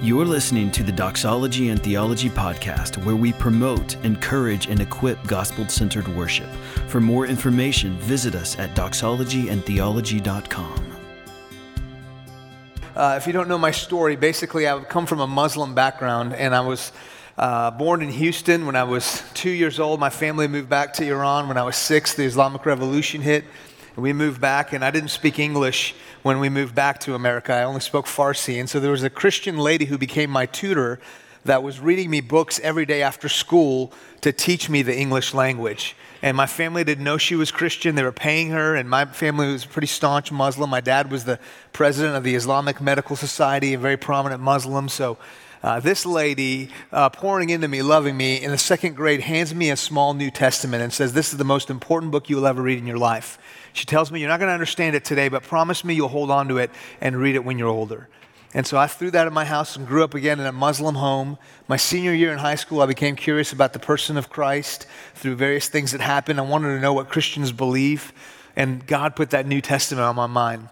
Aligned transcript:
You're 0.00 0.26
listening 0.26 0.70
to 0.70 0.84
the 0.84 0.92
Doxology 0.92 1.70
and 1.70 1.82
Theology 1.82 2.30
podcast, 2.30 3.04
where 3.04 3.16
we 3.16 3.32
promote, 3.32 3.96
encourage, 4.04 4.68
and 4.68 4.80
equip 4.80 5.20
gospel 5.26 5.68
centered 5.68 6.06
worship. 6.14 6.48
For 6.86 7.00
more 7.00 7.26
information, 7.26 7.98
visit 7.98 8.36
us 8.36 8.56
at 8.60 8.76
doxologyandtheology.com. 8.76 10.92
Uh, 12.94 13.14
if 13.16 13.26
you 13.26 13.32
don't 13.32 13.48
know 13.48 13.58
my 13.58 13.72
story, 13.72 14.14
basically, 14.14 14.68
I 14.68 14.78
come 14.84 15.04
from 15.04 15.18
a 15.18 15.26
Muslim 15.26 15.74
background, 15.74 16.32
and 16.32 16.54
I 16.54 16.60
was 16.60 16.92
uh, 17.36 17.72
born 17.72 18.00
in 18.00 18.10
Houston 18.10 18.66
when 18.66 18.76
I 18.76 18.84
was 18.84 19.24
two 19.34 19.50
years 19.50 19.80
old. 19.80 19.98
My 19.98 20.10
family 20.10 20.46
moved 20.46 20.68
back 20.68 20.92
to 20.94 21.04
Iran 21.04 21.48
when 21.48 21.56
I 21.56 21.64
was 21.64 21.74
six. 21.74 22.14
The 22.14 22.22
Islamic 22.22 22.64
Revolution 22.64 23.20
hit. 23.20 23.42
We 23.98 24.12
moved 24.12 24.40
back, 24.40 24.72
and 24.72 24.84
I 24.84 24.92
didn't 24.92 25.08
speak 25.08 25.40
English 25.40 25.92
when 26.22 26.38
we 26.38 26.48
moved 26.48 26.72
back 26.72 27.00
to 27.00 27.16
America. 27.16 27.52
I 27.52 27.64
only 27.64 27.80
spoke 27.80 28.06
Farsi. 28.06 28.60
And 28.60 28.70
so 28.70 28.78
there 28.78 28.92
was 28.92 29.02
a 29.02 29.10
Christian 29.10 29.58
lady 29.58 29.86
who 29.86 29.98
became 29.98 30.30
my 30.30 30.46
tutor 30.46 31.00
that 31.44 31.64
was 31.64 31.80
reading 31.80 32.08
me 32.08 32.20
books 32.20 32.60
every 32.62 32.86
day 32.86 33.02
after 33.02 33.28
school 33.28 33.92
to 34.20 34.30
teach 34.30 34.70
me 34.70 34.82
the 34.82 34.96
English 34.96 35.34
language. 35.34 35.96
And 36.22 36.36
my 36.36 36.46
family 36.46 36.84
didn't 36.84 37.02
know 37.02 37.18
she 37.18 37.34
was 37.34 37.50
Christian. 37.50 37.96
They 37.96 38.04
were 38.04 38.12
paying 38.12 38.50
her, 38.50 38.76
and 38.76 38.88
my 38.88 39.04
family 39.04 39.50
was 39.50 39.64
pretty 39.64 39.88
staunch 39.88 40.30
Muslim. 40.30 40.70
My 40.70 40.80
dad 40.80 41.10
was 41.10 41.24
the 41.24 41.40
president 41.72 42.14
of 42.14 42.22
the 42.22 42.36
Islamic 42.36 42.80
Medical 42.80 43.16
Society, 43.16 43.74
a 43.74 43.78
very 43.78 43.96
prominent 43.96 44.40
Muslim. 44.40 44.88
So 44.88 45.18
uh, 45.60 45.80
this 45.80 46.06
lady, 46.06 46.70
uh, 46.92 47.08
pouring 47.08 47.50
into 47.50 47.66
me, 47.66 47.82
loving 47.82 48.16
me, 48.16 48.40
in 48.40 48.52
the 48.52 48.58
second 48.58 48.94
grade, 48.94 49.22
hands 49.22 49.52
me 49.52 49.70
a 49.70 49.76
small 49.76 50.14
New 50.14 50.30
Testament 50.30 50.84
and 50.84 50.92
says, 50.92 51.14
This 51.14 51.32
is 51.32 51.38
the 51.38 51.44
most 51.44 51.68
important 51.68 52.12
book 52.12 52.30
you 52.30 52.36
will 52.36 52.46
ever 52.46 52.62
read 52.62 52.78
in 52.78 52.86
your 52.86 52.98
life. 52.98 53.38
She 53.78 53.84
tells 53.86 54.10
me, 54.10 54.18
You're 54.18 54.28
not 54.28 54.40
going 54.40 54.48
to 54.48 54.54
understand 54.54 54.96
it 54.96 55.04
today, 55.04 55.28
but 55.28 55.44
promise 55.44 55.84
me 55.84 55.94
you'll 55.94 56.08
hold 56.08 56.32
on 56.32 56.48
to 56.48 56.58
it 56.58 56.72
and 57.00 57.16
read 57.16 57.36
it 57.36 57.44
when 57.44 57.58
you're 57.58 57.68
older. 57.68 58.08
And 58.52 58.66
so 58.66 58.76
I 58.76 58.88
threw 58.88 59.12
that 59.12 59.28
in 59.28 59.32
my 59.32 59.44
house 59.44 59.76
and 59.76 59.86
grew 59.86 60.02
up 60.02 60.14
again 60.14 60.40
in 60.40 60.46
a 60.46 60.52
Muslim 60.52 60.96
home. 60.96 61.38
My 61.68 61.76
senior 61.76 62.12
year 62.12 62.32
in 62.32 62.38
high 62.38 62.56
school, 62.56 62.80
I 62.80 62.86
became 62.86 63.14
curious 63.14 63.52
about 63.52 63.74
the 63.74 63.78
person 63.78 64.16
of 64.16 64.30
Christ 64.30 64.88
through 65.14 65.36
various 65.36 65.68
things 65.68 65.92
that 65.92 66.00
happened. 66.00 66.40
I 66.40 66.42
wanted 66.42 66.74
to 66.74 66.80
know 66.80 66.92
what 66.92 67.08
Christians 67.08 67.52
believe. 67.52 68.12
And 68.56 68.84
God 68.84 69.14
put 69.14 69.30
that 69.30 69.46
New 69.46 69.60
Testament 69.60 70.04
on 70.04 70.16
my 70.16 70.26
mind. 70.26 70.70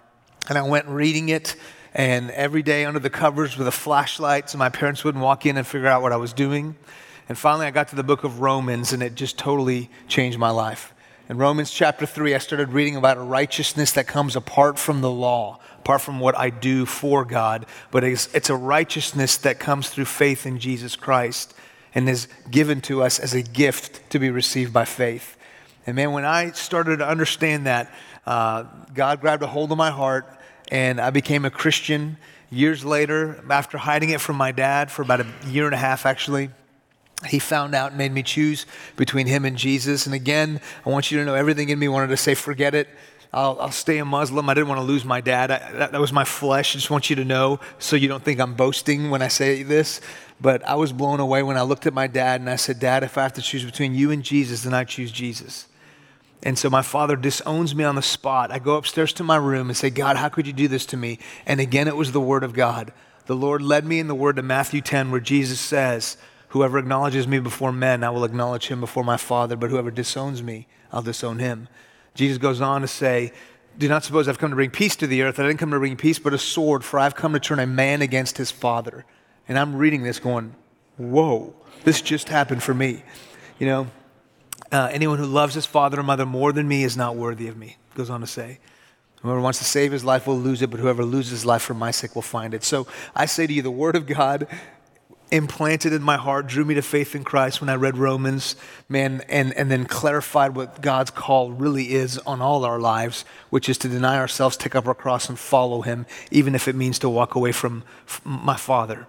And 0.48 0.58
I 0.58 0.62
went 0.62 0.88
reading 0.88 1.28
it, 1.28 1.54
and 1.94 2.32
every 2.32 2.64
day 2.64 2.86
under 2.86 2.98
the 2.98 3.10
covers 3.10 3.56
with 3.56 3.68
a 3.68 3.72
flashlight 3.72 4.50
so 4.50 4.58
my 4.58 4.68
parents 4.68 5.04
wouldn't 5.04 5.22
walk 5.22 5.46
in 5.46 5.56
and 5.56 5.64
figure 5.64 5.86
out 5.86 6.02
what 6.02 6.10
I 6.10 6.16
was 6.16 6.32
doing. 6.32 6.74
And 7.28 7.38
finally, 7.38 7.66
I 7.66 7.70
got 7.70 7.86
to 7.88 7.96
the 7.96 8.02
book 8.02 8.24
of 8.24 8.40
Romans, 8.40 8.92
and 8.92 9.00
it 9.00 9.14
just 9.14 9.38
totally 9.38 9.90
changed 10.08 10.38
my 10.38 10.50
life. 10.50 10.92
In 11.28 11.38
Romans 11.38 11.72
chapter 11.72 12.06
3, 12.06 12.36
I 12.36 12.38
started 12.38 12.68
reading 12.68 12.94
about 12.94 13.16
a 13.16 13.20
righteousness 13.20 13.90
that 13.92 14.06
comes 14.06 14.36
apart 14.36 14.78
from 14.78 15.00
the 15.00 15.10
law, 15.10 15.58
apart 15.80 16.00
from 16.00 16.20
what 16.20 16.38
I 16.38 16.50
do 16.50 16.86
for 16.86 17.24
God, 17.24 17.66
but 17.90 18.04
it's, 18.04 18.32
it's, 18.32 18.48
a 18.48 18.54
righteousness 18.54 19.36
that 19.38 19.58
comes 19.58 19.90
through 19.90 20.04
faith 20.04 20.46
in 20.46 20.60
Jesus 20.60 20.94
Christ 20.94 21.52
and 21.96 22.08
is 22.08 22.28
given 22.48 22.80
to 22.82 23.02
us 23.02 23.18
as 23.18 23.34
a 23.34 23.42
gift 23.42 24.08
to 24.10 24.20
be 24.20 24.30
received 24.30 24.72
by 24.72 24.84
faith. 24.84 25.36
And 25.84 25.96
man, 25.96 26.12
when 26.12 26.24
I 26.24 26.52
started 26.52 26.98
to 26.98 27.08
understand 27.08 27.66
that, 27.66 27.92
uh, 28.24 28.62
God 28.94 29.20
grabbed 29.20 29.42
a 29.42 29.48
hold 29.48 29.72
of 29.72 29.78
my 29.78 29.90
heart 29.90 30.28
and 30.70 31.00
I 31.00 31.10
became 31.10 31.44
a 31.44 31.50
Christian. 31.50 32.18
Years 32.50 32.84
later, 32.84 33.42
after 33.50 33.78
hiding 33.78 34.10
it 34.10 34.20
from 34.20 34.36
my 34.36 34.52
dad 34.52 34.92
for 34.92 35.02
about 35.02 35.22
a 35.22 35.26
year 35.48 35.66
and 35.66 35.74
a 35.74 35.78
half, 35.78 36.06
actually, 36.06 36.50
he 37.24 37.38
found 37.38 37.74
out 37.74 37.92
and 37.92 37.98
made 37.98 38.12
me 38.12 38.22
choose 38.22 38.66
between 38.96 39.26
him 39.26 39.44
and 39.44 39.56
Jesus. 39.56 40.06
And 40.06 40.14
again, 40.14 40.60
I 40.84 40.90
want 40.90 41.10
you 41.10 41.18
to 41.18 41.24
know 41.24 41.34
everything 41.34 41.70
in 41.70 41.78
me 41.78 41.88
wanted 41.88 42.08
to 42.08 42.16
say, 42.16 42.34
forget 42.34 42.74
it. 42.74 42.88
I'll, 43.32 43.58
I'll 43.60 43.72
stay 43.72 43.98
a 43.98 44.04
Muslim. 44.04 44.48
I 44.48 44.54
didn't 44.54 44.68
want 44.68 44.80
to 44.80 44.84
lose 44.84 45.04
my 45.04 45.20
dad. 45.20 45.50
I, 45.50 45.58
that, 45.72 45.92
that 45.92 46.00
was 46.00 46.12
my 46.12 46.24
flesh. 46.24 46.74
I 46.74 46.78
just 46.78 46.90
want 46.90 47.10
you 47.10 47.16
to 47.16 47.24
know 47.24 47.60
so 47.78 47.96
you 47.96 48.08
don't 48.08 48.22
think 48.22 48.40
I'm 48.40 48.54
boasting 48.54 49.10
when 49.10 49.22
I 49.22 49.28
say 49.28 49.62
this. 49.62 50.00
But 50.40 50.66
I 50.66 50.74
was 50.74 50.92
blown 50.92 51.20
away 51.20 51.42
when 51.42 51.56
I 51.56 51.62
looked 51.62 51.86
at 51.86 51.94
my 51.94 52.06
dad 52.06 52.40
and 52.40 52.50
I 52.50 52.56
said, 52.56 52.78
Dad, 52.78 53.02
if 53.02 53.16
I 53.16 53.22
have 53.22 53.32
to 53.34 53.42
choose 53.42 53.64
between 53.64 53.94
you 53.94 54.10
and 54.10 54.22
Jesus, 54.22 54.62
then 54.62 54.74
I 54.74 54.84
choose 54.84 55.10
Jesus. 55.10 55.66
And 56.42 56.58
so 56.58 56.68
my 56.68 56.82
father 56.82 57.16
disowns 57.16 57.74
me 57.74 57.84
on 57.84 57.94
the 57.94 58.02
spot. 58.02 58.50
I 58.50 58.58
go 58.58 58.76
upstairs 58.76 59.12
to 59.14 59.24
my 59.24 59.36
room 59.36 59.68
and 59.68 59.76
say, 59.76 59.88
God, 59.90 60.16
how 60.16 60.28
could 60.28 60.46
you 60.46 60.52
do 60.52 60.68
this 60.68 60.84
to 60.86 60.96
me? 60.96 61.18
And 61.46 61.60
again, 61.60 61.88
it 61.88 61.96
was 61.96 62.12
the 62.12 62.20
word 62.20 62.44
of 62.44 62.52
God. 62.52 62.92
The 63.24 63.34
Lord 63.34 63.62
led 63.62 63.84
me 63.84 63.98
in 63.98 64.06
the 64.06 64.14
word 64.14 64.36
to 64.36 64.42
Matthew 64.42 64.80
10, 64.82 65.10
where 65.10 65.20
Jesus 65.20 65.58
says, 65.58 66.16
Whoever 66.48 66.78
acknowledges 66.78 67.26
me 67.26 67.38
before 67.38 67.72
men, 67.72 68.04
I 68.04 68.10
will 68.10 68.24
acknowledge 68.24 68.68
him 68.68 68.80
before 68.80 69.04
my 69.04 69.16
Father, 69.16 69.56
but 69.56 69.70
whoever 69.70 69.90
disowns 69.90 70.42
me, 70.42 70.68
I'll 70.92 71.02
disown 71.02 71.38
him. 71.38 71.68
Jesus 72.14 72.38
goes 72.38 72.60
on 72.60 72.80
to 72.80 72.88
say, 72.88 73.32
Do 73.76 73.88
not 73.88 74.04
suppose 74.04 74.28
I've 74.28 74.38
come 74.38 74.50
to 74.50 74.56
bring 74.56 74.70
peace 74.70 74.96
to 74.96 75.06
the 75.06 75.22
earth. 75.22 75.38
I 75.38 75.42
didn't 75.42 75.58
come 75.58 75.70
to 75.72 75.78
bring 75.78 75.96
peace, 75.96 76.18
but 76.18 76.32
a 76.32 76.38
sword, 76.38 76.84
for 76.84 76.98
I've 76.98 77.14
come 77.14 77.32
to 77.32 77.40
turn 77.40 77.58
a 77.58 77.66
man 77.66 78.00
against 78.00 78.38
his 78.38 78.50
father. 78.50 79.04
And 79.48 79.58
I'm 79.58 79.76
reading 79.76 80.02
this 80.02 80.18
going, 80.18 80.54
Whoa, 80.96 81.54
this 81.84 82.00
just 82.00 82.28
happened 82.28 82.62
for 82.62 82.74
me. 82.74 83.02
You 83.58 83.66
know, 83.66 83.86
uh, 84.72 84.88
anyone 84.92 85.18
who 85.18 85.26
loves 85.26 85.54
his 85.54 85.66
father 85.66 86.00
or 86.00 86.02
mother 86.02 86.26
more 86.26 86.52
than 86.52 86.66
me 86.66 86.84
is 86.84 86.96
not 86.96 87.16
worthy 87.16 87.48
of 87.48 87.56
me, 87.56 87.76
goes 87.94 88.10
on 88.10 88.20
to 88.20 88.26
say. 88.26 88.58
Whoever 89.22 89.40
wants 89.40 89.58
to 89.58 89.64
save 89.64 89.92
his 89.92 90.04
life 90.04 90.26
will 90.26 90.38
lose 90.38 90.62
it, 90.62 90.70
but 90.70 90.78
whoever 90.78 91.04
loses 91.04 91.30
his 91.32 91.46
life 91.46 91.62
for 91.62 91.74
my 91.74 91.90
sake 91.90 92.14
will 92.14 92.22
find 92.22 92.54
it. 92.54 92.62
So 92.62 92.86
I 93.14 93.26
say 93.26 93.46
to 93.46 93.52
you, 93.52 93.62
the 93.62 93.70
word 93.70 93.96
of 93.96 94.06
God 94.06 94.46
implanted 95.30 95.92
in 95.92 96.02
my 96.02 96.16
heart, 96.16 96.46
drew 96.46 96.64
me 96.64 96.74
to 96.74 96.82
faith 96.82 97.14
in 97.14 97.24
Christ 97.24 97.60
when 97.60 97.68
I 97.68 97.74
read 97.74 97.96
Romans, 97.96 98.56
man, 98.88 99.22
and, 99.28 99.52
and 99.54 99.70
then 99.70 99.84
clarified 99.84 100.54
what 100.54 100.80
God's 100.80 101.10
call 101.10 101.50
really 101.50 101.94
is 101.94 102.18
on 102.18 102.40
all 102.40 102.64
our 102.64 102.78
lives, 102.78 103.24
which 103.50 103.68
is 103.68 103.78
to 103.78 103.88
deny 103.88 104.18
ourselves, 104.18 104.56
take 104.56 104.74
up 104.74 104.86
our 104.86 104.94
cross, 104.94 105.28
and 105.28 105.38
follow 105.38 105.82
Him, 105.82 106.06
even 106.30 106.54
if 106.54 106.68
it 106.68 106.74
means 106.74 106.98
to 107.00 107.08
walk 107.08 107.34
away 107.34 107.52
from 107.52 107.82
my 108.24 108.56
Father. 108.56 109.06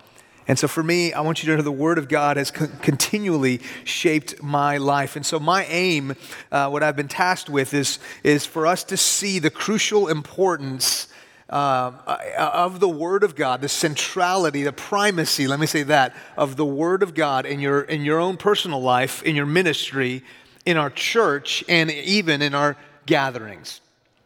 And 0.48 0.58
so 0.58 0.68
for 0.68 0.82
me, 0.82 1.12
I 1.12 1.22
want 1.22 1.44
you 1.44 1.52
to 1.52 1.58
know 1.58 1.62
the 1.62 1.72
Word 1.72 1.98
of 1.98 2.08
God 2.08 2.38
has 2.38 2.52
con- 2.52 2.72
continually 2.82 3.60
shaped 3.84 4.42
my 4.42 4.78
life. 4.78 5.18
And 5.18 5.26
so 5.26 5.40
my 5.40 5.66
aim, 5.66 6.16
uh, 6.52 6.70
what 6.70 6.84
I've 6.84 6.96
been 6.96 7.10
tasked 7.10 7.50
with, 7.50 7.74
is, 7.74 8.00
is 8.24 8.46
for 8.46 8.66
us 8.66 8.84
to 8.86 8.98
see 8.98 9.40
the 9.40 9.50
crucial 9.50 10.08
importance 10.08 11.08
uh, 11.50 11.92
of 12.38 12.80
the 12.80 12.90
Word 12.90 13.24
of 13.24 13.36
God, 13.36 13.62
the 13.62 13.70
centrality, 13.70 14.64
the 14.64 14.74
primacy, 14.74 15.48
let 15.48 15.60
me 15.60 15.66
say 15.66 15.84
that, 15.84 16.16
of 16.36 16.58
the 16.58 16.66
Word 16.66 17.04
of 17.04 17.14
God 17.14 17.46
in 17.46 17.60
your, 17.60 17.82
in 17.82 18.04
your 18.04 18.20
own 18.20 18.38
personal 18.38 18.82
life, 18.82 19.24
in 19.24 19.36
your 19.36 19.46
ministry, 19.46 20.24
in 20.66 20.78
our 20.78 20.90
church, 20.90 21.64
and 21.70 21.90
even 21.90 22.42
in 22.42 22.54
our 22.54 22.76
gatherings. 23.06 23.80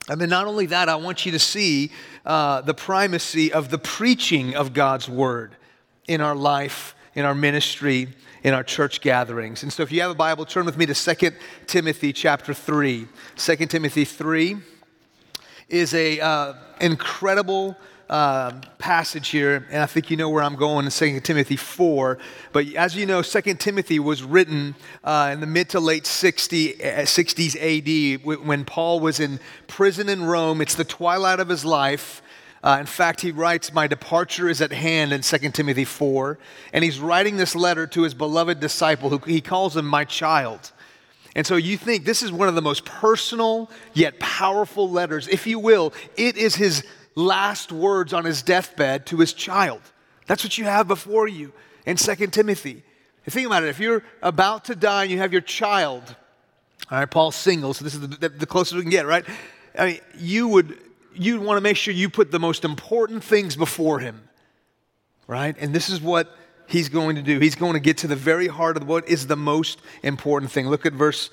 And 0.09 0.19
then, 0.19 0.29
not 0.29 0.47
only 0.47 0.65
that, 0.67 0.89
I 0.89 0.95
want 0.95 1.25
you 1.25 1.31
to 1.33 1.39
see 1.39 1.91
uh, 2.25 2.61
the 2.61 2.73
primacy 2.73 3.53
of 3.53 3.69
the 3.69 3.77
preaching 3.77 4.55
of 4.55 4.73
God's 4.73 5.07
Word 5.07 5.55
in 6.07 6.21
our 6.21 6.35
life, 6.35 6.95
in 7.13 7.23
our 7.23 7.35
ministry, 7.35 8.07
in 8.43 8.55
our 8.55 8.63
church 8.63 9.01
gatherings. 9.01 9.61
And 9.61 9.71
so, 9.71 9.83
if 9.83 9.91
you 9.91 10.01
have 10.01 10.09
a 10.09 10.15
Bible, 10.15 10.45
turn 10.45 10.65
with 10.65 10.75
me 10.75 10.87
to 10.87 10.95
2 10.95 11.31
Timothy 11.67 12.13
chapter 12.13 12.51
3. 12.51 13.07
2 13.35 13.55
Timothy 13.67 14.05
3 14.05 14.57
is 15.71 15.93
a 15.93 16.19
uh, 16.19 16.53
incredible 16.79 17.77
uh, 18.09 18.51
passage 18.77 19.29
here, 19.29 19.65
and 19.71 19.81
I 19.81 19.85
think 19.85 20.11
you 20.11 20.17
know 20.17 20.29
where 20.29 20.43
I'm 20.43 20.57
going 20.57 20.85
in 20.85 20.91
2 20.91 21.21
Timothy 21.21 21.55
4. 21.55 22.17
But 22.51 22.67
as 22.75 22.93
you 22.95 23.05
know, 23.05 23.21
2 23.21 23.41
Timothy 23.55 23.99
was 23.99 24.21
written 24.21 24.75
uh, 25.03 25.29
in 25.31 25.39
the 25.39 25.47
mid 25.47 25.69
to 25.69 25.79
late 25.79 26.05
60, 26.05 26.73
60s 26.73 27.55
AD 27.55 28.25
when 28.45 28.65
Paul 28.65 28.99
was 28.99 29.21
in 29.21 29.39
prison 29.67 30.09
in 30.09 30.25
Rome. 30.25 30.61
It's 30.61 30.75
the 30.75 30.83
twilight 30.83 31.39
of 31.39 31.47
his 31.47 31.63
life. 31.63 32.21
Uh, 32.63 32.77
in 32.79 32.85
fact, 32.85 33.21
he 33.21 33.31
writes, 33.31 33.73
My 33.73 33.87
departure 33.87 34.49
is 34.49 34.61
at 34.61 34.73
hand 34.73 35.13
in 35.13 35.21
2 35.21 35.49
Timothy 35.51 35.85
4. 35.85 36.37
And 36.73 36.83
he's 36.83 36.99
writing 36.99 37.37
this 37.37 37.55
letter 37.55 37.87
to 37.87 38.03
his 38.03 38.13
beloved 38.13 38.59
disciple, 38.59 39.09
who 39.09 39.17
he 39.19 39.39
calls 39.39 39.77
him 39.77 39.85
my 39.85 40.03
child. 40.03 40.70
And 41.35 41.47
so 41.47 41.55
you 41.55 41.77
think 41.77 42.05
this 42.05 42.23
is 42.23 42.31
one 42.31 42.47
of 42.47 42.55
the 42.55 42.61
most 42.61 42.83
personal 42.83 43.69
yet 43.93 44.19
powerful 44.19 44.89
letters, 44.89 45.27
if 45.27 45.47
you 45.47 45.59
will. 45.59 45.93
It 46.17 46.37
is 46.37 46.55
his 46.55 46.83
last 47.15 47.71
words 47.71 48.13
on 48.13 48.25
his 48.25 48.41
deathbed 48.41 49.05
to 49.07 49.17
his 49.17 49.33
child. 49.33 49.81
That's 50.27 50.43
what 50.43 50.57
you 50.57 50.65
have 50.65 50.87
before 50.87 51.27
you 51.27 51.53
in 51.85 51.97
2 51.97 52.27
Timothy. 52.27 52.83
think 53.25 53.47
about 53.47 53.63
it. 53.63 53.69
If 53.69 53.79
you're 53.79 54.03
about 54.21 54.65
to 54.65 54.75
die 54.75 55.03
and 55.03 55.11
you 55.11 55.19
have 55.19 55.31
your 55.31 55.41
child, 55.41 56.15
all 56.89 56.99
right, 56.99 57.09
Paul's 57.09 57.35
single, 57.35 57.73
so 57.73 57.83
this 57.83 57.93
is 57.93 58.01
the, 58.01 58.29
the 58.29 58.45
closest 58.45 58.75
we 58.75 58.81
can 58.81 58.91
get, 58.91 59.05
right? 59.05 59.25
I 59.77 59.85
mean, 59.85 59.99
you 60.17 60.47
would 60.49 60.77
you'd 61.13 61.41
want 61.41 61.57
to 61.57 61.61
make 61.61 61.77
sure 61.77 61.93
you 61.93 62.09
put 62.09 62.31
the 62.31 62.39
most 62.39 62.63
important 62.63 63.23
things 63.23 63.55
before 63.55 63.99
him, 63.99 64.21
right? 65.27 65.55
And 65.59 65.73
this 65.73 65.89
is 65.89 66.01
what 66.01 66.35
he's 66.71 66.89
going 66.89 67.17
to 67.17 67.21
do. 67.21 67.39
He's 67.39 67.55
going 67.55 67.73
to 67.73 67.79
get 67.79 67.97
to 67.99 68.07
the 68.07 68.15
very 68.15 68.47
heart 68.47 68.77
of 68.77 68.87
what 68.87 69.07
is 69.07 69.27
the 69.27 69.35
most 69.35 69.81
important 70.03 70.51
thing. 70.51 70.69
Look 70.69 70.85
at 70.85 70.93
verse 70.93 71.29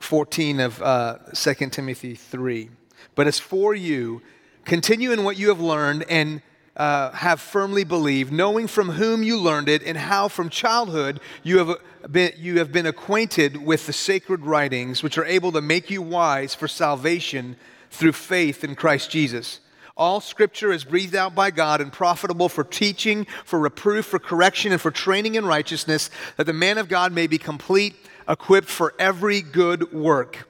14 0.00 0.60
of 0.60 0.82
uh, 0.82 1.18
2 1.34 1.54
Timothy 1.70 2.14
3. 2.14 2.70
But 3.14 3.26
as 3.26 3.38
for 3.38 3.74
you, 3.74 4.22
continue 4.64 5.12
in 5.12 5.24
what 5.24 5.38
you 5.38 5.48
have 5.48 5.60
learned 5.60 6.04
and 6.08 6.40
uh, 6.76 7.10
have 7.10 7.40
firmly 7.40 7.84
believed, 7.84 8.32
knowing 8.32 8.66
from 8.66 8.90
whom 8.90 9.22
you 9.22 9.36
learned 9.36 9.68
it, 9.68 9.82
and 9.82 9.98
how 9.98 10.28
from 10.28 10.48
childhood 10.48 11.20
you 11.42 11.58
have, 11.58 11.76
been, 12.10 12.32
you 12.36 12.58
have 12.58 12.72
been 12.72 12.86
acquainted 12.86 13.56
with 13.56 13.86
the 13.86 13.92
sacred 13.92 14.46
writings, 14.46 15.02
which 15.02 15.18
are 15.18 15.24
able 15.24 15.50
to 15.52 15.60
make 15.60 15.90
you 15.90 16.00
wise 16.00 16.54
for 16.54 16.68
salvation 16.68 17.56
through 17.90 18.12
faith 18.12 18.62
in 18.62 18.76
Christ 18.76 19.10
Jesus. 19.10 19.60
All 19.98 20.20
scripture 20.20 20.70
is 20.70 20.84
breathed 20.84 21.16
out 21.16 21.34
by 21.34 21.50
God 21.50 21.80
and 21.80 21.92
profitable 21.92 22.48
for 22.48 22.62
teaching, 22.62 23.26
for 23.44 23.58
reproof, 23.58 24.06
for 24.06 24.20
correction, 24.20 24.70
and 24.70 24.80
for 24.80 24.92
training 24.92 25.34
in 25.34 25.44
righteousness, 25.44 26.08
that 26.36 26.44
the 26.44 26.52
man 26.52 26.78
of 26.78 26.88
God 26.88 27.12
may 27.12 27.26
be 27.26 27.36
complete, 27.36 27.96
equipped 28.28 28.68
for 28.68 28.94
every 29.00 29.42
good 29.42 29.92
work. 29.92 30.48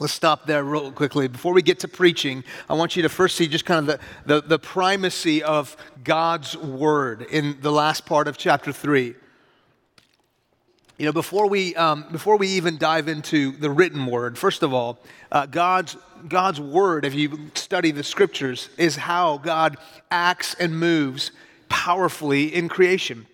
Let's 0.00 0.12
stop 0.12 0.46
there 0.46 0.64
real 0.64 0.90
quickly. 0.90 1.28
Before 1.28 1.52
we 1.52 1.62
get 1.62 1.78
to 1.80 1.88
preaching, 1.88 2.42
I 2.68 2.74
want 2.74 2.96
you 2.96 3.02
to 3.02 3.08
first 3.08 3.36
see 3.36 3.46
just 3.46 3.64
kind 3.64 3.88
of 3.88 4.00
the, 4.26 4.40
the, 4.40 4.48
the 4.48 4.58
primacy 4.58 5.42
of 5.42 5.76
God's 6.02 6.56
word 6.56 7.22
in 7.22 7.58
the 7.60 7.70
last 7.70 8.06
part 8.06 8.26
of 8.26 8.36
chapter 8.38 8.72
3. 8.72 9.14
You 11.00 11.06
know, 11.06 11.12
before 11.12 11.48
we, 11.48 11.74
um, 11.76 12.04
before 12.12 12.36
we 12.36 12.46
even 12.48 12.76
dive 12.76 13.08
into 13.08 13.52
the 13.52 13.70
written 13.70 14.04
word, 14.04 14.36
first 14.36 14.62
of 14.62 14.74
all, 14.74 14.98
uh, 15.32 15.46
God's, 15.46 15.96
God's 16.28 16.60
word, 16.60 17.06
if 17.06 17.14
you 17.14 17.50
study 17.54 17.90
the 17.90 18.04
scriptures, 18.04 18.68
is 18.76 18.96
how 18.96 19.38
God 19.38 19.78
acts 20.10 20.52
and 20.60 20.78
moves 20.78 21.30
powerfully 21.70 22.54
in 22.54 22.68
creation. 22.68 23.26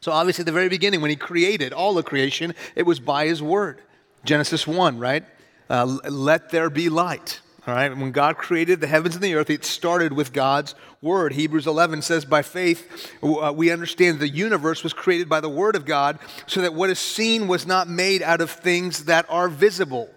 So, 0.00 0.12
obviously, 0.12 0.42
at 0.42 0.46
the 0.46 0.52
very 0.52 0.68
beginning, 0.68 1.00
when 1.00 1.10
He 1.10 1.16
created 1.16 1.72
all 1.72 1.98
of 1.98 2.04
creation, 2.04 2.54
it 2.76 2.84
was 2.84 3.00
by 3.00 3.26
His 3.26 3.42
word. 3.42 3.82
Genesis 4.24 4.64
1, 4.64 5.00
right? 5.00 5.24
Uh, 5.68 5.86
let 6.08 6.50
there 6.50 6.70
be 6.70 6.88
light. 6.88 7.40
All 7.68 7.74
right, 7.74 7.94
when 7.94 8.12
God 8.12 8.38
created 8.38 8.80
the 8.80 8.86
heavens 8.86 9.14
and 9.14 9.22
the 9.22 9.34
earth, 9.34 9.50
it 9.50 9.62
started 9.62 10.14
with 10.14 10.32
God's 10.32 10.74
word. 11.02 11.34
Hebrews 11.34 11.66
11 11.66 12.00
says, 12.00 12.24
By 12.24 12.40
faith, 12.40 13.14
uh, 13.22 13.52
we 13.54 13.70
understand 13.70 14.20
the 14.20 14.28
universe 14.28 14.82
was 14.82 14.94
created 14.94 15.28
by 15.28 15.40
the 15.40 15.50
word 15.50 15.76
of 15.76 15.84
God, 15.84 16.18
so 16.46 16.62
that 16.62 16.72
what 16.72 16.88
is 16.88 16.98
seen 16.98 17.46
was 17.46 17.66
not 17.66 17.86
made 17.86 18.22
out 18.22 18.40
of 18.40 18.50
things 18.50 19.04
that 19.04 19.26
are 19.28 19.50
visible. 19.50 20.08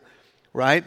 Right? 0.54 0.86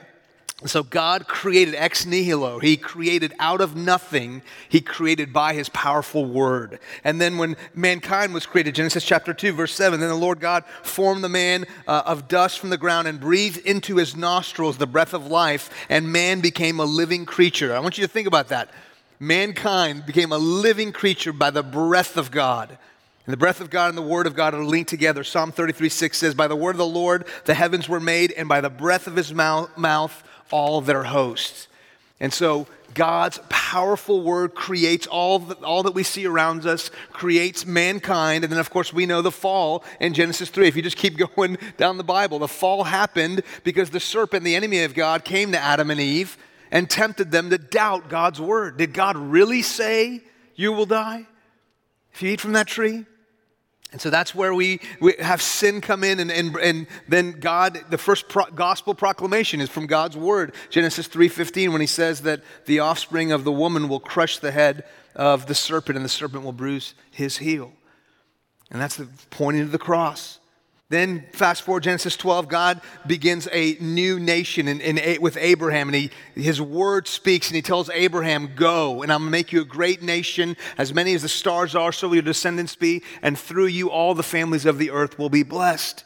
So 0.67 0.83
God 0.83 1.29
created 1.29 1.75
ex 1.75 2.07
nihilo. 2.07 2.59
He 2.59 2.79
created 2.79 3.35
out 3.39 3.61
of 3.61 3.77
nothing. 3.77 4.41
He 4.69 4.81
created 4.81 5.31
by 5.31 5.53
his 5.53 5.69
powerful 5.69 6.25
word. 6.25 6.79
And 7.05 7.21
then 7.21 7.37
when 7.37 7.57
mankind 7.75 8.33
was 8.33 8.47
created, 8.47 8.75
Genesis 8.75 9.05
chapter 9.05 9.35
2, 9.35 9.53
verse 9.53 9.75
7, 9.75 10.01
then 10.01 10.09
the 10.09 10.15
Lord 10.15 10.41
God 10.41 10.65
formed 10.83 11.23
the 11.23 11.29
man 11.29 11.67
uh, 11.87 12.05
of 12.07 12.29
dust 12.29 12.59
from 12.59 12.71
the 12.71 12.79
ground 12.79 13.07
and 13.07 13.21
breathed 13.21 13.59
into 13.59 13.97
his 13.97 14.17
nostrils 14.17 14.79
the 14.79 14.87
breath 14.87 15.13
of 15.13 15.27
life, 15.27 15.69
and 15.91 16.11
man 16.11 16.41
became 16.41 16.81
a 16.81 16.85
living 16.85 17.27
creature. 17.27 17.77
I 17.77 17.81
want 17.81 17.99
you 17.99 18.07
to 18.07 18.13
think 18.13 18.27
about 18.27 18.49
that. 18.49 18.71
Mankind 19.21 20.07
became 20.07 20.33
a 20.33 20.39
living 20.39 20.93
creature 20.93 21.33
by 21.35 21.51
the 21.51 21.63
breath 21.63 22.17
of 22.17 22.31
God. 22.31 22.79
And 23.27 23.33
the 23.33 23.39
breath 23.39 23.61
of 23.61 23.71
God 23.71 23.89
and 23.89 23.97
the 23.97 24.03
word 24.03 24.27
of 24.27 24.35
God 24.35 24.55
are 24.55 24.65
linked 24.65 24.91
together. 24.91 25.25
Psalm 25.25 25.51
33 25.51 25.89
6 25.89 26.19
says, 26.19 26.35
By 26.35 26.47
the 26.47 26.57
word 26.57 26.73
of 26.73 26.79
the 26.79 26.87
Lord 26.87 27.27
the 27.45 27.55
heavens 27.55 27.89
were 27.89 28.01
made, 28.01 28.33
and 28.33 28.49
by 28.49 28.61
the 28.61 28.69
breath 28.69 29.07
of 29.07 29.17
his 29.17 29.33
mouth, 29.33 29.77
mouth 29.79 30.23
all 30.55 30.81
their 30.81 31.03
hosts. 31.03 31.67
And 32.21 32.33
so 32.33 32.69
God's 32.95 33.41
powerful 33.49 34.23
word 34.23 34.55
creates 34.55 35.09
all, 35.09 35.53
all 35.65 35.83
that 35.83 35.97
we 35.97 36.05
see 36.05 36.27
around 36.27 36.65
us, 36.65 36.93
creates 37.11 37.67
mankind. 37.67 38.45
And 38.45 38.53
then, 38.53 38.61
of 38.61 38.71
course, 38.71 38.93
we 38.93 39.05
know 39.05 39.21
the 39.21 39.33
fall 39.33 39.83
in 39.99 40.15
Genesis 40.15 40.51
3. 40.51 40.69
If 40.69 40.77
you 40.77 40.83
just 40.83 40.97
keep 40.97 41.19
going 41.35 41.59
down 41.77 41.97
the 41.97 42.05
Bible, 42.05 42.39
the 42.39 42.47
fall 42.47 42.85
happened 42.85 43.43
because 43.65 43.91
the 43.91 43.99
serpent, 43.99 44.45
the 44.45 44.55
enemy 44.55 44.85
of 44.85 44.95
God, 44.95 45.25
came 45.25 45.51
to 45.51 45.59
Adam 45.59 45.91
and 45.91 45.99
Eve 45.99 46.39
and 46.71 46.89
tempted 46.89 47.33
them 47.33 47.51
to 47.51 47.59
doubt 47.59 48.09
God's 48.09 48.41
word. 48.41 48.77
Did 48.77 48.95
God 48.95 49.17
really 49.17 49.63
say 49.63 50.23
you 50.55 50.71
will 50.71 50.87
die 50.87 51.27
if 52.13 52.23
you 52.23 52.31
eat 52.31 52.41
from 52.41 52.53
that 52.53 52.69
tree? 52.69 53.07
And 53.95 54.01
so 54.01 54.11
that's 54.11 54.35
where 54.35 54.53
we, 54.53 54.81
we 54.99 55.15
have 55.21 55.41
sin 55.41 55.81
come 55.81 56.03
in, 56.03 56.19
and, 56.19 56.29
and, 56.29 56.57
and 56.57 56.89
then 57.07 57.39
God, 57.39 57.81
the 57.91 57.97
first 57.97 58.29
pro- 58.29 58.47
gospel 58.47 58.93
proclamation 58.93 59.61
is 59.61 59.69
from 59.69 59.87
God's 59.87 60.17
word. 60.17 60.53
Genesis 60.69 61.07
3.15, 61.07 61.71
when 61.71 61.81
he 61.81 61.87
says 61.87 62.23
that 62.23 62.43
the 62.65 62.81
offspring 62.81 63.31
of 63.31 63.45
the 63.45 63.53
woman 63.53 63.89
will 63.89 64.01
crush 64.01 64.39
the 64.39 64.51
head 64.51 64.83
of 65.15 65.47
the 65.47 65.55
serpent, 65.55 65.95
and 65.95 66.05
the 66.05 66.09
serpent 66.09 66.43
will 66.43 66.53
bruise 66.53 66.95
his 67.13 67.37
heel. 67.37 67.71
And 68.69 68.83
that's 68.83 68.97
the 68.97 69.07
pointing 69.31 69.63
to 69.63 69.71
the 69.71 69.79
cross. 69.79 70.41
Then, 70.91 71.25
fast 71.33 71.63
forward 71.63 71.83
Genesis 71.83 72.15
12, 72.15 72.47
God 72.47 72.81
begins 73.07 73.49
a 73.51 73.77
new 73.81 74.21
nation 74.21 74.69
in, 74.69 74.83
in, 74.83 75.21
with 75.23 75.39
Abraham, 75.39 75.89
and 75.89 75.97
he, 75.97 76.11
his 76.35 76.61
word 76.61 77.09
speaks, 77.09 77.49
and 77.49 77.57
he 77.57 77.63
tells 77.63 77.89
Abraham, 77.89 78.51
Go, 78.55 79.03
and 79.03 79.11
I'm 79.11 79.21
going 79.21 79.29
to 79.29 79.33
make 79.33 79.51
you 79.51 79.63
a 79.63 79.65
great 79.65 80.03
nation. 80.03 80.59
As 80.77 80.93
many 80.93 81.15
as 81.15 81.23
the 81.23 81.29
stars 81.29 81.75
are, 81.75 81.91
so 81.91 82.09
will 82.09 82.17
your 82.17 82.23
descendants 82.23 82.77
be, 82.77 83.03
and 83.23 83.39
through 83.39 83.67
you 83.67 83.91
all 83.91 84.15
the 84.15 84.23
families 84.23 84.67
of 84.67 84.79
the 84.79 84.91
earth 84.91 85.19
will 85.19 85.31
be 85.31 85.43
blessed. 85.43 86.05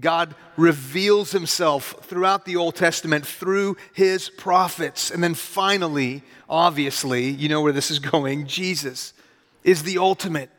God 0.00 0.34
reveals 0.56 1.32
himself 1.32 1.96
throughout 2.02 2.46
the 2.46 2.56
Old 2.56 2.74
Testament 2.74 3.26
through 3.26 3.76
his 3.94 4.28
prophets. 4.28 5.10
And 5.10 5.22
then 5.22 5.34
finally, 5.34 6.22
obviously, 6.48 7.30
you 7.30 7.48
know 7.48 7.60
where 7.62 7.72
this 7.72 7.90
is 7.90 7.98
going 8.12 8.46
Jesus 8.46 9.12
is 9.62 9.82
the 9.82 9.98
ultimate 9.98 10.50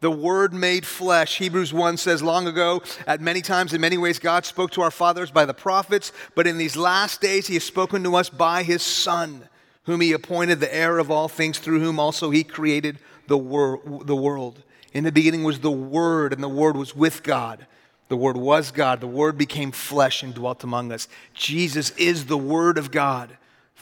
the 0.00 0.10
Word 0.10 0.54
made 0.54 0.86
flesh. 0.86 1.38
Hebrews 1.38 1.72
1 1.72 1.98
says, 1.98 2.22
Long 2.22 2.46
ago, 2.46 2.82
at 3.06 3.20
many 3.20 3.42
times, 3.42 3.74
in 3.74 3.80
many 3.80 3.98
ways, 3.98 4.18
God 4.18 4.46
spoke 4.46 4.70
to 4.72 4.82
our 4.82 4.90
fathers 4.90 5.30
by 5.30 5.44
the 5.44 5.54
prophets, 5.54 6.12
but 6.34 6.46
in 6.46 6.56
these 6.56 6.76
last 6.76 7.20
days, 7.20 7.46
He 7.46 7.54
has 7.54 7.64
spoken 7.64 8.02
to 8.04 8.16
us 8.16 8.30
by 8.30 8.62
His 8.62 8.82
Son, 8.82 9.48
whom 9.84 10.00
He 10.00 10.12
appointed 10.12 10.60
the 10.60 10.74
heir 10.74 10.98
of 10.98 11.10
all 11.10 11.28
things, 11.28 11.58
through 11.58 11.80
whom 11.80 12.00
also 12.00 12.30
He 12.30 12.44
created 12.44 12.98
the, 13.26 13.36
wor- 13.36 13.80
the 14.04 14.16
world. 14.16 14.62
In 14.94 15.04
the 15.04 15.12
beginning 15.12 15.44
was 15.44 15.60
the 15.60 15.70
Word, 15.70 16.32
and 16.32 16.42
the 16.42 16.48
Word 16.48 16.76
was 16.76 16.96
with 16.96 17.22
God. 17.22 17.66
The 18.08 18.16
Word 18.16 18.36
was 18.36 18.70
God. 18.70 19.00
The 19.00 19.06
Word 19.06 19.36
became 19.36 19.70
flesh 19.70 20.22
and 20.22 20.34
dwelt 20.34 20.64
among 20.64 20.92
us. 20.92 21.08
Jesus 21.34 21.90
is 21.90 22.24
the 22.24 22.38
Word 22.38 22.78
of 22.78 22.90
God, 22.90 23.36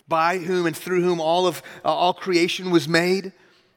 by 0.09 0.38
whom 0.38 0.67
and 0.67 0.76
through 0.76 1.03
whom 1.03 1.21
all 1.21 1.47
of 1.47 1.62
uh, 1.85 1.94
all 1.94 2.12
creation 2.12 2.71
was 2.71 2.88
made. 2.88 3.32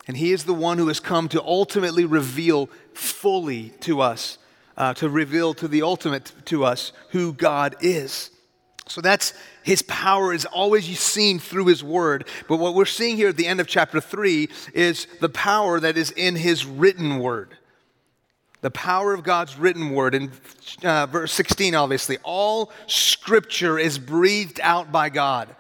And 0.08 0.18
He 0.18 0.32
is 0.32 0.46
the 0.46 0.54
one 0.54 0.78
who 0.78 0.88
has 0.88 1.00
come 1.00 1.30
to 1.30 1.44
ultimately 1.44 2.06
reveal 2.06 2.70
fully 2.94 3.70
to 3.82 4.02
us, 4.02 4.38
uh, 4.78 4.94
to 4.96 5.10
reveal 5.10 5.54
to 5.56 5.68
the 5.68 5.82
ultimate 5.82 6.32
to 6.46 6.66
us 6.66 6.92
who 7.10 7.34
God 7.34 7.76
is. 7.82 8.32
So 8.88 9.02
that's 9.02 9.34
his 9.64 9.82
power 9.84 10.34
is 10.34 10.46
always 10.46 11.00
seen 11.00 11.40
through 11.40 11.68
his 11.68 11.84
word. 11.84 12.28
But 12.48 12.58
what 12.58 12.76
we're 12.76 12.86
seeing 12.86 13.16
here 13.16 13.30
at 13.30 13.38
the 13.38 13.48
end 13.48 13.60
of 13.60 13.68
chapter 13.68 14.02
3 14.02 14.50
is 14.74 15.08
the 15.20 15.30
power 15.30 15.80
that 15.80 15.98
is 15.98 16.12
in 16.12 16.36
his 16.36 16.66
written 16.66 17.20
word. 17.20 17.58
The 18.62 18.72
power 18.72 19.14
of 19.14 19.24
God's 19.24 19.58
written 19.58 19.92
word. 19.92 20.14
In 20.14 20.32
uh, 20.84 21.08
verse 21.08 21.32
16, 21.34 21.74
obviously, 21.74 22.18
all 22.24 22.72
scripture 22.86 23.80
is 23.80 23.98
breathed 23.98 24.60
out 24.62 24.92
by 24.92 25.10
God. 25.10 25.56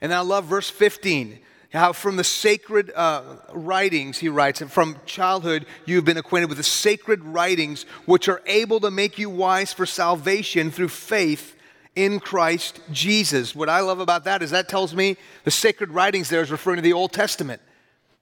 And 0.00 0.14
I 0.14 0.20
love 0.20 0.46
verse 0.46 0.70
15 0.70 1.38
how 1.72 1.92
from 1.92 2.16
the 2.16 2.24
sacred 2.24 2.90
uh, 2.94 3.22
writings, 3.52 4.18
he 4.18 4.28
writes, 4.28 4.60
and 4.60 4.70
from 4.70 4.96
childhood 5.06 5.66
you've 5.86 6.04
been 6.04 6.16
acquainted 6.16 6.48
with 6.48 6.58
the 6.58 6.64
sacred 6.64 7.22
writings 7.24 7.84
which 8.06 8.28
are 8.28 8.42
able 8.46 8.80
to 8.80 8.90
make 8.90 9.18
you 9.18 9.30
wise 9.30 9.72
for 9.72 9.86
salvation 9.86 10.70
through 10.70 10.88
faith 10.88 11.56
in 11.94 12.18
Christ 12.18 12.80
Jesus. 12.90 13.54
What 13.54 13.68
I 13.68 13.80
love 13.80 14.00
about 14.00 14.24
that 14.24 14.42
is 14.42 14.50
that 14.50 14.68
tells 14.68 14.94
me 14.94 15.16
the 15.44 15.50
sacred 15.50 15.90
writings 15.90 16.28
there 16.28 16.42
is 16.42 16.50
referring 16.50 16.76
to 16.76 16.82
the 16.82 16.92
Old 16.92 17.12
Testament. 17.12 17.62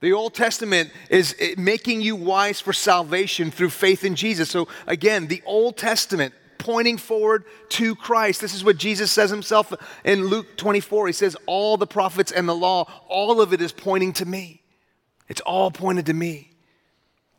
The 0.00 0.12
Old 0.12 0.34
Testament 0.34 0.90
is 1.10 1.34
making 1.56 2.02
you 2.02 2.16
wise 2.16 2.60
for 2.60 2.72
salvation 2.72 3.50
through 3.50 3.70
faith 3.70 4.04
in 4.04 4.14
Jesus. 4.14 4.48
So, 4.48 4.68
again, 4.86 5.26
the 5.26 5.42
Old 5.44 5.76
Testament 5.76 6.34
pointing 6.58 6.98
forward 6.98 7.44
to 7.70 7.94
Christ. 7.94 8.40
This 8.40 8.54
is 8.54 8.64
what 8.64 8.76
Jesus 8.76 9.10
says 9.10 9.30
himself 9.30 9.72
in 10.04 10.26
Luke 10.26 10.56
24. 10.56 11.06
He 11.06 11.12
says, 11.12 11.36
All 11.46 11.76
the 11.76 11.86
prophets 11.86 12.32
and 12.32 12.48
the 12.48 12.54
law, 12.54 12.90
all 13.08 13.40
of 13.40 13.52
it 13.52 13.60
is 13.60 13.72
pointing 13.72 14.12
to 14.14 14.26
me. 14.26 14.62
It's 15.28 15.40
all 15.42 15.70
pointed 15.70 16.06
to 16.06 16.14
me. 16.14 16.50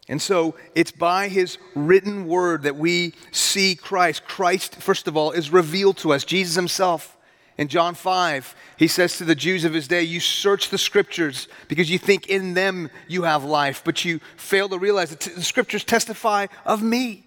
And 0.08 0.22
so 0.22 0.56
it's 0.74 0.92
by 0.92 1.28
his 1.28 1.60
written 1.76 2.28
word 2.28 2.64
that 2.64 2.76
we 2.76 3.14
see 3.32 3.76
Christ. 3.76 4.26
Christ, 4.26 4.76
first 4.76 5.08
of 5.08 5.16
all, 5.16 5.32
is 5.32 5.52
revealed 5.52 5.98
to 5.98 6.14
us. 6.14 6.24
Jesus 6.24 6.56
himself. 6.56 7.16
In 7.60 7.68
John 7.68 7.94
5, 7.94 8.56
he 8.78 8.88
says 8.88 9.18
to 9.18 9.26
the 9.26 9.36
Jews 9.36 9.66
of 9.66 9.74
his 9.74 9.90
day, 9.90 10.02
You 10.02 10.22
search 10.22 10.70
the 10.70 10.78
scriptures 10.78 11.50
because 11.68 11.92
you 11.92 12.00
think 12.00 12.28
in 12.28 12.54
them 12.54 12.90
you 13.10 13.24
have 13.24 13.44
life, 13.44 13.82
but 13.84 14.06
you 14.06 14.22
fail 14.38 14.70
to 14.70 14.80
realize 14.80 15.10
that 15.10 15.20
the 15.20 15.44
scriptures 15.44 15.84
testify 15.84 16.48
of 16.66 16.82
me 16.82 17.26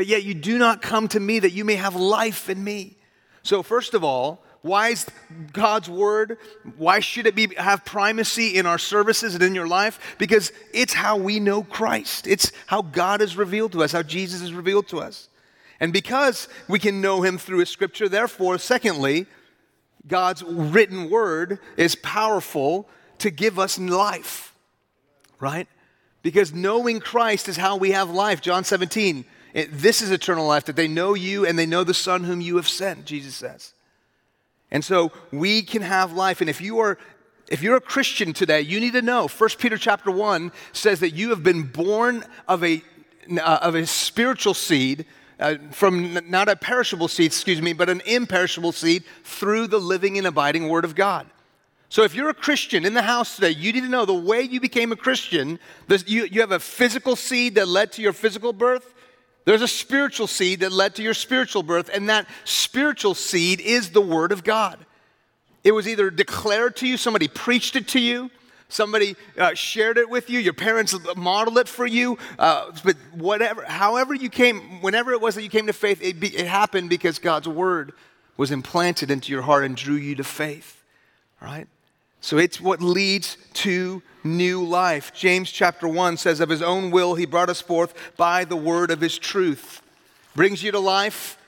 but 0.00 0.06
yet 0.06 0.24
you 0.24 0.32
do 0.32 0.56
not 0.56 0.80
come 0.80 1.08
to 1.08 1.20
me 1.20 1.40
that 1.40 1.50
you 1.50 1.62
may 1.62 1.74
have 1.74 1.94
life 1.94 2.48
in 2.48 2.64
me. 2.64 2.96
So, 3.42 3.62
first 3.62 3.92
of 3.92 4.02
all, 4.02 4.42
why 4.62 4.88
is 4.88 5.06
God's 5.52 5.90
word, 5.90 6.38
why 6.78 7.00
should 7.00 7.26
it 7.26 7.34
be, 7.34 7.54
have 7.58 7.84
primacy 7.84 8.56
in 8.56 8.64
our 8.64 8.78
services 8.78 9.34
and 9.34 9.42
in 9.42 9.54
your 9.54 9.68
life? 9.68 10.16
Because 10.16 10.52
it's 10.72 10.94
how 10.94 11.18
we 11.18 11.38
know 11.38 11.62
Christ. 11.62 12.26
It's 12.26 12.50
how 12.66 12.80
God 12.80 13.20
is 13.20 13.36
revealed 13.36 13.72
to 13.72 13.82
us, 13.82 13.92
how 13.92 14.02
Jesus 14.02 14.40
is 14.40 14.54
revealed 14.54 14.88
to 14.88 15.00
us. 15.00 15.28
And 15.80 15.92
because 15.92 16.48
we 16.66 16.78
can 16.78 17.02
know 17.02 17.20
him 17.20 17.36
through 17.36 17.58
his 17.58 17.68
scripture, 17.68 18.08
therefore, 18.08 18.56
secondly, 18.56 19.26
God's 20.08 20.42
written 20.42 21.10
word 21.10 21.58
is 21.76 21.94
powerful 21.94 22.88
to 23.18 23.30
give 23.30 23.58
us 23.58 23.78
life, 23.78 24.54
right? 25.40 25.68
Because 26.22 26.54
knowing 26.54 27.00
Christ 27.00 27.50
is 27.50 27.58
how 27.58 27.76
we 27.76 27.90
have 27.90 28.08
life. 28.08 28.40
John 28.40 28.64
17, 28.64 29.26
it, 29.54 29.70
this 29.72 30.02
is 30.02 30.10
eternal 30.10 30.46
life, 30.46 30.64
that 30.66 30.76
they 30.76 30.88
know 30.88 31.14
you 31.14 31.46
and 31.46 31.58
they 31.58 31.66
know 31.66 31.84
the 31.84 31.94
Son 31.94 32.24
whom 32.24 32.40
you 32.40 32.56
have 32.56 32.68
sent, 32.68 33.04
Jesus 33.04 33.34
says. 33.34 33.72
And 34.70 34.84
so 34.84 35.10
we 35.32 35.62
can 35.62 35.82
have 35.82 36.12
life. 36.12 36.40
And 36.40 36.48
if 36.48 36.60
you 36.60 36.78
are 36.78 36.98
if 37.50 37.62
you're 37.62 37.76
a 37.76 37.80
Christian 37.80 38.32
today, 38.32 38.60
you 38.60 38.78
need 38.78 38.92
to 38.92 39.02
know 39.02 39.26
1 39.26 39.50
Peter 39.58 39.76
chapter 39.76 40.10
1 40.10 40.52
says 40.72 41.00
that 41.00 41.10
you 41.10 41.30
have 41.30 41.42
been 41.42 41.64
born 41.64 42.24
of 42.46 42.62
a, 42.62 42.80
uh, 43.28 43.58
of 43.60 43.74
a 43.74 43.84
spiritual 43.86 44.54
seed, 44.54 45.04
uh, 45.40 45.56
from 45.72 46.16
not 46.28 46.48
a 46.48 46.54
perishable 46.54 47.08
seed, 47.08 47.26
excuse 47.26 47.60
me, 47.60 47.72
but 47.72 47.88
an 47.88 48.02
imperishable 48.06 48.70
seed 48.70 49.02
through 49.24 49.66
the 49.66 49.80
living 49.80 50.16
and 50.16 50.28
abiding 50.28 50.68
Word 50.68 50.84
of 50.84 50.94
God. 50.94 51.26
So 51.88 52.04
if 52.04 52.14
you're 52.14 52.28
a 52.28 52.34
Christian 52.34 52.86
in 52.86 52.94
the 52.94 53.02
house 53.02 53.34
today, 53.34 53.50
you 53.50 53.72
need 53.72 53.80
to 53.80 53.88
know 53.88 54.04
the 54.04 54.14
way 54.14 54.42
you 54.42 54.60
became 54.60 54.92
a 54.92 54.96
Christian, 54.96 55.58
this, 55.88 56.04
you, 56.06 56.26
you 56.26 56.40
have 56.42 56.52
a 56.52 56.60
physical 56.60 57.16
seed 57.16 57.56
that 57.56 57.66
led 57.66 57.90
to 57.92 58.02
your 58.02 58.12
physical 58.12 58.52
birth. 58.52 58.94
There's 59.44 59.62
a 59.62 59.68
spiritual 59.68 60.26
seed 60.26 60.60
that 60.60 60.72
led 60.72 60.94
to 60.96 61.02
your 61.02 61.14
spiritual 61.14 61.62
birth, 61.62 61.90
and 61.92 62.08
that 62.08 62.26
spiritual 62.44 63.14
seed 63.14 63.60
is 63.60 63.90
the 63.90 64.00
Word 64.00 64.32
of 64.32 64.44
God. 64.44 64.78
It 65.64 65.72
was 65.72 65.88
either 65.88 66.10
declared 66.10 66.76
to 66.76 66.86
you, 66.86 66.96
somebody 66.96 67.28
preached 67.28 67.76
it 67.76 67.88
to 67.88 68.00
you, 68.00 68.30
somebody 68.68 69.16
uh, 69.36 69.54
shared 69.54 69.98
it 69.98 70.08
with 70.08 70.30
you, 70.30 70.38
your 70.38 70.52
parents 70.52 70.94
modeled 71.16 71.58
it 71.58 71.68
for 71.68 71.86
you, 71.86 72.18
uh, 72.38 72.70
but 72.84 72.96
whatever, 73.14 73.64
however 73.64 74.14
you 74.14 74.30
came, 74.30 74.80
whenever 74.80 75.12
it 75.12 75.20
was 75.20 75.34
that 75.34 75.42
you 75.42 75.50
came 75.50 75.66
to 75.66 75.72
faith, 75.72 76.02
it, 76.02 76.20
be, 76.20 76.28
it 76.28 76.46
happened 76.46 76.88
because 76.88 77.18
God's 77.18 77.48
Word 77.48 77.92
was 78.36 78.50
implanted 78.50 79.10
into 79.10 79.32
your 79.32 79.42
heart 79.42 79.64
and 79.64 79.76
drew 79.76 79.96
you 79.96 80.14
to 80.16 80.24
faith. 80.24 80.82
Right? 81.42 81.66
So 82.20 82.38
it's 82.38 82.60
what 82.60 82.82
leads 82.82 83.36
to 83.54 84.02
new 84.22 84.64
life. 84.64 85.12
James 85.14 85.50
chapter 85.50 85.88
1 85.88 86.16
says, 86.16 86.40
Of 86.40 86.48
his 86.48 86.62
own 86.62 86.90
will 86.90 87.14
he 87.14 87.26
brought 87.26 87.48
us 87.48 87.60
forth 87.60 87.94
by 88.16 88.44
the 88.44 88.56
word 88.56 88.90
of 88.90 89.00
his 89.00 89.18
truth. 89.18 89.82
Brings 90.34 90.62
you 90.62 90.70
to 90.72 90.78
life, 90.78 91.38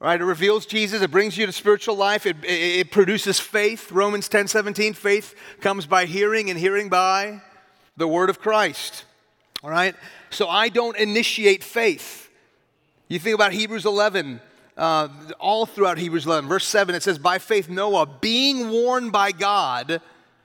right? 0.00 0.20
It 0.20 0.24
reveals 0.24 0.66
Jesus, 0.66 1.02
it 1.02 1.10
brings 1.10 1.36
you 1.36 1.46
to 1.46 1.52
spiritual 1.52 1.96
life, 1.96 2.26
it, 2.26 2.36
it, 2.42 2.90
produces 2.90 3.38
faith. 3.38 3.92
Romans 3.92 4.28
10 4.28 4.48
17, 4.48 4.94
faith 4.94 5.34
comes 5.60 5.86
by 5.86 6.06
hearing, 6.06 6.50
and 6.50 6.58
hearing 6.58 6.88
by 6.88 7.42
the 7.96 8.08
word 8.08 8.30
of 8.30 8.40
Christ. 8.40 9.04
All 9.62 9.70
right? 9.70 9.94
So 10.30 10.48
I 10.48 10.68
don't 10.68 10.96
initiate 10.96 11.62
faith. 11.62 12.30
You 13.08 13.18
think 13.18 13.34
about 13.34 13.52
Hebrews 13.52 13.86
11, 13.86 14.40
uh, 14.78 15.08
all 15.38 15.66
throughout 15.66 15.98
Hebrews 15.98 16.24
11. 16.24 16.48
Verse 16.48 16.64
7, 16.64 16.94
it 16.94 17.02
says, 17.02 17.18
By 17.18 17.38
faith, 17.38 17.68
Noah, 17.68 18.06
being 18.06 18.70
warned 18.70 19.12
by 19.12 19.32
God, 19.32 20.00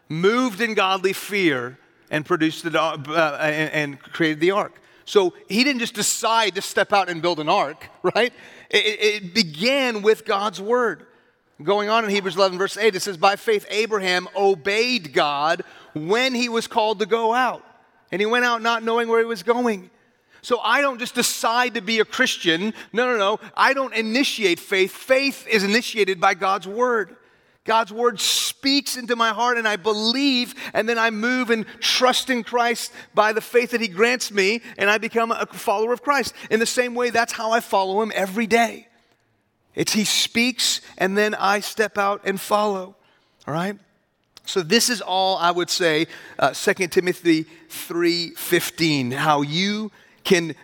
moved 0.10 0.60
in 0.60 0.74
godly 0.74 1.14
fear 1.14 1.78
and 2.10 2.26
produced 2.26 2.70
the, 2.70 2.82
uh, 2.82 3.38
and, 3.42 3.72
and, 3.72 4.00
created 4.00 4.40
the 4.40 4.52
ark. 4.52 4.82
So 5.06 5.34
he 5.48 5.64
didn't 5.64 5.80
just 5.80 5.94
decide 5.94 6.56
to 6.56 6.62
step 6.62 6.92
out 6.94 7.10
and 7.10 7.22
build 7.22 7.40
an 7.40 7.50
ark, 7.50 7.88
right? 8.16 8.34
It, 8.70 9.24
it 9.24 9.34
began 9.34 10.02
with 10.02 10.26
God's 10.26 10.60
word. 10.60 11.06
Going 11.62 11.88
on 11.88 12.04
in 12.04 12.10
Hebrews 12.10 12.36
11, 12.36 12.58
verse 12.58 12.76
8, 12.76 12.96
it 12.96 13.02
says, 13.02 13.16
By 13.16 13.36
faith, 13.36 13.66
Abraham 13.70 14.28
obeyed 14.36 15.14
God 15.14 15.64
when 15.94 16.34
he 16.34 16.50
was 16.50 16.68
called 16.68 17.00
to 17.00 17.06
go 17.06 17.34
out. 17.34 17.64
And 18.12 18.20
he 18.20 18.26
went 18.26 18.46
out 18.46 18.62
not 18.62 18.84
knowing 18.84 19.08
where 19.08 19.20
he 19.20 19.26
was 19.26 19.44
going. 19.44 19.90
So 20.44 20.60
I 20.60 20.82
don't 20.82 21.00
just 21.00 21.16
decide 21.16 21.74
to 21.76 21.82
be 21.82 22.00
a 22.00 22.06
Christian. 22.06 22.74
No, 22.92 23.08
no, 23.08 23.18
no. 23.18 23.40
I 23.56 23.74
don't 23.74 23.94
initiate 23.94 24.60
faith. 24.60 24.92
Faith 24.92 25.48
is 25.48 25.64
initiated 25.64 26.20
by 26.20 26.34
God's 26.34 26.68
word. 26.68 27.16
God's 27.64 27.94
word 27.94 28.20
speaks 28.20 28.98
into 28.98 29.16
my 29.16 29.30
heart 29.30 29.58
and 29.58 29.66
I 29.66 29.78
believe, 29.78 30.54
and 30.74 30.88
then 30.88 30.98
I 30.98 31.12
move 31.12 31.50
and 31.50 31.66
trust 31.80 32.30
in 32.30 32.44
Christ 32.44 32.92
by 33.14 33.32
the 33.32 33.40
faith 33.40 33.72
that 33.72 33.80
He 33.80 33.88
grants 33.88 34.32
me, 34.32 34.62
and 34.78 34.90
I 34.90 34.98
become 34.98 35.32
a 35.32 35.46
follower 35.46 35.94
of 35.94 36.04
Christ. 36.04 36.34
In 36.52 36.60
the 36.60 36.66
same 36.66 36.94
way, 36.94 37.10
that's 37.10 37.32
how 37.32 37.52
I 37.52 37.62
follow 37.62 38.02
Him 38.02 38.12
every 38.14 38.48
day. 38.48 38.90
It's 39.76 39.94
He 39.94 40.04
speaks, 40.04 40.82
and 40.98 41.18
then 41.18 41.36
I 41.36 41.62
step 41.62 41.98
out 41.98 42.22
and 42.26 42.40
follow. 42.40 42.98
All 43.48 43.54
right? 43.54 43.78
So 44.46 44.62
this 44.62 44.90
is 44.90 45.00
all 45.00 45.38
I 45.38 45.52
would 45.52 45.70
say, 45.70 46.08
uh, 46.38 46.52
2 46.52 46.88
Timothy 46.88 47.46
3.15, 47.70 49.14
how 49.14 49.42
you 49.42 49.90
can 50.24 50.56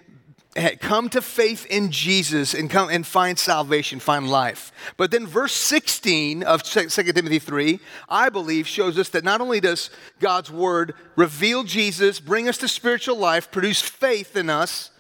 come 0.80 1.10
to 1.10 1.22
faith 1.22 1.66
in 1.68 1.92
Jesus 1.92 2.54
and 2.54 2.70
come 2.70 2.90
and 2.90 3.06
find 3.06 3.38
salvation, 3.38 4.00
find 4.00 4.30
life. 4.30 4.72
But 4.98 5.12
then 5.12 5.28
verse 5.28 5.54
16 5.54 6.44
of 6.44 6.64
2 6.64 6.88
Timothy 6.88 7.40
3, 7.40 7.80
I 8.10 8.30
believe 8.30 8.68
shows 8.68 8.98
us 8.98 9.10
that 9.10 9.24
not 9.24 9.42
only 9.42 9.60
does 9.60 9.90
God's 10.20 10.52
word 10.52 10.94
reveal 11.16 11.64
Jesus, 11.64 12.20
bring 12.20 12.50
us 12.50 12.58
to 12.58 12.68
spiritual 12.68 13.18
life, 13.18 13.52
produce 13.52 13.82
faith 13.82 14.36
in 14.36 14.50
us, 14.50 14.92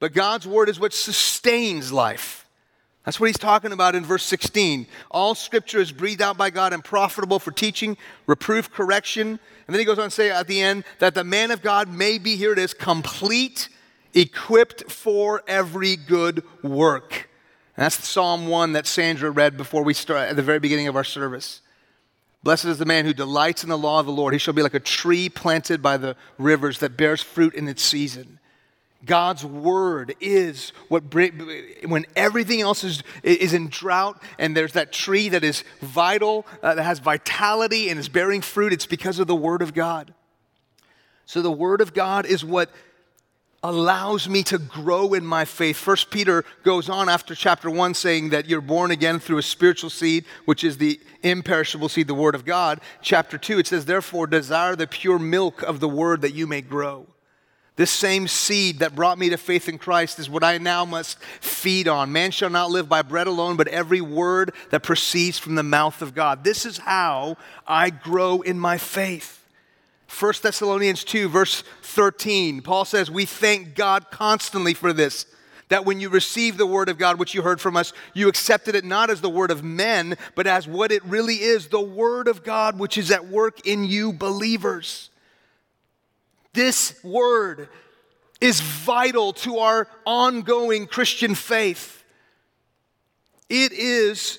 but 0.00 0.12
God's 0.12 0.46
word 0.46 0.68
is 0.68 0.80
what 0.80 0.92
sustains 0.92 1.92
life. 1.92 2.46
That's 3.04 3.18
what 3.18 3.26
he's 3.26 3.38
talking 3.38 3.72
about 3.72 3.94
in 3.94 4.04
verse 4.04 4.24
16. 4.24 4.86
All 5.10 5.34
scripture 5.34 5.78
is 5.78 5.92
breathed 5.92 6.20
out 6.20 6.36
by 6.36 6.50
God 6.50 6.72
and 6.72 6.84
profitable 6.84 7.38
for 7.38 7.50
teaching, 7.50 7.96
reproof, 8.26 8.70
correction. 8.70 9.28
And 9.28 9.74
then 9.74 9.78
he 9.78 9.86
goes 9.86 9.98
on 9.98 10.06
to 10.06 10.10
say 10.10 10.30
at 10.30 10.46
the 10.46 10.60
end 10.60 10.84
that 10.98 11.14
the 11.14 11.24
man 11.24 11.50
of 11.50 11.62
God 11.62 11.88
may 11.88 12.18
be, 12.18 12.36
here 12.36 12.52
it 12.52 12.58
is, 12.58 12.74
complete 12.74 13.70
equipped 14.14 14.90
for 14.90 15.42
every 15.46 15.96
good 15.96 16.42
work. 16.62 17.28
And 17.76 17.84
that's 17.84 17.96
the 17.96 18.06
Psalm 18.06 18.48
1 18.48 18.72
that 18.72 18.86
Sandra 18.86 19.30
read 19.30 19.56
before 19.56 19.84
we 19.84 19.94
start 19.94 20.28
at 20.28 20.36
the 20.36 20.42
very 20.42 20.58
beginning 20.58 20.88
of 20.88 20.96
our 20.96 21.04
service. 21.04 21.60
Blessed 22.42 22.66
is 22.66 22.78
the 22.78 22.84
man 22.84 23.04
who 23.04 23.12
delights 23.12 23.62
in 23.62 23.68
the 23.68 23.78
law 23.78 24.00
of 24.00 24.06
the 24.06 24.12
Lord. 24.12 24.32
He 24.32 24.38
shall 24.38 24.54
be 24.54 24.62
like 24.62 24.74
a 24.74 24.80
tree 24.80 25.28
planted 25.28 25.82
by 25.82 25.96
the 25.96 26.16
rivers 26.38 26.78
that 26.78 26.96
bears 26.96 27.22
fruit 27.22 27.54
in 27.54 27.68
its 27.68 27.82
season. 27.82 28.38
God's 29.04 29.44
word 29.44 30.16
is 30.20 30.72
what 30.88 31.04
when 31.14 32.04
everything 32.16 32.60
else 32.60 32.82
is, 32.82 33.04
is 33.22 33.54
in 33.54 33.68
drought 33.68 34.20
and 34.38 34.56
there's 34.56 34.72
that 34.72 34.92
tree 34.92 35.28
that 35.28 35.44
is 35.44 35.62
vital, 35.80 36.46
uh, 36.62 36.74
that 36.74 36.82
has 36.82 36.98
vitality 36.98 37.90
and 37.90 38.00
is 38.00 38.08
bearing 38.08 38.40
fruit, 38.40 38.72
it's 38.72 38.86
because 38.86 39.20
of 39.20 39.28
the 39.28 39.36
word 39.36 39.62
of 39.62 39.72
God. 39.72 40.14
So 41.26 41.42
the 41.42 41.50
word 41.50 41.80
of 41.80 41.94
God 41.94 42.26
is 42.26 42.44
what 42.44 42.70
allows 43.62 44.28
me 44.28 44.42
to 44.44 44.58
grow 44.58 45.14
in 45.14 45.24
my 45.24 45.44
faith. 45.44 45.76
First 45.76 46.10
Peter 46.10 46.44
goes 46.62 46.88
on 46.88 47.08
after 47.08 47.34
chapter 47.34 47.70
1 47.70 47.94
saying 47.94 48.30
that 48.30 48.48
you're 48.48 48.60
born 48.60 48.90
again 48.90 49.18
through 49.18 49.38
a 49.38 49.42
spiritual 49.42 49.90
seed, 49.90 50.24
which 50.44 50.62
is 50.62 50.78
the 50.78 51.00
imperishable 51.22 51.88
seed, 51.88 52.06
the 52.06 52.14
word 52.14 52.34
of 52.34 52.44
God. 52.44 52.80
Chapter 53.02 53.36
2 53.36 53.58
it 53.58 53.66
says 53.66 53.84
therefore 53.84 54.26
desire 54.26 54.76
the 54.76 54.86
pure 54.86 55.18
milk 55.18 55.62
of 55.62 55.80
the 55.80 55.88
word 55.88 56.22
that 56.22 56.34
you 56.34 56.46
may 56.46 56.60
grow. 56.60 57.06
This 57.74 57.90
same 57.92 58.26
seed 58.26 58.80
that 58.80 58.96
brought 58.96 59.18
me 59.18 59.30
to 59.30 59.36
faith 59.36 59.68
in 59.68 59.78
Christ 59.78 60.18
is 60.18 60.28
what 60.28 60.42
I 60.42 60.58
now 60.58 60.84
must 60.84 61.22
feed 61.40 61.86
on. 61.86 62.10
Man 62.10 62.32
shall 62.32 62.50
not 62.50 62.70
live 62.70 62.88
by 62.88 63.02
bread 63.02 63.28
alone, 63.28 63.56
but 63.56 63.68
every 63.68 64.00
word 64.00 64.52
that 64.70 64.82
proceeds 64.82 65.38
from 65.38 65.54
the 65.54 65.62
mouth 65.62 66.02
of 66.02 66.12
God. 66.12 66.42
This 66.42 66.66
is 66.66 66.78
how 66.78 67.36
I 67.68 67.90
grow 67.90 68.40
in 68.40 68.58
my 68.58 68.78
faith. 68.78 69.37
1 70.08 70.32
Thessalonians 70.42 71.04
2, 71.04 71.28
verse 71.28 71.62
13, 71.82 72.62
Paul 72.62 72.84
says, 72.84 73.10
We 73.10 73.26
thank 73.26 73.74
God 73.74 74.10
constantly 74.10 74.72
for 74.72 74.92
this, 74.92 75.26
that 75.68 75.84
when 75.84 76.00
you 76.00 76.08
received 76.08 76.56
the 76.56 76.66
word 76.66 76.88
of 76.88 76.96
God, 76.96 77.18
which 77.18 77.34
you 77.34 77.42
heard 77.42 77.60
from 77.60 77.76
us, 77.76 77.92
you 78.14 78.28
accepted 78.28 78.74
it 78.74 78.84
not 78.84 79.10
as 79.10 79.20
the 79.20 79.28
word 79.28 79.50
of 79.50 79.62
men, 79.62 80.16
but 80.34 80.46
as 80.46 80.66
what 80.66 80.90
it 80.90 81.04
really 81.04 81.34
is 81.34 81.68
the 81.68 81.80
word 81.80 82.26
of 82.26 82.42
God, 82.42 82.78
which 82.78 82.96
is 82.96 83.10
at 83.10 83.26
work 83.26 83.66
in 83.66 83.84
you 83.84 84.12
believers. 84.12 85.10
This 86.54 86.98
word 87.04 87.68
is 88.40 88.60
vital 88.60 89.34
to 89.34 89.58
our 89.58 89.88
ongoing 90.06 90.86
Christian 90.86 91.34
faith. 91.34 92.02
It 93.50 93.72
is 93.72 94.38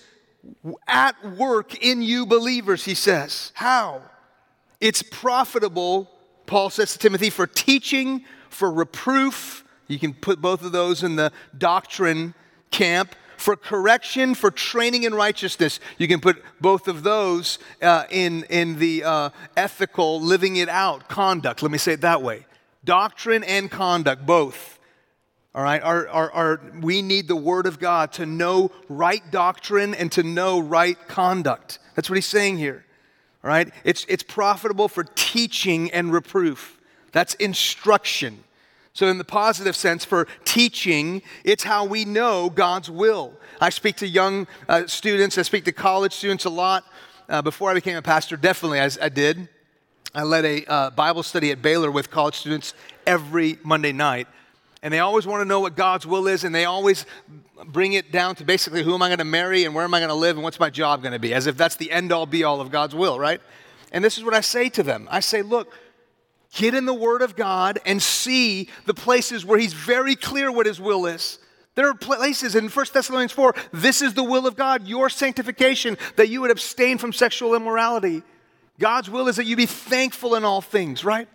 at 0.88 1.38
work 1.38 1.76
in 1.84 2.02
you 2.02 2.26
believers, 2.26 2.86
he 2.86 2.96
says. 2.96 3.52
How? 3.54 4.02
It's 4.80 5.02
profitable, 5.04 6.10
Paul 6.46 6.70
says 6.70 6.94
to 6.94 7.00
Timothy, 7.00 7.30
for 7.30 7.48
teaching, 7.48 8.24
for 8.50 8.72
reproof. 8.72 9.64
You 9.88 10.00
can 10.00 10.14
put 10.14 10.42
both 10.42 10.64
of 10.64 10.72
those 10.72 11.04
in 11.04 11.16
the 11.16 11.32
doctrine 11.58 12.34
camp. 12.72 13.16
For 13.38 13.56
correction, 13.56 14.36
for 14.36 14.52
training 14.52 15.04
in 15.04 15.16
righteousness. 15.16 15.80
You 15.98 16.10
can 16.10 16.20
put 16.20 16.44
both 16.60 16.90
of 16.90 17.04
those 17.04 17.58
uh, 17.82 18.04
in, 18.10 18.44
in 18.50 18.80
the 18.80 19.06
uh, 19.06 19.30
ethical, 19.56 20.20
living 20.20 20.58
it 20.58 20.68
out 20.68 21.08
conduct. 21.08 21.64
Let 21.64 21.72
me 21.72 21.78
say 21.78 21.94
it 21.94 22.02
that 22.02 22.22
way 22.22 22.46
doctrine 22.84 23.46
and 23.46 23.72
conduct, 23.72 24.26
both. 24.26 24.78
All 25.56 25.64
right, 25.64 25.82
our, 25.82 26.08
our, 26.10 26.32
our, 26.32 26.62
we 26.82 27.02
need 27.02 27.28
the 27.30 27.36
Word 27.36 27.66
of 27.66 27.80
God 27.80 28.12
to 28.14 28.26
know 28.26 28.72
right 28.90 29.24
doctrine 29.32 29.96
and 29.96 30.12
to 30.12 30.22
know 30.22 30.60
right 30.60 30.98
conduct. 31.08 31.80
That's 31.96 32.10
what 32.10 32.16
he's 32.16 32.26
saying 32.26 32.58
here. 32.58 32.86
Right? 33.42 33.72
It's, 33.84 34.06
it's 34.10 34.24
profitable 34.24 34.88
for 34.88 35.06
teaching 35.16 35.92
and 35.92 36.12
reproof. 36.12 36.80
That's 37.12 37.36
instruction. 37.36 38.44
So, 38.94 39.08
in 39.08 39.18
the 39.18 39.24
positive 39.24 39.76
sense, 39.76 40.04
for 40.04 40.28
teaching, 40.44 41.22
it's 41.44 41.64
how 41.64 41.86
we 41.86 42.04
know 42.04 42.50
God's 42.50 42.90
will. 42.90 43.34
I 43.62 43.70
speak 43.70 43.96
to 43.98 44.08
young 44.08 44.48
uh, 44.68 44.88
students, 44.88 45.38
I 45.38 45.44
speak 45.44 45.64
to 45.66 45.72
college 45.72 46.14
students 46.14 46.46
a 46.46 46.50
lot. 46.50 46.84
Uh, 47.30 47.42
before 47.42 47.70
I 47.70 47.76
became 47.76 47.96
a 47.96 48.02
pastor, 48.02 48.36
definitely 48.36 48.82
I, 48.82 48.90
I 49.02 49.10
did. 49.10 49.48
I 50.14 50.24
led 50.24 50.44
a 50.44 50.66
uh, 50.66 50.90
Bible 50.90 51.22
study 51.22 51.52
at 51.52 51.62
Baylor 51.62 51.92
with 51.92 52.10
college 52.10 52.36
students 52.36 52.74
every 53.06 53.60
Monday 53.64 53.92
night. 53.92 54.28
And 54.82 54.94
they 54.94 55.00
always 55.00 55.28
want 55.28 55.42
to 55.42 55.46
know 55.46 55.60
what 55.60 55.76
God's 55.76 56.08
will 56.08 56.28
is, 56.28 56.44
and 56.44 56.56
they 56.56 56.66
always 56.66 57.06
bring 57.66 57.94
it 57.94 58.12
down 58.12 58.36
to 58.36 58.46
basically 58.46 58.82
who 58.82 58.94
am 58.94 59.02
I 59.02 59.10
going 59.10 59.20
to 59.20 59.26
marry 59.26 59.66
and 59.66 59.76
where 59.76 59.84
am 59.84 59.94
I 59.94 60.00
going 60.00 60.10
to 60.10 60.16
live 60.16 60.38
and 60.38 60.44
what's 60.44 60.60
my 60.60 60.70
job 60.70 61.02
going 61.02 61.12
to 61.12 61.20
be, 61.20 61.34
as 61.34 61.48
if 61.48 61.58
that's 61.58 61.76
the 61.76 61.92
end 61.92 62.12
all 62.12 62.26
be 62.26 62.44
all 62.44 62.62
of 62.62 62.72
God's 62.72 62.96
will, 62.96 63.20
right? 63.20 63.42
And 63.92 64.04
this 64.04 64.18
is 64.18 64.24
what 64.24 64.34
I 64.34 64.42
say 64.42 64.70
to 64.70 64.84
them 64.84 65.08
I 65.12 65.20
say, 65.20 65.42
look, 65.42 65.76
get 66.54 66.74
in 66.74 66.86
the 66.86 66.94
Word 66.94 67.22
of 67.22 67.36
God 67.36 67.80
and 67.86 68.02
see 68.02 68.70
the 68.86 68.94
places 68.94 69.46
where 69.46 69.60
He's 69.60 69.74
very 69.74 70.16
clear 70.16 70.52
what 70.52 70.66
His 70.66 70.80
will 70.80 71.06
is. 71.06 71.40
There 71.76 71.88
are 71.88 71.96
places 71.96 72.56
in 72.56 72.68
1 72.68 72.86
Thessalonians 72.94 73.32
4, 73.32 73.56
this 73.72 74.02
is 74.02 74.14
the 74.14 74.24
will 74.24 74.48
of 74.48 74.56
God, 74.56 74.88
your 74.88 75.10
sanctification, 75.10 75.98
that 76.16 76.30
you 76.30 76.42
would 76.42 76.52
abstain 76.52 76.98
from 76.98 77.14
sexual 77.14 77.56
immorality. 77.56 78.24
God's 78.80 79.10
will 79.10 79.28
is 79.28 79.36
that 79.36 79.46
you 79.46 79.56
be 79.56 79.66
thankful 79.66 80.36
in 80.36 80.44
all 80.44 80.62
things, 80.62 81.06
right? 81.06 81.28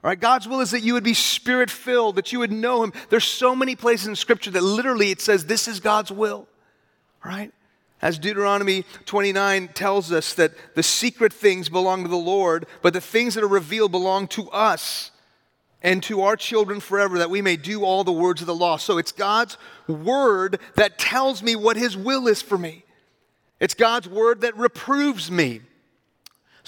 Right, 0.00 0.18
God's 0.18 0.46
will 0.46 0.60
is 0.60 0.70
that 0.70 0.84
you 0.84 0.94
would 0.94 1.02
be 1.02 1.14
spirit 1.14 1.70
filled, 1.70 2.16
that 2.16 2.32
you 2.32 2.38
would 2.38 2.52
know 2.52 2.84
Him. 2.84 2.92
There's 3.10 3.24
so 3.24 3.56
many 3.56 3.74
places 3.74 4.06
in 4.06 4.14
Scripture 4.16 4.52
that 4.52 4.62
literally 4.62 5.10
it 5.10 5.20
says 5.20 5.46
this 5.46 5.66
is 5.66 5.80
God's 5.80 6.12
will, 6.12 6.46
right? 7.24 7.52
As 8.00 8.16
Deuteronomy 8.16 8.84
29 9.06 9.68
tells 9.74 10.12
us 10.12 10.34
that 10.34 10.52
the 10.76 10.84
secret 10.84 11.32
things 11.32 11.68
belong 11.68 12.04
to 12.04 12.08
the 12.08 12.16
Lord, 12.16 12.66
but 12.80 12.92
the 12.92 13.00
things 13.00 13.34
that 13.34 13.42
are 13.42 13.48
revealed 13.48 13.90
belong 13.90 14.28
to 14.28 14.48
us 14.50 15.10
and 15.82 16.00
to 16.04 16.22
our 16.22 16.36
children 16.36 16.78
forever, 16.78 17.18
that 17.18 17.30
we 17.30 17.42
may 17.42 17.56
do 17.56 17.84
all 17.84 18.04
the 18.04 18.12
words 18.12 18.40
of 18.40 18.46
the 18.46 18.54
law. 18.54 18.76
So 18.76 18.98
it's 18.98 19.12
God's 19.12 19.58
word 19.88 20.60
that 20.76 20.98
tells 20.98 21.42
me 21.42 21.56
what 21.56 21.76
His 21.76 21.96
will 21.96 22.28
is 22.28 22.40
for 22.40 22.56
me. 22.56 22.84
It's 23.58 23.74
God's 23.74 24.08
word 24.08 24.42
that 24.42 24.56
reproves 24.56 25.28
me. 25.28 25.62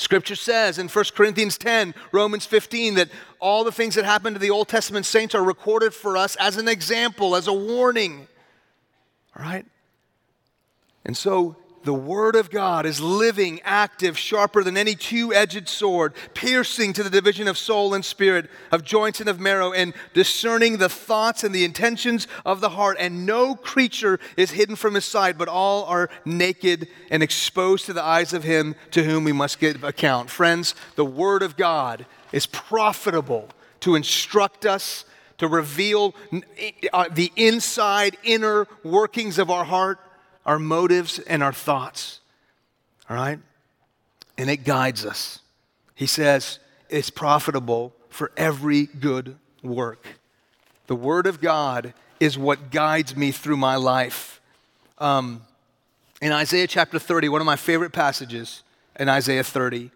Scripture 0.00 0.34
says 0.34 0.78
in 0.78 0.88
1 0.88 1.04
Corinthians 1.14 1.58
10, 1.58 1.94
Romans 2.10 2.46
15, 2.46 2.94
that 2.94 3.10
all 3.38 3.64
the 3.64 3.70
things 3.70 3.96
that 3.96 4.06
happened 4.06 4.34
to 4.34 4.40
the 4.40 4.48
Old 4.48 4.66
Testament 4.66 5.04
saints 5.04 5.34
are 5.34 5.44
recorded 5.44 5.92
for 5.92 6.16
us 6.16 6.36
as 6.36 6.56
an 6.56 6.68
example, 6.68 7.36
as 7.36 7.46
a 7.46 7.52
warning. 7.52 8.26
All 9.36 9.44
right? 9.44 9.66
And 11.04 11.14
so 11.14 11.54
the 11.82 11.94
Word 11.94 12.36
of 12.36 12.50
God 12.50 12.84
is 12.84 13.00
living, 13.00 13.60
active, 13.64 14.18
sharper 14.18 14.62
than 14.62 14.76
any 14.76 14.94
two 14.94 15.32
edged 15.32 15.68
sword, 15.68 16.12
piercing 16.34 16.92
to 16.92 17.02
the 17.02 17.10
division 17.10 17.48
of 17.48 17.56
soul 17.56 17.94
and 17.94 18.04
spirit, 18.04 18.50
of 18.70 18.84
joints 18.84 19.20
and 19.20 19.28
of 19.28 19.40
marrow, 19.40 19.72
and 19.72 19.94
discerning 20.12 20.76
the 20.76 20.90
thoughts 20.90 21.42
and 21.42 21.54
the 21.54 21.64
intentions 21.64 22.26
of 22.44 22.60
the 22.60 22.70
heart. 22.70 22.98
And 23.00 23.24
no 23.24 23.54
creature 23.54 24.20
is 24.36 24.50
hidden 24.50 24.76
from 24.76 24.94
His 24.94 25.06
sight, 25.06 25.38
but 25.38 25.48
all 25.48 25.84
are 25.84 26.10
naked 26.24 26.88
and 27.10 27.22
exposed 27.22 27.86
to 27.86 27.94
the 27.94 28.04
eyes 28.04 28.34
of 28.34 28.44
Him 28.44 28.74
to 28.90 29.02
whom 29.02 29.24
we 29.24 29.32
must 29.32 29.58
give 29.58 29.82
account. 29.82 30.28
Friends, 30.28 30.74
the 30.96 31.04
Word 31.04 31.42
of 31.42 31.56
God 31.56 32.04
is 32.30 32.46
profitable 32.46 33.48
to 33.80 33.94
instruct 33.94 34.66
us, 34.66 35.06
to 35.38 35.48
reveal 35.48 36.14
uh, 36.92 37.06
the 37.10 37.32
inside, 37.36 38.18
inner 38.22 38.68
workings 38.84 39.38
of 39.38 39.50
our 39.50 39.64
heart 39.64 39.98
our 40.50 40.58
motives, 40.58 41.20
and 41.20 41.44
our 41.44 41.52
thoughts. 41.52 42.18
All 43.08 43.14
right? 43.14 43.38
And 44.36 44.50
it 44.50 44.64
guides 44.64 45.06
us. 45.06 45.38
He 45.94 46.06
says 46.06 46.58
it's 46.88 47.08
profitable 47.08 47.94
for 48.08 48.32
every 48.36 48.86
good 48.86 49.36
work. 49.62 50.04
The 50.88 50.96
Word 50.96 51.28
of 51.28 51.40
God 51.40 51.94
is 52.18 52.36
what 52.36 52.72
guides 52.72 53.16
me 53.16 53.30
through 53.30 53.58
my 53.58 53.76
life. 53.76 54.40
Um, 54.98 55.42
in 56.20 56.32
Isaiah 56.32 56.66
chapter 56.66 56.98
30, 56.98 57.28
one 57.28 57.40
of 57.40 57.46
my 57.46 57.54
favorite 57.54 57.92
passages 57.92 58.64
in 58.98 59.08
Isaiah 59.08 59.44
30, 59.44 59.92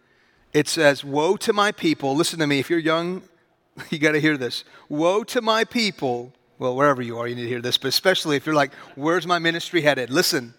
it 0.53 0.69
says, 0.69 1.03
Woe 1.03 1.37
to 1.39 1.53
my 1.53 1.73
people. 1.73 2.15
Listen 2.15 2.39
to 2.39 2.47
me. 2.47 2.61
If 2.61 2.71
you're 2.71 2.79
young, 2.79 3.23
you 3.91 3.99
got 3.99 4.13
to 4.13 4.21
hear 4.21 4.37
this. 4.37 4.63
Woe 4.89 5.25
to 5.25 5.43
my 5.43 5.65
people 5.65 6.33
well, 6.59 6.77
wherever 6.77 7.03
you 7.03 7.19
are, 7.19 7.27
you 7.27 7.35
need 7.35 7.43
to 7.43 7.49
hear 7.49 7.61
this, 7.61 7.79
but 7.79 7.89
especially 7.89 8.37
if 8.37 8.47
you're 8.47 8.55
like, 8.55 8.73
where's 8.95 9.27
my 9.27 9.39
ministry 9.39 9.81
headed? 9.83 10.11
Listen. 10.11 10.55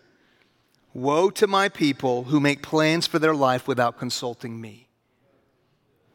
Woe 0.94 1.30
to 1.32 1.46
my 1.46 1.68
people 1.68 2.24
who 2.24 2.40
make 2.40 2.62
plans 2.62 3.06
for 3.06 3.20
their 3.20 3.36
life 3.36 3.68
without 3.68 4.00
consulting 4.00 4.62
me. 4.62 4.88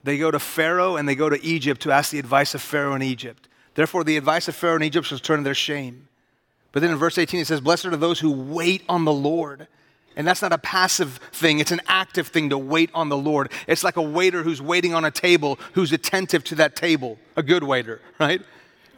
They 0.02 0.16
go 0.16 0.30
to 0.30 0.38
Pharaoh 0.38 0.96
and 0.96 1.06
they 1.06 1.14
go 1.14 1.28
to 1.28 1.42
Egypt 1.44 1.82
to 1.82 1.92
ask 1.92 2.10
the 2.10 2.18
advice 2.18 2.54
of 2.54 2.62
Pharaoh 2.62 2.94
in 2.94 3.02
Egypt. 3.02 3.49
Therefore, 3.75 4.04
the 4.04 4.16
advice 4.16 4.49
of 4.49 4.56
Pharaoh 4.56 4.76
in 4.76 4.82
Egypt 4.82 5.10
was 5.10 5.20
turned 5.20 5.40
to 5.40 5.44
their 5.44 5.54
shame. 5.54 6.08
But 6.72 6.80
then 6.80 6.90
in 6.90 6.96
verse 6.96 7.18
18, 7.18 7.40
it 7.40 7.46
says, 7.46 7.61
Blessed 7.61 7.87
are 7.87 7.96
those 7.96 8.20
who 8.20 8.31
wait 8.31 8.83
on 8.88 9.05
the 9.05 9.12
Lord. 9.12 9.68
And 10.16 10.26
that's 10.26 10.42
not 10.42 10.52
a 10.52 10.59
passive 10.59 11.20
thing, 11.33 11.61
it's 11.61 11.70
an 11.70 11.81
active 11.87 12.28
thing 12.28 12.50
to 12.50 12.59
wait 12.59 12.90
on 12.94 13.09
the 13.09 13.16
Lord. 13.16 13.52
It's 13.66 13.85
like 13.85 13.96
a 13.96 14.02
waiter 14.02 14.42
who's 14.42 14.61
waiting 14.61 14.92
on 14.94 15.05
a 15.05 15.11
table, 15.11 15.59
who's 15.74 15.92
attentive 15.92 16.42
to 16.44 16.55
that 16.57 16.74
table, 16.74 17.18
a 17.37 17.42
good 17.42 17.62
waiter, 17.62 18.00
right? 18.18 18.42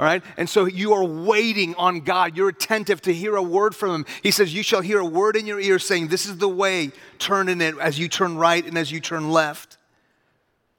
All 0.03 0.09
right? 0.09 0.25
And 0.37 0.51
so 0.51 0.65
you 0.65 0.95
are 0.95 1.05
waiting 1.05 1.77
on 1.77 2.01
God. 2.01 2.37
You're 2.37 2.49
attentive 2.49 3.01
to 3.03 3.15
hear 3.15 3.37
a 3.37 3.43
word 3.43 3.73
from 3.73 3.95
Him. 3.95 4.07
He 4.21 4.33
says, 4.33 4.53
You 4.53 4.65
shall 4.65 4.81
hear 4.81 4.99
a 4.99 5.05
word 5.05 5.37
in 5.37 5.47
your 5.47 5.61
ear 5.61 5.79
saying, 5.79 6.09
This 6.09 6.27
is 6.27 6.39
the 6.39 6.49
way, 6.49 6.91
turn 7.21 7.49
in 7.49 7.61
it 7.61 7.79
as 7.79 8.01
you 8.01 8.09
turn 8.09 8.37
right 8.37 8.67
and 8.67 8.77
as 8.77 8.91
you 8.91 8.99
turn 8.99 9.31
left. 9.31 9.77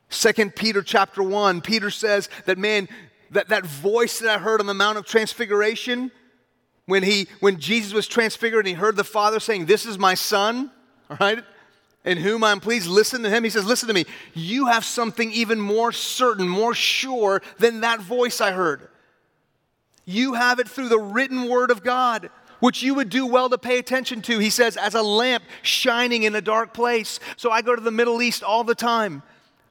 Second 0.09 0.57
Peter 0.57 0.81
chapter 0.81 1.23
1, 1.23 1.62
Peter 1.62 1.89
says 1.89 2.27
that 2.47 2.57
man, 2.57 2.89
that, 3.31 3.47
that 3.47 3.65
voice 3.65 4.19
that 4.19 4.29
I 4.29 4.39
heard 4.39 4.59
on 4.59 4.67
the 4.67 4.73
Mount 4.73 4.97
of 4.97 5.05
Transfiguration, 5.05 6.12
when 6.86 7.01
he 7.01 7.27
when 7.39 7.62
Jesus 7.62 7.93
was 7.93 8.07
transfigured 8.07 8.65
and 8.65 8.67
he 8.67 8.73
heard 8.73 8.97
the 8.97 9.05
Father 9.05 9.39
saying, 9.39 9.67
This 9.67 9.86
is 9.86 9.97
my 9.97 10.15
son, 10.15 10.69
all 11.09 11.15
right? 11.21 11.41
In 12.03 12.17
whom 12.17 12.43
I'm 12.43 12.59
pleased, 12.59 12.88
listen 12.88 13.23
to 13.23 13.29
him. 13.29 13.45
He 13.45 13.49
says, 13.49 13.63
Listen 13.63 13.88
to 13.88 13.93
me. 13.93 14.03
You 14.33 14.65
have 14.65 14.83
something 14.83 15.31
even 15.31 15.62
more 15.62 15.93
certain, 15.93 16.45
more 16.45 16.73
sure 16.73 17.41
than 17.57 17.79
that 17.79 18.01
voice 18.01 18.41
I 18.41 18.51
heard. 18.51 18.89
You 20.06 20.34
have 20.34 20.60
it 20.60 20.68
through 20.68 20.89
the 20.89 21.00
written 21.00 21.48
word 21.48 21.72
of 21.72 21.84
God, 21.84 22.30
which 22.60 22.84
you 22.84 22.94
would 22.96 23.10
do 23.10 23.26
well 23.26 23.50
to 23.50 23.58
pay 23.58 23.78
attention 23.80 24.22
to. 24.24 24.39
He 24.39 24.50
says, 24.50 24.78
as 24.78 24.96
a 24.96 25.02
lamp 25.02 25.44
shining 25.62 26.24
in 26.24 26.36
a 26.36 26.42
dark 26.42 26.74
place. 26.74 27.20
So 27.38 27.52
I 27.52 27.62
go 27.62 27.76
to 27.76 27.82
the 27.82 27.92
Middle 27.92 28.22
East 28.22 28.44
all 28.44 28.63
the 28.63 28.76
time. 28.76 29.24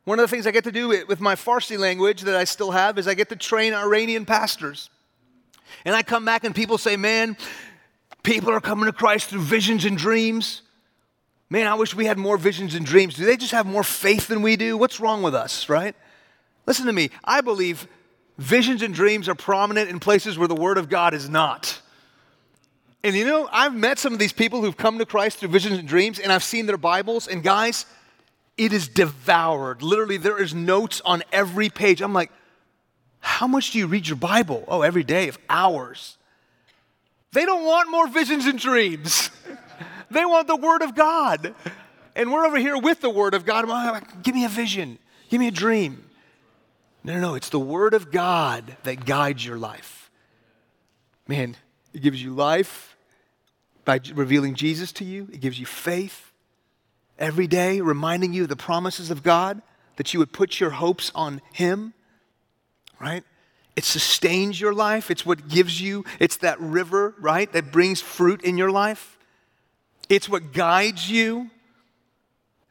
One 0.04 0.18
of 0.18 0.24
the 0.24 0.28
things 0.28 0.46
I 0.46 0.50
get 0.50 0.64
to 0.64 0.72
do 0.72 0.88
with 0.88 1.20
my 1.20 1.34
Farsi 1.34 1.78
language 1.78 2.22
that 2.22 2.34
I 2.34 2.44
still 2.44 2.72
have 2.72 2.98
is 2.98 3.06
I 3.06 3.14
get 3.14 3.28
to 3.28 3.36
train 3.36 3.72
Iranian 3.72 4.26
pastors. 4.26 4.90
And 5.84 5.94
I 5.94 6.02
come 6.02 6.24
back 6.24 6.44
and 6.44 6.54
people 6.54 6.76
say, 6.76 6.96
man, 6.96 7.36
people 8.22 8.50
are 8.50 8.60
coming 8.60 8.86
to 8.86 8.92
Christ 8.92 9.30
through 9.30 9.42
visions 9.42 9.84
and 9.84 9.96
dreams. 9.96 10.62
Man, 11.50 11.66
I 11.66 11.74
wish 11.74 11.94
we 11.94 12.06
had 12.06 12.18
more 12.18 12.36
visions 12.36 12.74
and 12.74 12.84
dreams. 12.84 13.14
Do 13.14 13.24
they 13.24 13.36
just 13.36 13.52
have 13.52 13.66
more 13.66 13.84
faith 13.84 14.26
than 14.26 14.42
we 14.42 14.56
do? 14.56 14.76
What's 14.76 15.00
wrong 15.00 15.22
with 15.22 15.34
us, 15.34 15.68
right? 15.68 15.94
Listen 16.66 16.86
to 16.86 16.92
me. 16.92 17.10
I 17.24 17.40
believe 17.40 17.86
Visions 18.38 18.82
and 18.82 18.94
dreams 18.94 19.28
are 19.28 19.34
prominent 19.34 19.90
in 19.90 20.00
places 20.00 20.38
where 20.38 20.48
the 20.48 20.54
Word 20.54 20.78
of 20.78 20.88
God 20.88 21.14
is 21.14 21.28
not. 21.28 21.80
And 23.04 23.16
you 23.16 23.26
know, 23.26 23.48
I've 23.50 23.74
met 23.74 23.98
some 23.98 24.12
of 24.12 24.18
these 24.18 24.32
people 24.32 24.62
who've 24.62 24.76
come 24.76 24.98
to 24.98 25.06
Christ 25.06 25.38
through 25.38 25.48
visions 25.48 25.78
and 25.78 25.88
dreams, 25.88 26.18
and 26.18 26.32
I've 26.32 26.44
seen 26.44 26.66
their 26.66 26.76
Bibles, 26.76 27.26
and 27.26 27.42
guys, 27.42 27.84
it 28.56 28.72
is 28.72 28.88
devoured. 28.88 29.82
Literally, 29.82 30.18
there 30.18 30.40
is 30.40 30.54
notes 30.54 31.00
on 31.04 31.22
every 31.32 31.68
page. 31.68 32.00
I'm 32.00 32.12
like, 32.12 32.30
how 33.20 33.46
much 33.46 33.72
do 33.72 33.78
you 33.78 33.86
read 33.86 34.06
your 34.06 34.16
Bible? 34.16 34.64
Oh, 34.68 34.82
every 34.82 35.04
day, 35.04 35.28
of 35.28 35.38
hours. 35.48 36.16
They 37.32 37.44
don't 37.44 37.64
want 37.64 37.90
more 37.90 38.08
visions 38.08 38.46
and 38.46 38.58
dreams. 38.58 39.30
they 40.10 40.24
want 40.24 40.46
the 40.46 40.56
Word 40.56 40.82
of 40.82 40.94
God. 40.94 41.54
And 42.14 42.32
we're 42.32 42.44
over 42.44 42.58
here 42.58 42.78
with 42.78 43.00
the 43.00 43.10
Word 43.10 43.34
of 43.34 43.44
God. 43.44 43.66
Like, 43.66 44.22
give 44.22 44.34
me 44.34 44.44
a 44.44 44.48
vision, 44.48 44.98
give 45.28 45.40
me 45.40 45.48
a 45.48 45.52
dream. 45.52 46.04
No, 47.04 47.14
no, 47.14 47.20
no. 47.20 47.34
It's 47.34 47.48
the 47.48 47.60
Word 47.60 47.94
of 47.94 48.10
God 48.10 48.76
that 48.84 49.04
guides 49.04 49.44
your 49.44 49.58
life. 49.58 50.10
Man, 51.26 51.56
it 51.92 52.02
gives 52.02 52.22
you 52.22 52.32
life 52.32 52.96
by 53.84 54.00
revealing 54.14 54.54
Jesus 54.54 54.92
to 54.92 55.04
you, 55.04 55.28
it 55.32 55.40
gives 55.40 55.58
you 55.58 55.66
faith 55.66 56.32
every 57.18 57.46
day, 57.46 57.80
reminding 57.80 58.32
you 58.32 58.44
of 58.44 58.48
the 58.48 58.56
promises 58.56 59.10
of 59.10 59.22
God, 59.22 59.60
that 59.96 60.12
you 60.12 60.20
would 60.20 60.32
put 60.32 60.60
your 60.60 60.70
hopes 60.70 61.10
on 61.14 61.40
Him, 61.52 61.92
right? 63.00 63.24
It 63.74 63.84
sustains 63.84 64.60
your 64.60 64.74
life. 64.74 65.10
It's 65.10 65.24
what 65.24 65.48
gives 65.48 65.80
you, 65.80 66.04
it's 66.20 66.36
that 66.38 66.60
river, 66.60 67.14
right, 67.18 67.50
that 67.52 67.72
brings 67.72 68.00
fruit 68.00 68.42
in 68.42 68.56
your 68.56 68.70
life. 68.70 69.18
It's 70.08 70.28
what 70.28 70.52
guides 70.52 71.10
you. 71.10 71.50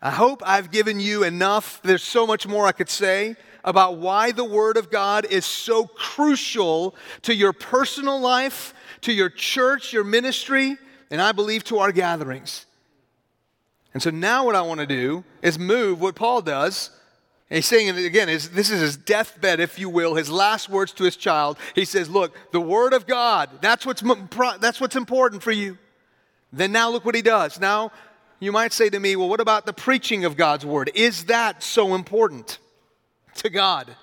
I 0.01 0.11
hope 0.11 0.41
I've 0.45 0.71
given 0.71 0.99
you 0.99 1.23
enough. 1.23 1.79
There's 1.83 2.03
so 2.03 2.25
much 2.25 2.47
more 2.47 2.67
I 2.67 2.71
could 2.71 2.89
say 2.89 3.35
about 3.63 3.97
why 3.97 4.31
the 4.31 4.43
Word 4.43 4.77
of 4.77 4.89
God 4.89 5.25
is 5.25 5.45
so 5.45 5.85
crucial 5.85 6.95
to 7.23 7.35
your 7.35 7.53
personal 7.53 8.19
life, 8.19 8.73
to 9.01 9.13
your 9.13 9.29
church, 9.29 9.93
your 9.93 10.03
ministry, 10.03 10.77
and 11.09 11.21
I 11.21 11.31
believe 11.31 11.63
to 11.65 11.79
our 11.79 11.91
gatherings. 11.91 12.65
And 13.93 14.01
so 14.01 14.09
now 14.09 14.45
what 14.45 14.55
I 14.55 14.61
want 14.61 14.79
to 14.79 14.87
do 14.87 15.23
is 15.41 15.59
move 15.59 15.99
what 15.99 16.15
Paul 16.15 16.41
does. 16.41 16.91
And 17.49 17.57
he's 17.57 17.65
saying 17.65 17.89
again, 17.89 18.29
is, 18.29 18.51
this 18.51 18.69
is 18.69 18.79
his 18.79 18.95
deathbed, 18.95 19.59
if 19.59 19.77
you 19.77 19.89
will, 19.89 20.15
his 20.15 20.29
last 20.29 20.69
words 20.69 20.93
to 20.93 21.03
his 21.03 21.17
child. 21.17 21.57
He 21.75 21.83
says, 21.83 22.09
Look, 22.09 22.33
the 22.51 22.61
Word 22.61 22.93
of 22.93 23.05
God, 23.05 23.49
that's 23.59 23.85
what's, 23.85 24.01
that's 24.59 24.79
what's 24.79 24.95
important 24.95 25.43
for 25.43 25.51
you. 25.51 25.77
Then 26.53 26.71
now 26.71 26.89
look 26.89 27.03
what 27.03 27.15
he 27.15 27.21
does. 27.21 27.59
Now, 27.59 27.91
you 28.39 28.51
might 28.51 28.71
say 28.71 28.89
to 28.89 28.99
me, 28.99 29.17
Well, 29.17 29.27
what 29.27 29.41
about 29.41 29.65
the 29.65 29.73
preaching 29.73 30.23
of 30.23 30.37
God's 30.37 30.65
Word? 30.65 30.91
Is 30.95 31.25
that 31.25 31.61
so 31.61 31.93
important? 31.93 32.57
To 33.35 33.49
God. 33.49 33.95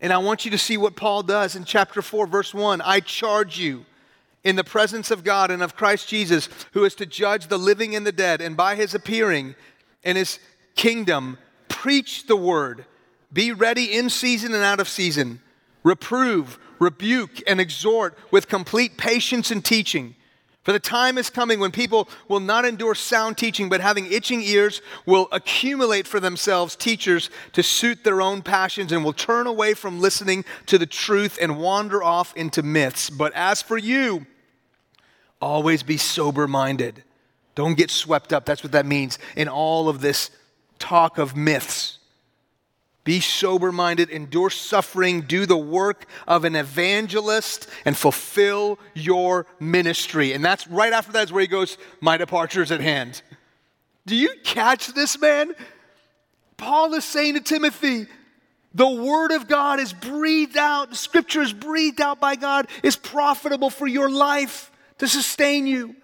And 0.00 0.12
I 0.12 0.18
want 0.18 0.44
you 0.44 0.50
to 0.50 0.58
see 0.58 0.76
what 0.76 0.96
Paul 0.96 1.22
does 1.22 1.56
in 1.56 1.64
chapter 1.64 2.02
4, 2.02 2.26
verse 2.26 2.52
1. 2.52 2.80
I 2.82 3.00
charge 3.00 3.58
you 3.58 3.86
in 4.42 4.56
the 4.56 4.64
presence 4.64 5.10
of 5.10 5.24
God 5.24 5.50
and 5.50 5.62
of 5.62 5.76
Christ 5.76 6.08
Jesus, 6.08 6.48
who 6.72 6.84
is 6.84 6.94
to 6.96 7.06
judge 7.06 7.46
the 7.46 7.58
living 7.58 7.96
and 7.96 8.06
the 8.06 8.12
dead, 8.12 8.40
and 8.40 8.56
by 8.56 8.74
his 8.74 8.94
appearing 8.94 9.54
and 10.04 10.18
his 10.18 10.38
kingdom, 10.74 11.38
preach 11.68 12.26
the 12.26 12.36
word. 12.36 12.84
Be 13.32 13.52
ready 13.52 13.96
in 13.96 14.10
season 14.10 14.54
and 14.54 14.62
out 14.62 14.80
of 14.80 14.88
season. 14.88 15.40
Reprove, 15.82 16.58
rebuke, 16.78 17.42
and 17.46 17.60
exhort 17.60 18.16
with 18.30 18.48
complete 18.48 18.96
patience 18.96 19.50
and 19.50 19.64
teaching. 19.64 20.14
For 20.64 20.72
the 20.72 20.80
time 20.80 21.18
is 21.18 21.28
coming 21.28 21.60
when 21.60 21.70
people 21.70 22.08
will 22.26 22.40
not 22.40 22.64
endure 22.64 22.94
sound 22.94 23.36
teaching, 23.36 23.68
but 23.68 23.82
having 23.82 24.10
itching 24.10 24.40
ears 24.40 24.80
will 25.04 25.28
accumulate 25.30 26.06
for 26.06 26.20
themselves 26.20 26.74
teachers 26.74 27.28
to 27.52 27.62
suit 27.62 28.02
their 28.02 28.22
own 28.22 28.40
passions 28.40 28.90
and 28.90 29.04
will 29.04 29.12
turn 29.12 29.46
away 29.46 29.74
from 29.74 30.00
listening 30.00 30.42
to 30.66 30.78
the 30.78 30.86
truth 30.86 31.38
and 31.40 31.58
wander 31.58 32.02
off 32.02 32.34
into 32.34 32.62
myths. 32.62 33.10
But 33.10 33.34
as 33.34 33.60
for 33.60 33.76
you, 33.76 34.26
always 35.38 35.82
be 35.82 35.98
sober 35.98 36.48
minded. 36.48 37.04
Don't 37.54 37.76
get 37.76 37.90
swept 37.90 38.32
up. 38.32 38.46
That's 38.46 38.62
what 38.62 38.72
that 38.72 38.86
means 38.86 39.18
in 39.36 39.48
all 39.48 39.90
of 39.90 40.00
this 40.00 40.30
talk 40.78 41.18
of 41.18 41.36
myths. 41.36 41.98
Be 43.04 43.20
sober 43.20 43.70
minded, 43.70 44.08
endure 44.08 44.48
suffering, 44.48 45.20
do 45.22 45.44
the 45.44 45.58
work 45.58 46.06
of 46.26 46.44
an 46.44 46.56
evangelist, 46.56 47.68
and 47.84 47.96
fulfill 47.96 48.78
your 48.94 49.46
ministry. 49.60 50.32
And 50.32 50.42
that's 50.42 50.66
right 50.66 50.92
after 50.92 51.12
that 51.12 51.24
is 51.24 51.32
where 51.32 51.42
he 51.42 51.46
goes, 51.46 51.76
My 52.00 52.16
departure 52.16 52.62
is 52.62 52.72
at 52.72 52.80
hand. 52.80 53.20
Do 54.06 54.16
you 54.16 54.34
catch 54.42 54.88
this, 54.88 55.20
man? 55.20 55.54
Paul 56.56 56.94
is 56.94 57.04
saying 57.04 57.34
to 57.34 57.40
Timothy, 57.40 58.06
the 58.74 58.88
word 58.88 59.30
of 59.30 59.46
God 59.48 59.78
is 59.78 59.92
breathed 59.92 60.56
out, 60.56 60.90
the 60.90 60.96
scripture 60.96 61.42
is 61.42 61.52
breathed 61.52 62.00
out 62.00 62.20
by 62.20 62.36
God, 62.36 62.66
is 62.82 62.96
profitable 62.96 63.70
for 63.70 63.86
your 63.86 64.10
life 64.10 64.72
to 64.98 65.06
sustain 65.06 65.66
you. 65.66 65.94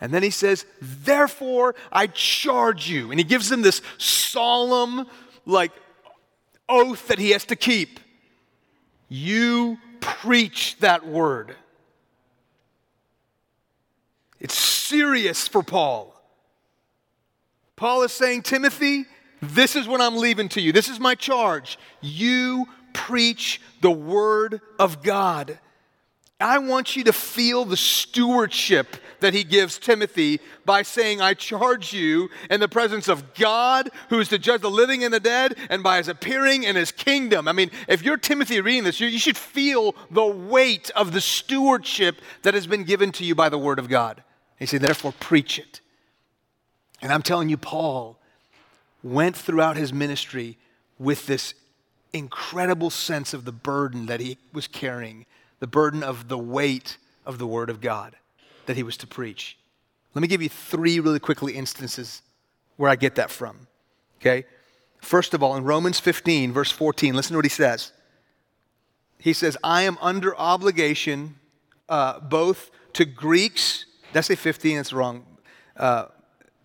And 0.00 0.12
then 0.12 0.22
he 0.22 0.30
says, 0.30 0.66
Therefore, 0.82 1.74
I 1.90 2.08
charge 2.08 2.90
you. 2.90 3.10
And 3.10 3.18
he 3.18 3.24
gives 3.24 3.48
them 3.48 3.62
this 3.62 3.80
solemn, 3.96 5.06
like, 5.46 5.72
oath 6.68 7.08
that 7.08 7.18
he 7.18 7.30
has 7.30 7.44
to 7.46 7.56
keep. 7.56 8.00
You 9.08 9.78
preach 10.00 10.76
that 10.80 11.06
word. 11.06 11.56
It's 14.40 14.58
serious 14.58 15.48
for 15.48 15.62
Paul. 15.62 16.14
Paul 17.76 18.02
is 18.02 18.12
saying, 18.12 18.42
Timothy, 18.42 19.06
this 19.40 19.76
is 19.76 19.88
what 19.88 20.00
I'm 20.00 20.16
leaving 20.16 20.48
to 20.50 20.60
you. 20.60 20.72
This 20.72 20.88
is 20.88 21.00
my 21.00 21.14
charge. 21.14 21.78
You 22.00 22.66
preach 22.92 23.60
the 23.80 23.90
word 23.90 24.60
of 24.78 25.02
God. 25.02 25.58
I 26.44 26.58
want 26.58 26.94
you 26.94 27.04
to 27.04 27.12
feel 27.14 27.64
the 27.64 27.74
stewardship 27.74 28.98
that 29.20 29.32
he 29.32 29.44
gives 29.44 29.78
Timothy 29.78 30.40
by 30.66 30.82
saying, 30.82 31.22
I 31.22 31.32
charge 31.32 31.94
you 31.94 32.28
in 32.50 32.60
the 32.60 32.68
presence 32.68 33.08
of 33.08 33.32
God, 33.32 33.88
who 34.10 34.20
is 34.20 34.28
to 34.28 34.38
judge 34.38 34.60
the 34.60 34.68
living 34.68 35.04
and 35.04 35.14
the 35.14 35.20
dead, 35.20 35.56
and 35.70 35.82
by 35.82 35.96
his 35.96 36.06
appearing 36.06 36.64
in 36.64 36.76
his 36.76 36.92
kingdom. 36.92 37.48
I 37.48 37.52
mean, 37.52 37.70
if 37.88 38.02
you're 38.02 38.18
Timothy 38.18 38.60
reading 38.60 38.84
this, 38.84 39.00
you 39.00 39.18
should 39.18 39.38
feel 39.38 39.94
the 40.10 40.26
weight 40.26 40.90
of 40.90 41.14
the 41.14 41.22
stewardship 41.22 42.20
that 42.42 42.52
has 42.52 42.66
been 42.66 42.84
given 42.84 43.10
to 43.12 43.24
you 43.24 43.34
by 43.34 43.48
the 43.48 43.56
word 43.56 43.78
of 43.78 43.88
God. 43.88 44.22
He 44.58 44.66
said, 44.66 44.82
therefore, 44.82 45.14
preach 45.18 45.58
it. 45.58 45.80
And 47.00 47.10
I'm 47.10 47.22
telling 47.22 47.48
you, 47.48 47.56
Paul 47.56 48.18
went 49.02 49.34
throughout 49.34 49.78
his 49.78 49.94
ministry 49.94 50.58
with 50.98 51.24
this 51.24 51.54
incredible 52.12 52.90
sense 52.90 53.32
of 53.32 53.46
the 53.46 53.52
burden 53.52 54.04
that 54.06 54.20
he 54.20 54.36
was 54.52 54.66
carrying 54.66 55.24
the 55.60 55.66
burden 55.66 56.02
of 56.02 56.28
the 56.28 56.38
weight 56.38 56.98
of 57.24 57.38
the 57.38 57.46
Word 57.46 57.70
of 57.70 57.80
God 57.80 58.16
that 58.66 58.76
he 58.76 58.82
was 58.82 58.96
to 58.98 59.06
preach. 59.06 59.58
Let 60.14 60.22
me 60.22 60.28
give 60.28 60.42
you 60.42 60.48
three 60.48 61.00
really 61.00 61.18
quickly 61.18 61.54
instances 61.54 62.22
where 62.76 62.90
I 62.90 62.96
get 62.96 63.16
that 63.16 63.30
from. 63.30 63.66
Okay? 64.20 64.44
First 65.00 65.34
of 65.34 65.42
all, 65.42 65.56
in 65.56 65.64
Romans 65.64 66.00
15, 66.00 66.52
verse 66.52 66.70
14, 66.70 67.14
listen 67.14 67.32
to 67.32 67.38
what 67.38 67.44
he 67.44 67.50
says. 67.50 67.92
He 69.18 69.32
says, 69.32 69.56
I 69.62 69.82
am 69.82 69.98
under 70.00 70.36
obligation 70.36 71.36
uh, 71.88 72.20
both 72.20 72.70
to 72.94 73.04
Greeks, 73.04 73.86
I 74.14 74.20
say 74.20 74.36
15? 74.36 74.76
That's 74.76 74.92
wrong. 74.92 75.26
Uh, 75.76 76.06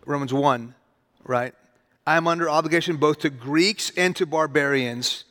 Romans 0.05 0.33
1, 0.33 0.75
right? 1.23 1.53
I 2.05 2.15
am 2.15 2.27
under 2.27 2.49
obligation 2.49 2.97
both 2.97 3.19
to 3.19 3.29
Greeks 3.29 3.91
and 3.97 4.15
to 4.15 4.25
barbarians 4.25 5.25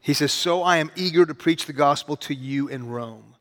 he 0.00 0.14
says, 0.14 0.32
So 0.32 0.62
I 0.62 0.78
am 0.78 0.90
eager 0.96 1.26
to 1.26 1.34
preach 1.34 1.66
the 1.66 1.72
gospel 1.72 2.16
to 2.16 2.34
you 2.34 2.68
in 2.68 2.88
Rome. 2.88 3.34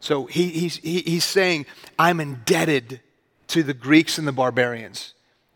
So 0.00 0.26
he, 0.26 0.48
he's, 0.48 0.76
he, 0.76 1.00
he's 1.00 1.24
saying, 1.24 1.66
I'm 1.98 2.20
indebted 2.20 3.00
to 3.48 3.62
the 3.62 3.74
Greeks 3.74 4.18
and 4.18 4.28
the 4.28 4.32
barbarians. 4.32 5.14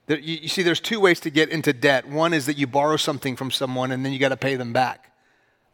You, 0.08 0.16
you 0.16 0.48
see, 0.48 0.62
there's 0.62 0.80
two 0.80 1.00
ways 1.00 1.20
to 1.20 1.30
get 1.30 1.50
into 1.50 1.72
debt. 1.72 2.08
One 2.08 2.32
is 2.32 2.46
that 2.46 2.56
you 2.56 2.66
borrow 2.66 2.96
something 2.96 3.36
from 3.36 3.50
someone 3.50 3.90
and 3.90 4.04
then 4.04 4.12
you 4.12 4.18
got 4.18 4.30
to 4.30 4.36
pay 4.36 4.56
them 4.56 4.72
back. 4.72 5.12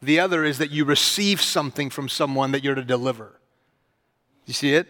The 0.01 0.19
other 0.19 0.43
is 0.43 0.57
that 0.57 0.71
you 0.71 0.83
receive 0.83 1.41
something 1.41 1.89
from 1.89 2.09
someone 2.09 2.51
that 2.51 2.63
you're 2.63 2.75
to 2.75 2.83
deliver. 2.83 3.39
You 4.45 4.53
see 4.53 4.73
it? 4.73 4.87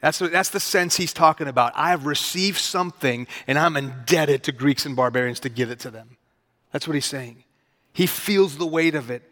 That's, 0.00 0.18
that's 0.18 0.50
the 0.50 0.60
sense 0.60 0.96
he's 0.96 1.12
talking 1.12 1.46
about. 1.46 1.72
I 1.74 1.90
have 1.90 2.06
received 2.06 2.58
something 2.58 3.26
and 3.46 3.58
I'm 3.58 3.76
indebted 3.76 4.44
to 4.44 4.52
Greeks 4.52 4.86
and 4.86 4.96
barbarians 4.96 5.40
to 5.40 5.48
give 5.48 5.70
it 5.70 5.78
to 5.80 5.90
them. 5.90 6.16
That's 6.72 6.86
what 6.86 6.94
he's 6.94 7.06
saying. 7.06 7.44
He 7.96 8.06
feels 8.06 8.58
the 8.58 8.66
weight 8.66 8.94
of 8.94 9.10
it. 9.10 9.22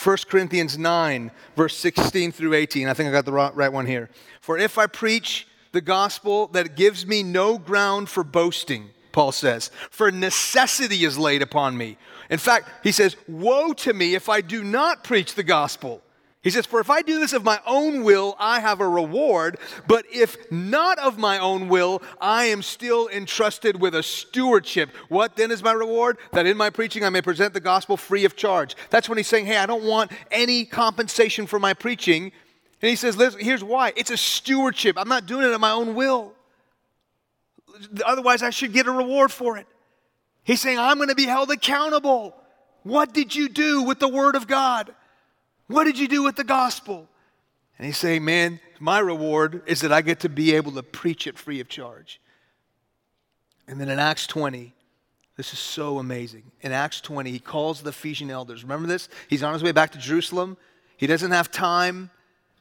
1 0.00 0.16
Corinthians 0.28 0.78
9, 0.78 1.32
verse 1.56 1.76
16 1.76 2.30
through 2.30 2.54
18. 2.54 2.86
I 2.86 2.94
think 2.94 3.08
I 3.08 3.10
got 3.10 3.24
the 3.24 3.32
right 3.32 3.72
one 3.72 3.84
here. 3.84 4.10
For 4.40 4.56
if 4.56 4.78
I 4.78 4.86
preach 4.86 5.48
the 5.72 5.80
gospel 5.80 6.46
that 6.52 6.76
gives 6.76 7.04
me 7.04 7.24
no 7.24 7.58
ground 7.58 8.08
for 8.08 8.22
boasting, 8.22 8.90
Paul 9.10 9.32
says, 9.32 9.72
for 9.90 10.12
necessity 10.12 11.04
is 11.04 11.18
laid 11.18 11.42
upon 11.42 11.76
me. 11.76 11.98
In 12.30 12.38
fact, 12.38 12.70
he 12.84 12.92
says, 12.92 13.16
Woe 13.26 13.72
to 13.72 13.92
me 13.92 14.14
if 14.14 14.28
I 14.28 14.40
do 14.40 14.62
not 14.62 15.02
preach 15.02 15.34
the 15.34 15.42
gospel. 15.42 16.00
He 16.42 16.50
says, 16.50 16.66
For 16.66 16.80
if 16.80 16.90
I 16.90 17.02
do 17.02 17.20
this 17.20 17.32
of 17.32 17.44
my 17.44 17.60
own 17.64 18.02
will, 18.02 18.34
I 18.38 18.58
have 18.58 18.80
a 18.80 18.88
reward. 18.88 19.58
But 19.86 20.04
if 20.12 20.50
not 20.50 20.98
of 20.98 21.16
my 21.16 21.38
own 21.38 21.68
will, 21.68 22.02
I 22.20 22.46
am 22.46 22.62
still 22.62 23.08
entrusted 23.08 23.80
with 23.80 23.94
a 23.94 24.02
stewardship. 24.02 24.90
What 25.08 25.36
then 25.36 25.52
is 25.52 25.62
my 25.62 25.72
reward? 25.72 26.18
That 26.32 26.46
in 26.46 26.56
my 26.56 26.68
preaching 26.68 27.04
I 27.04 27.10
may 27.10 27.22
present 27.22 27.54
the 27.54 27.60
gospel 27.60 27.96
free 27.96 28.24
of 28.24 28.34
charge. 28.34 28.74
That's 28.90 29.08
when 29.08 29.18
he's 29.18 29.28
saying, 29.28 29.46
Hey, 29.46 29.56
I 29.56 29.66
don't 29.66 29.84
want 29.84 30.10
any 30.32 30.64
compensation 30.64 31.46
for 31.46 31.60
my 31.60 31.74
preaching. 31.74 32.32
And 32.82 32.88
he 32.90 32.96
says, 32.96 33.16
Listen, 33.16 33.40
here's 33.40 33.62
why 33.62 33.92
it's 33.94 34.10
a 34.10 34.16
stewardship. 34.16 34.96
I'm 34.98 35.08
not 35.08 35.26
doing 35.26 35.46
it 35.46 35.52
of 35.52 35.60
my 35.60 35.70
own 35.70 35.94
will. 35.94 36.32
Otherwise, 38.04 38.42
I 38.42 38.50
should 38.50 38.72
get 38.72 38.88
a 38.88 38.92
reward 38.92 39.30
for 39.30 39.58
it. 39.58 39.66
He's 40.42 40.60
saying, 40.60 40.78
I'm 40.78 40.96
going 40.96 41.08
to 41.08 41.14
be 41.14 41.26
held 41.26 41.52
accountable. 41.52 42.34
What 42.82 43.14
did 43.14 43.34
you 43.34 43.48
do 43.48 43.82
with 43.82 44.00
the 44.00 44.08
word 44.08 44.34
of 44.34 44.48
God? 44.48 44.92
What 45.66 45.84
did 45.84 45.98
you 45.98 46.08
do 46.08 46.22
with 46.22 46.36
the 46.36 46.44
gospel? 46.44 47.08
And 47.78 47.86
he's 47.86 47.98
saying, 47.98 48.24
Man, 48.24 48.60
my 48.78 48.98
reward 48.98 49.62
is 49.66 49.80
that 49.80 49.92
I 49.92 50.02
get 50.02 50.20
to 50.20 50.28
be 50.28 50.54
able 50.54 50.72
to 50.72 50.82
preach 50.82 51.26
it 51.26 51.38
free 51.38 51.60
of 51.60 51.68
charge. 51.68 52.20
And 53.66 53.80
then 53.80 53.88
in 53.88 53.98
Acts 53.98 54.26
20, 54.26 54.74
this 55.36 55.52
is 55.52 55.58
so 55.58 55.98
amazing. 55.98 56.42
In 56.60 56.72
Acts 56.72 57.00
20, 57.00 57.30
he 57.30 57.38
calls 57.38 57.80
the 57.80 57.90
Ephesian 57.90 58.30
elders. 58.30 58.62
Remember 58.62 58.86
this? 58.86 59.08
He's 59.28 59.42
on 59.42 59.54
his 59.54 59.62
way 59.62 59.72
back 59.72 59.92
to 59.92 59.98
Jerusalem. 59.98 60.56
He 60.96 61.06
doesn't 61.06 61.30
have 61.30 61.50
time 61.50 62.10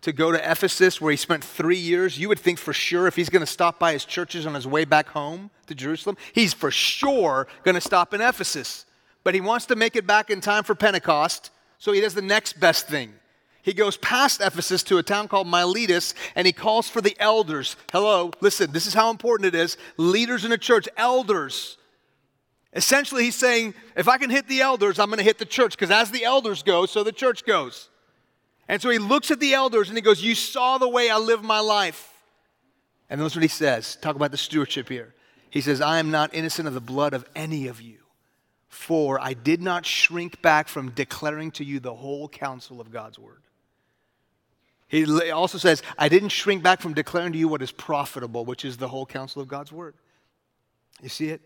to 0.02 0.12
go 0.12 0.32
to 0.32 0.52
Ephesus, 0.52 1.00
where 1.00 1.12
he 1.12 1.18
spent 1.18 1.44
three 1.44 1.78
years. 1.78 2.18
You 2.18 2.28
would 2.30 2.40
think 2.40 2.58
for 2.58 2.74
sure 2.74 3.08
if 3.08 3.16
he's 3.16 3.30
going 3.30 3.42
to 3.42 3.52
stop 3.52 3.78
by 3.78 3.94
his 3.94 4.06
churches 4.06 4.46
on 4.46 4.56
his 4.56 4.66
way 4.66 4.84
back 4.86 5.10
home 5.10 5.52
to 5.68 5.76
Jerusalem, 5.76 6.18
he's 6.34 6.54
for 6.54 6.72
sure 6.72 7.48
going 7.64 7.76
to 7.76 7.82
stop 7.82 8.14
in 8.14 8.22
Ephesus. 8.22 8.86
But 9.24 9.36
he 9.36 9.42
wants 9.42 9.68
to 9.68 9.76
make 9.76 9.96
it 9.96 10.08
back 10.08 10.32
in 10.32 10.42
time 10.42 10.64
for 10.64 10.74
Pentecost. 10.74 11.52
So 11.82 11.92
he 11.94 12.00
does 12.00 12.14
the 12.14 12.22
next 12.22 12.60
best 12.60 12.88
thing. 12.88 13.12
He 13.64 13.74
goes 13.74 13.98
past 13.98 14.40
Ephesus 14.40 14.84
to 14.84 15.00
a 15.00 15.04
town 15.04 15.28
called 15.28 15.48
Miletus 15.48 16.14
and 16.36 16.46
he 16.46 16.54
calls 16.54 16.88
for 16.88 17.02
the 17.02 17.18
elders. 17.20 17.76
Hello, 17.92 18.30
listen, 18.40 18.72
this 18.72 18.86
is 18.86 18.94
how 18.94 19.10
important 19.10 19.48
it 19.48 19.58
is. 19.58 19.78
Leaders 19.98 20.46
in 20.46 20.52
a 20.52 20.60
church, 20.60 20.88
elders. 20.96 21.78
Essentially, 22.72 23.24
he's 23.24 23.36
saying, 23.36 23.74
if 23.96 24.08
I 24.08 24.20
can 24.20 24.30
hit 24.30 24.48
the 24.48 24.62
elders, 24.62 25.00
I'm 25.00 25.08
going 25.08 25.18
to 25.18 25.24
hit 25.24 25.40
the 25.40 25.46
church 25.46 25.72
because 25.76 25.90
as 25.90 26.12
the 26.12 26.24
elders 26.24 26.62
go, 26.62 26.86
so 26.86 27.04
the 27.04 27.12
church 27.12 27.46
goes. 27.46 27.90
And 28.68 28.80
so 28.80 28.92
he 28.92 29.00
looks 29.00 29.32
at 29.32 29.40
the 29.40 29.56
elders 29.56 29.90
and 29.90 29.98
he 29.98 30.04
goes, 30.04 30.22
You 30.22 30.36
saw 30.36 30.78
the 30.78 30.88
way 30.88 31.10
I 31.10 31.18
live 31.18 31.44
my 31.44 31.62
life. 31.62 32.14
And 33.10 33.20
that's 33.20 33.36
what 33.36 33.42
he 33.42 33.48
says. 33.48 33.96
Talk 33.96 34.16
about 34.16 34.30
the 34.30 34.38
stewardship 34.38 34.88
here. 34.88 35.16
He 35.50 35.62
says, 35.62 35.82
I 35.82 35.98
am 35.98 36.12
not 36.12 36.36
innocent 36.36 36.68
of 36.68 36.76
the 36.76 36.80
blood 36.80 37.16
of 37.16 37.26
any 37.36 37.66
of 37.66 37.82
you. 37.82 38.01
For 38.72 39.20
I 39.22 39.34
did 39.34 39.62
not 39.62 39.86
shrink 39.86 40.42
back 40.42 40.70
from 40.70 40.92
declaring 40.92 41.52
to 41.52 41.64
you 41.64 41.82
the 41.82 41.94
whole 41.94 42.30
counsel 42.30 42.80
of 42.80 42.90
God's 42.90 43.20
word. 43.20 43.42
He 44.88 45.06
also 45.30 45.58
says, 45.58 45.84
I 45.98 46.10
didn't 46.10 46.30
shrink 46.30 46.64
back 46.64 46.82
from 46.82 46.94
declaring 46.94 47.34
to 47.34 47.38
you 47.38 47.50
what 47.50 47.62
is 47.62 47.72
profitable, 47.72 48.46
which 48.46 48.66
is 48.66 48.78
the 48.78 48.88
whole 48.88 49.06
counsel 49.06 49.42
of 49.42 49.48
God's 49.48 49.72
word. 49.72 49.94
You 51.04 51.10
see 51.10 51.28
it? 51.30 51.42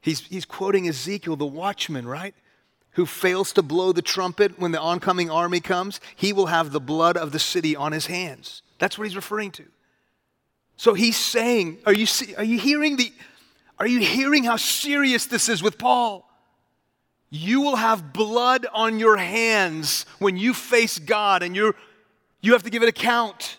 He's, 0.00 0.20
he's 0.20 0.44
quoting 0.44 0.86
Ezekiel, 0.86 1.36
the 1.36 1.46
watchman, 1.46 2.06
right? 2.06 2.34
Who 2.92 3.06
fails 3.06 3.52
to 3.54 3.62
blow 3.62 3.92
the 3.92 4.02
trumpet 4.02 4.58
when 4.60 4.72
the 4.72 4.80
oncoming 4.80 5.30
army 5.30 5.60
comes, 5.60 6.00
he 6.14 6.32
will 6.32 6.46
have 6.46 6.70
the 6.70 6.80
blood 6.80 7.16
of 7.16 7.32
the 7.32 7.38
city 7.38 7.74
on 7.74 7.92
his 7.92 8.06
hands. 8.06 8.62
That's 8.78 8.98
what 8.98 9.06
he's 9.06 9.16
referring 9.16 9.52
to. 9.52 9.64
So 10.76 10.94
he's 10.94 11.16
saying, 11.16 11.78
are 11.86 11.94
you, 11.94 12.06
see, 12.06 12.34
are 12.34 12.44
you 12.44 12.58
hearing 12.58 12.96
the, 12.96 13.12
Are 13.78 13.86
you 13.86 14.00
hearing 14.00 14.44
how 14.44 14.56
serious 14.56 15.26
this 15.26 15.48
is 15.48 15.62
with 15.62 15.78
Paul? 15.78 16.28
You 17.34 17.62
will 17.62 17.76
have 17.76 18.12
blood 18.12 18.66
on 18.74 18.98
your 18.98 19.16
hands 19.16 20.04
when 20.18 20.36
you 20.36 20.52
face 20.52 20.98
God 20.98 21.42
and 21.42 21.56
you're, 21.56 21.74
you 22.42 22.52
have 22.52 22.62
to 22.64 22.68
give 22.70 22.82
an 22.82 22.90
account. 22.90 23.56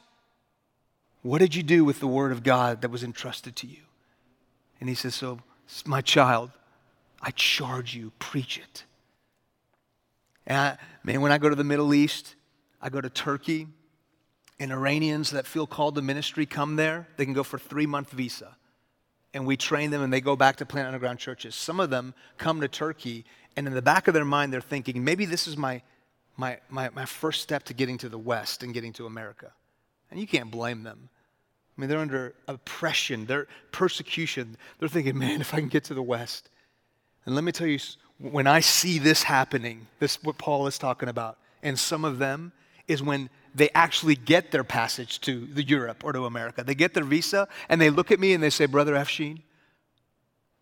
What 1.23 1.39
did 1.39 1.55
you 1.55 1.63
do 1.63 1.83
with 1.83 1.99
the 1.99 2.05
word 2.05 2.31
of 2.31 2.43
God 2.43 2.83
that 2.83 2.91
was 2.91 3.03
entrusted 3.03 3.55
to 3.55 3.67
you? 3.67 3.79
And 4.79 4.89
he 4.89 4.93
says, 4.93 5.15
So, 5.15 5.39
my 5.87 6.01
child, 6.01 6.51
I 7.19 7.31
charge 7.31 7.95
you, 7.95 8.11
preach 8.19 8.59
it. 8.59 8.83
And 10.45 10.55
I, 10.55 10.77
man, 11.03 11.21
when 11.21 11.31
I 11.31 11.39
go 11.39 11.49
to 11.49 11.55
the 11.55 11.63
Middle 11.63 11.95
East, 11.95 12.35
I 12.79 12.89
go 12.89 13.01
to 13.01 13.09
Turkey, 13.09 13.65
and 14.59 14.71
Iranians 14.71 15.31
that 15.31 15.47
feel 15.47 15.65
called 15.65 15.95
to 15.95 16.03
ministry 16.03 16.45
come 16.45 16.75
there. 16.75 17.07
They 17.17 17.25
can 17.25 17.33
go 17.33 17.41
for 17.41 17.57
three 17.57 17.87
month 17.87 18.11
visa. 18.11 18.55
And 19.33 19.47
we 19.47 19.57
train 19.57 19.89
them 19.89 20.03
and 20.03 20.13
they 20.13 20.21
go 20.21 20.35
back 20.35 20.57
to 20.57 20.65
plant 20.65 20.85
underground 20.87 21.17
churches. 21.17 21.55
Some 21.55 21.79
of 21.79 21.89
them 21.89 22.13
come 22.37 22.61
to 22.61 22.67
Turkey, 22.67 23.25
and 23.55 23.67
in 23.67 23.73
the 23.73 23.81
back 23.81 24.07
of 24.07 24.13
their 24.13 24.25
mind, 24.25 24.51
they're 24.51 24.61
thinking, 24.61 25.03
maybe 25.03 25.25
this 25.25 25.47
is 25.47 25.57
my, 25.57 25.81
my, 26.37 26.59
my, 26.69 26.89
my 26.89 27.05
first 27.05 27.41
step 27.41 27.63
to 27.65 27.73
getting 27.73 27.97
to 27.99 28.09
the 28.09 28.17
West 28.17 28.63
and 28.63 28.73
getting 28.73 28.93
to 28.93 29.05
America. 29.05 29.51
And 30.09 30.19
you 30.19 30.27
can't 30.27 30.51
blame 30.51 30.83
them. 30.83 31.09
I 31.77 31.81
mean, 31.81 31.89
they're 31.89 31.99
under 31.99 32.35
oppression, 32.47 33.25
they're 33.25 33.47
persecution. 33.71 34.57
They're 34.79 34.89
thinking, 34.89 35.17
man, 35.17 35.41
if 35.41 35.53
I 35.53 35.59
can 35.59 35.69
get 35.69 35.85
to 35.85 35.93
the 35.93 36.03
West. 36.03 36.49
And 37.25 37.35
let 37.35 37.43
me 37.43 37.51
tell 37.51 37.67
you, 37.67 37.79
when 38.19 38.47
I 38.47 38.59
see 38.59 38.99
this 38.99 39.23
happening, 39.23 39.87
this 39.99 40.21
what 40.23 40.37
Paul 40.37 40.67
is 40.67 40.77
talking 40.77 41.09
about, 41.09 41.37
and 41.63 41.77
some 41.77 42.05
of 42.05 42.19
them 42.19 42.51
is 42.87 43.01
when 43.01 43.29
they 43.55 43.69
actually 43.73 44.15
get 44.15 44.51
their 44.51 44.63
passage 44.63 45.21
to 45.21 45.45
the 45.45 45.63
Europe 45.63 46.03
or 46.03 46.11
to 46.13 46.25
America. 46.25 46.63
They 46.63 46.75
get 46.75 46.93
their 46.93 47.03
visa 47.03 47.47
and 47.69 47.79
they 47.79 47.89
look 47.89 48.11
at 48.11 48.19
me 48.19 48.33
and 48.33 48.43
they 48.43 48.49
say, 48.49 48.65
Brother 48.65 48.93
Afshin, 48.93 49.41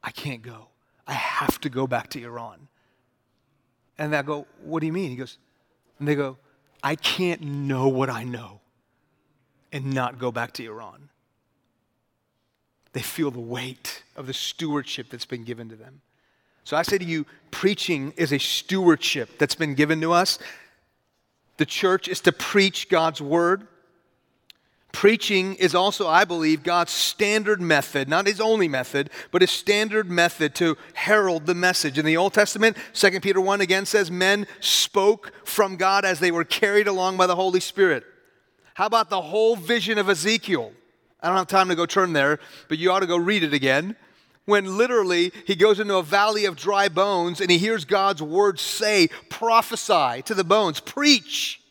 I 0.04 0.12
can't 0.12 0.42
go. 0.42 0.68
I 1.08 1.14
have 1.14 1.60
to 1.62 1.70
go 1.70 1.88
back 1.88 2.10
to 2.12 2.24
Iran. 2.24 2.68
And 4.02 4.16
I 4.16 4.24
go, 4.24 4.48
What 4.64 4.80
do 4.80 4.88
you 4.88 4.94
mean? 4.94 5.12
He 5.12 5.16
goes, 5.16 5.38
and 6.00 6.08
they 6.08 6.16
go, 6.16 6.38
I 6.82 6.96
can't 6.96 7.42
know 7.42 7.88
what 7.88 8.10
I 8.10 8.24
know 8.24 8.60
and 9.72 9.94
not 9.94 10.18
go 10.18 10.32
back 10.32 10.54
to 10.54 10.66
Iran. 10.66 11.10
They 12.94 13.04
feel 13.04 13.30
the 13.30 13.40
weight 13.40 14.02
of 14.16 14.26
the 14.26 14.34
stewardship 14.34 15.12
that's 15.12 15.28
been 15.28 15.44
given 15.44 15.70
to 15.70 15.76
them. 15.76 16.02
So 16.64 16.76
I 16.76 16.82
say 16.82 16.98
to 16.98 17.06
you, 17.06 17.28
preaching 17.52 18.12
is 18.18 18.34
a 18.34 18.40
stewardship 18.40 19.38
that's 19.38 19.54
been 19.54 19.76
given 19.76 20.02
to 20.02 20.14
us. 20.14 20.40
The 21.58 21.66
church 21.68 22.08
is 22.08 22.22
to 22.22 22.32
preach 22.32 22.90
God's 22.90 23.22
word. 23.22 23.68
Preaching 24.92 25.56
is 25.56 25.74
also, 25.74 26.08
I 26.08 26.26
believe, 26.26 26.64
God's 26.64 26.92
standard 26.92 27.62
method, 27.62 28.10
not 28.10 28.28
his 28.28 28.42
only 28.42 28.68
method, 28.68 29.10
but 29.32 29.42
his 29.42 29.52
standard 29.52 30.10
method 30.10 30.54
to 30.56 30.78
herald 30.94 31.46
the 31.46 31.56
message. 31.56 31.98
In 31.98 32.06
the 32.06 32.18
Old 32.18 32.34
Testament, 32.34 32.76
2 32.94 33.20
Peter 33.22 33.40
1 33.40 33.62
again 33.62 33.86
says, 33.86 34.12
Men 34.12 34.48
spoke 34.60 35.32
from 35.46 35.78
God 35.78 36.04
as 36.04 36.20
they 36.20 36.32
were 36.32 36.44
carried 36.44 36.88
along 36.88 37.18
by 37.18 37.26
the 37.26 37.36
Holy 37.36 37.62
Spirit. 37.62 38.04
How 38.74 38.86
about 38.86 39.10
the 39.10 39.22
whole 39.22 39.56
vision 39.56 39.98
of 39.98 40.10
Ezekiel? 40.10 40.74
I 41.22 41.28
don't 41.28 41.38
have 41.38 41.48
time 41.48 41.70
to 41.70 41.76
go 41.76 41.86
turn 41.86 42.14
there, 42.14 42.40
but 42.68 42.78
you 42.78 42.92
ought 42.92 43.02
to 43.02 43.08
go 43.08 43.18
read 43.18 43.44
it 43.44 43.54
again. 43.54 43.96
When 44.46 44.78
literally 44.78 45.32
he 45.46 45.56
goes 45.56 45.80
into 45.80 45.96
a 45.98 46.04
valley 46.04 46.46
of 46.46 46.56
dry 46.56 46.90
bones 46.90 47.40
and 47.40 47.52
he 47.52 47.58
hears 47.58 47.86
God's 47.86 48.22
word 48.22 48.60
say, 48.60 49.08
prophesy 49.30 50.24
to 50.24 50.34
the 50.34 50.44
bones, 50.44 50.80
preach, 50.80 51.62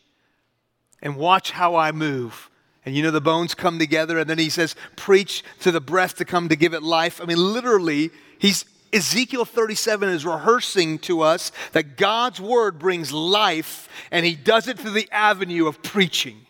and 1.01 1.17
watch 1.17 1.51
how 1.51 1.75
I 1.75 1.91
move. 1.91 2.49
And 2.85 2.95
you 2.95 3.03
know, 3.03 3.11
the 3.11 3.21
bones 3.21 3.53
come 3.53 3.77
together, 3.77 4.17
and 4.17 4.29
then 4.29 4.39
he 4.39 4.49
says, 4.49 4.75
preach 4.95 5.43
to 5.59 5.71
the 5.71 5.81
breath 5.81 6.15
to 6.15 6.25
come 6.25 6.49
to 6.49 6.55
give 6.55 6.73
it 6.73 6.81
life. 6.81 7.21
I 7.21 7.25
mean, 7.25 7.37
literally, 7.37 8.09
he's 8.39 8.65
Ezekiel 8.93 9.45
37 9.45 10.09
is 10.09 10.25
rehearsing 10.25 10.99
to 10.99 11.21
us 11.21 11.51
that 11.71 11.95
God's 11.95 12.41
word 12.41 12.77
brings 12.77 13.13
life, 13.13 13.87
and 14.11 14.25
he 14.25 14.35
does 14.35 14.67
it 14.67 14.77
through 14.79 14.91
the 14.91 15.09
avenue 15.11 15.67
of 15.67 15.81
preaching. 15.81 16.45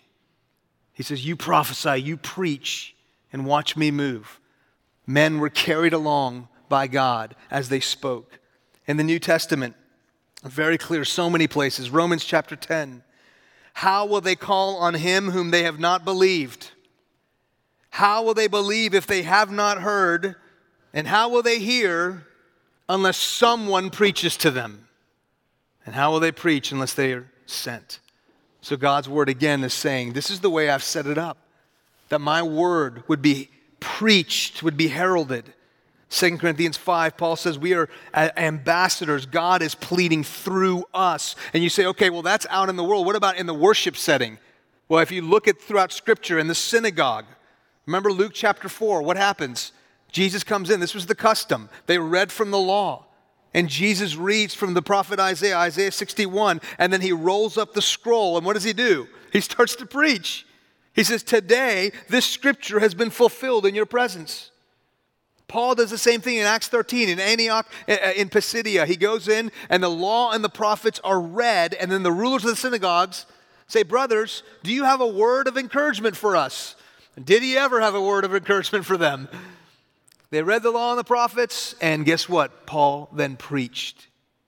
He 0.94 1.04
says, 1.04 1.26
You 1.26 1.36
prophesy, 1.36 2.02
you 2.02 2.18
preach, 2.18 2.96
and 3.32 3.46
watch 3.46 3.78
me 3.78 3.92
move. 3.92 4.40
Men 5.06 5.40
were 5.40 5.50
carried 5.50 5.94
along 5.94 6.48
by 6.70 6.88
God 6.88 7.36
as 7.50 7.70
they 7.70 7.80
spoke. 7.80 8.40
In 8.88 8.98
the 8.98 9.04
New 9.04 9.20
Testament, 9.20 9.76
very 10.44 10.78
clear, 10.78 11.06
so 11.06 11.30
many 11.30 11.48
places. 11.48 11.92
Romans 11.92 12.24
chapter 12.24 12.56
10. 12.56 13.04
How 13.74 14.06
will 14.06 14.22
they 14.22 14.36
call 14.36 14.78
on 14.78 14.94
him 14.94 15.32
whom 15.32 15.52
they 15.52 15.64
have 15.64 15.80
not 15.80 16.06
believed? 16.06 16.72
How 17.90 18.24
will 18.24 18.34
they 18.34 18.48
believe 18.48 18.94
if 18.94 19.08
they 19.08 19.24
have 19.24 19.52
not 19.52 19.80
heard? 19.80 20.36
And 20.94 21.08
how 21.08 21.30
will 21.30 21.42
they 21.42 21.60
hear 21.60 22.26
unless 22.88 23.18
someone 23.18 23.90
preaches 23.90 24.38
to 24.38 24.52
them? 24.52 24.88
And 25.86 25.96
how 25.96 26.12
will 26.12 26.20
they 26.20 26.32
preach 26.32 26.72
unless 26.72 26.94
they 26.94 27.14
are 27.14 27.30
sent? 27.46 28.00
So 28.62 28.78
God's 28.78 29.10
word 29.10 29.30
again 29.30 29.64
is 29.64 29.74
saying, 29.74 30.14
This 30.14 30.30
is 30.30 30.40
the 30.40 30.50
way 30.50 30.70
I've 30.70 30.84
set 30.84 31.08
it 31.08 31.18
up, 31.18 31.38
that 32.10 32.20
my 32.20 32.44
word 32.44 33.04
would 33.08 33.22
be 33.22 33.50
preached, 33.80 34.62
would 34.62 34.78
be 34.78 34.90
heralded. 34.90 35.54
2 36.12 36.38
Corinthians 36.40 36.76
5, 36.76 37.16
Paul 37.16 37.38
says, 37.38 37.58
We 37.58 37.74
are 37.74 37.88
uh, 38.14 38.30
ambassadors. 38.36 39.26
God 39.26 39.62
is 39.62 39.76
pleading 39.76 40.26
through 40.26 40.84
us. 40.94 41.38
And 41.54 41.64
you 41.64 41.70
say, 41.70 41.86
okay, 41.86 42.10
well, 42.10 42.22
that's 42.22 42.46
out 42.50 42.68
in 42.68 42.76
the 42.76 42.84
world. 42.84 43.06
What 43.06 43.16
about 43.16 43.38
in 43.38 43.46
the 43.46 43.54
worship 43.54 43.96
setting? 43.96 44.38
Well, 44.90 45.00
if 45.00 45.10
you 45.10 45.22
look 45.22 45.48
at 45.48 45.62
throughout 45.62 45.94
Scripture 45.94 46.38
in 46.38 46.48
the 46.48 46.56
synagogue, 46.56 47.26
remember 47.86 48.12
Luke 48.12 48.34
chapter 48.36 48.68
4, 48.68 49.02
what 49.02 49.16
happens? 49.16 49.72
Jesus 50.12 50.44
comes 50.44 50.70
in. 50.70 50.82
This 50.82 50.94
was 50.94 51.06
the 51.06 51.16
custom. 51.16 51.70
They 51.86 51.98
read 51.98 52.30
from 52.30 52.52
the 52.52 52.60
law. 52.60 53.06
And 53.54 53.70
Jesus 53.70 54.18
reads 54.18 54.54
from 54.54 54.74
the 54.74 54.82
prophet 54.82 55.18
Isaiah, 55.18 55.58
Isaiah 55.58 55.94
61, 55.94 56.60
and 56.78 56.92
then 56.92 57.00
he 57.00 57.14
rolls 57.14 57.58
up 57.58 57.74
the 57.74 57.82
scroll. 57.82 58.36
And 58.36 58.46
what 58.46 58.54
does 58.54 58.66
he 58.66 58.74
do? 58.74 59.08
He 59.32 59.40
starts 59.40 59.78
to 59.78 59.86
preach. 59.86 60.46
He 60.94 61.06
says, 61.06 61.24
Today, 61.24 61.94
this 62.10 62.26
scripture 62.26 62.82
has 62.82 62.94
been 62.94 63.10
fulfilled 63.10 63.66
in 63.66 63.76
your 63.76 63.86
presence. 63.86 64.51
Paul 65.52 65.76
does 65.76 65.90
the 65.90 65.98
same 65.98 66.22
thing 66.22 66.38
in 66.38 66.46
Acts 66.46 66.70
13 66.70 67.10
in 67.10 67.20
Antioch, 67.20 67.68
eh, 67.86 67.98
eh, 68.00 68.12
in 68.14 68.30
Pisidia. 68.30 68.86
He 68.86 68.96
goes 68.96 69.28
in, 69.28 69.52
and 69.70 69.84
the 69.84 69.90
law 69.90 70.32
and 70.32 70.42
the 70.42 70.50
prophets 70.50 71.02
are 71.04 71.20
read, 71.20 71.74
and 71.74 71.92
then 71.92 72.04
the 72.04 72.12
rulers 72.12 72.46
of 72.46 72.52
the 72.52 72.56
synagogues 72.56 73.26
say, 73.68 73.84
Brothers, 73.84 74.44
do 74.64 74.72
you 74.72 74.86
have 74.86 75.02
a 75.02 75.08
word 75.08 75.50
of 75.50 75.58
encouragement 75.58 76.16
for 76.16 76.38
us? 76.38 76.78
did 77.22 77.44
he 77.44 77.58
ever 77.58 77.82
have 77.82 77.94
a 77.94 78.02
word 78.02 78.24
of 78.24 78.34
encouragement 78.34 78.86
for 78.86 78.96
them? 78.96 79.28
They 80.30 80.42
read 80.42 80.64
the 80.64 80.72
law 80.72 80.92
and 80.92 81.00
the 81.00 81.04
prophets, 81.04 81.76
and 81.82 82.06
guess 82.06 82.30
what? 82.30 82.66
Paul 82.66 83.10
then 83.12 83.36
preached. 83.36 84.08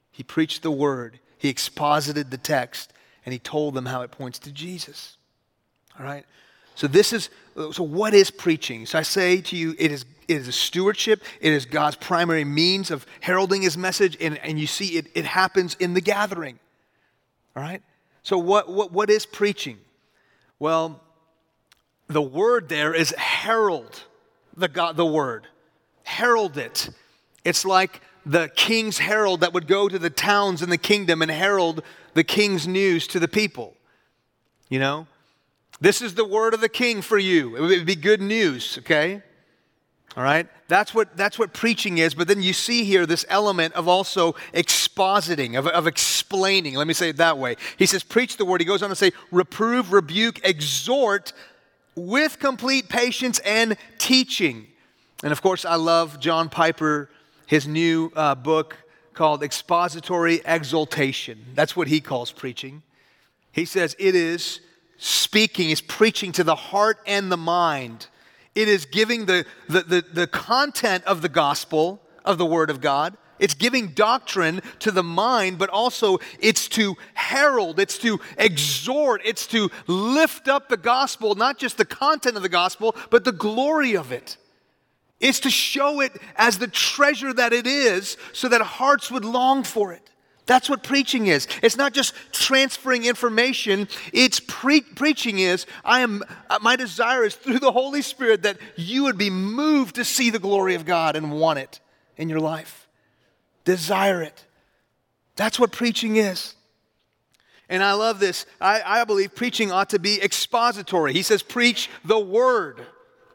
He 0.09 0.23
preached 0.23 0.63
the 0.63 0.71
word, 0.71 1.19
he 1.37 1.49
exposited 1.49 2.31
the 2.31 2.37
text, 2.37 2.93
and 3.25 3.33
he 3.33 3.39
told 3.39 3.73
them 3.73 3.87
how 3.87 4.03
it 4.03 4.11
points 4.11 4.39
to 4.39 4.53
Jesus. 4.53 5.17
All 5.99 6.05
right? 6.05 6.25
So, 6.75 6.87
this 6.87 7.11
is, 7.11 7.29
so 7.71 7.83
what 7.83 8.13
is 8.13 8.31
preaching? 8.31 8.85
So, 8.85 8.99
I 8.99 9.03
say 9.03 9.41
to 9.41 9.55
you, 9.55 9.75
it 9.77 9.91
is, 9.91 10.05
it 10.27 10.37
is 10.37 10.47
a 10.47 10.51
stewardship, 10.51 11.23
it 11.39 11.53
is 11.53 11.65
God's 11.65 11.95
primary 11.95 12.45
means 12.45 12.91
of 12.91 13.05
heralding 13.21 13.61
his 13.61 13.77
message, 13.77 14.17
and, 14.19 14.37
and 14.39 14.59
you 14.59 14.67
see 14.67 14.97
it, 14.97 15.07
it 15.15 15.25
happens 15.25 15.75
in 15.79 15.93
the 15.93 16.01
gathering. 16.01 16.59
All 17.55 17.63
right? 17.63 17.81
So, 18.23 18.37
what, 18.37 18.69
what, 18.69 18.91
what 18.91 19.09
is 19.09 19.25
preaching? 19.25 19.77
Well, 20.59 21.01
the 22.07 22.21
word 22.21 22.69
there 22.69 22.93
is 22.93 23.11
herald 23.17 24.03
the, 24.55 24.67
God, 24.67 24.97
the 24.97 25.05
word 25.05 25.47
herald 26.03 26.57
it. 26.57 26.89
It's 27.43 27.65
like 27.65 28.01
the 28.25 28.49
king's 28.55 28.99
herald 28.99 29.41
that 29.41 29.53
would 29.53 29.67
go 29.67 29.89
to 29.89 29.99
the 29.99 30.09
towns 30.09 30.61
in 30.61 30.69
the 30.69 30.77
kingdom 30.77 31.21
and 31.21 31.31
herald 31.31 31.83
the 32.13 32.23
king's 32.23 32.67
news 32.67 33.07
to 33.07 33.19
the 33.19 33.27
people. 33.27 33.75
You 34.69 34.79
know, 34.79 35.07
this 35.83 36.01
is 36.01 36.15
the 36.15 36.23
word 36.23 36.53
of 36.53 36.61
the 36.61 36.69
king 36.69 37.01
for 37.01 37.17
you. 37.17 37.57
It 37.57 37.61
would 37.61 37.85
be 37.85 37.95
good 37.95 38.21
news, 38.21 38.77
okay? 38.79 39.21
All 40.15 40.23
right? 40.23 40.47
That's 40.69 40.93
what, 40.93 41.17
that's 41.17 41.37
what 41.37 41.51
preaching 41.53 41.97
is. 41.97 42.13
But 42.13 42.29
then 42.29 42.41
you 42.41 42.53
see 42.53 42.85
here 42.85 43.05
this 43.05 43.25
element 43.27 43.73
of 43.73 43.89
also 43.89 44.31
expositing, 44.53 45.59
of, 45.59 45.67
of 45.67 45.85
explaining. 45.85 46.75
Let 46.75 46.87
me 46.87 46.93
say 46.93 47.09
it 47.09 47.17
that 47.17 47.37
way. 47.37 47.57
He 47.77 47.85
says, 47.85 48.01
preach 48.01 48.37
the 48.37 48.45
word. 48.45 48.61
He 48.61 48.65
goes 48.65 48.81
on 48.81 48.91
to 48.91 48.95
say, 48.95 49.11
reprove, 49.29 49.91
rebuke, 49.91 50.47
exhort 50.47 51.33
with 51.95 52.39
complete 52.39 52.87
patience 52.87 53.39
and 53.39 53.75
teaching. 53.97 54.67
And 55.21 55.33
of 55.33 55.41
course, 55.41 55.65
I 55.65 55.75
love 55.75 56.17
John 56.17 56.47
Piper, 56.47 57.09
his 57.45 57.67
new 57.67 58.09
uh, 58.15 58.35
book 58.35 58.77
called 59.13 59.43
Expository 59.43 60.39
Exaltation. 60.45 61.43
That's 61.55 61.75
what 61.75 61.89
he 61.89 61.99
calls 61.99 62.31
preaching. 62.31 62.83
He 63.51 63.65
says 63.65 63.97
it 63.99 64.15
is 64.15 64.61
speaking, 65.03 65.69
is 65.69 65.81
preaching 65.81 66.31
to 66.31 66.43
the 66.43 66.55
heart 66.55 66.97
and 67.05 67.31
the 67.31 67.37
mind. 67.37 68.07
It 68.55 68.69
is 68.69 68.85
giving 68.85 69.25
the, 69.25 69.45
the, 69.67 69.81
the, 69.81 70.05
the 70.13 70.27
content 70.27 71.03
of 71.03 71.21
the 71.21 71.29
gospel, 71.29 72.01
of 72.23 72.37
the 72.37 72.45
Word 72.45 72.69
of 72.69 72.79
God. 72.79 73.17
It's 73.37 73.53
giving 73.53 73.89
doctrine 73.89 74.61
to 74.79 74.91
the 74.91 75.03
mind, 75.03 75.57
but 75.57 75.69
also 75.69 76.19
it's 76.39 76.69
to 76.69 76.95
herald, 77.15 77.79
it's 77.79 77.97
to 77.97 78.21
exhort, 78.37 79.21
it's 79.25 79.47
to 79.47 79.69
lift 79.87 80.47
up 80.47 80.69
the 80.69 80.77
gospel, 80.77 81.35
not 81.35 81.57
just 81.57 81.77
the 81.77 81.85
content 81.85 82.37
of 82.37 82.43
the 82.43 82.47
gospel, 82.47 82.95
but 83.09 83.25
the 83.25 83.33
glory 83.33 83.97
of 83.97 84.13
it. 84.13 84.37
It's 85.19 85.41
to 85.41 85.49
show 85.49 85.99
it 85.99 86.13
as 86.37 86.59
the 86.59 86.67
treasure 86.67 87.33
that 87.33 87.51
it 87.51 87.67
is 87.67 88.15
so 88.31 88.47
that 88.47 88.61
hearts 88.61 89.11
would 89.11 89.25
long 89.25 89.63
for 89.63 89.91
it. 89.91 90.12
That's 90.45 90.69
what 90.69 90.83
preaching 90.83 91.27
is. 91.27 91.47
It's 91.61 91.77
not 91.77 91.93
just 91.93 92.13
transferring 92.33 93.05
information. 93.05 93.87
It's 94.11 94.41
pre- 94.41 94.81
preaching 94.81 95.39
is 95.39 95.65
I 95.85 96.01
am 96.01 96.21
uh, 96.49 96.59
my 96.61 96.75
desire 96.75 97.23
is 97.23 97.35
through 97.35 97.59
the 97.59 97.71
Holy 97.71 98.01
Spirit 98.01 98.43
that 98.43 98.57
you 98.75 99.03
would 99.03 99.17
be 99.17 99.29
moved 99.29 99.95
to 99.95 100.03
see 100.03 100.29
the 100.29 100.39
glory 100.39 100.75
of 100.75 100.85
God 100.85 101.15
and 101.15 101.31
want 101.31 101.59
it 101.59 101.79
in 102.17 102.27
your 102.27 102.41
life. 102.41 102.87
Desire 103.63 104.21
it. 104.21 104.45
That's 105.35 105.59
what 105.59 105.71
preaching 105.71 106.17
is. 106.17 106.55
And 107.69 107.81
I 107.81 107.93
love 107.93 108.19
this. 108.19 108.45
I, 108.59 108.81
I 108.85 109.03
believe 109.05 109.33
preaching 109.33 109.71
ought 109.71 109.91
to 109.91 109.99
be 109.99 110.21
expository. 110.21 111.13
He 111.13 111.23
says, 111.23 111.41
preach 111.41 111.89
the 112.03 112.19
word. 112.19 112.85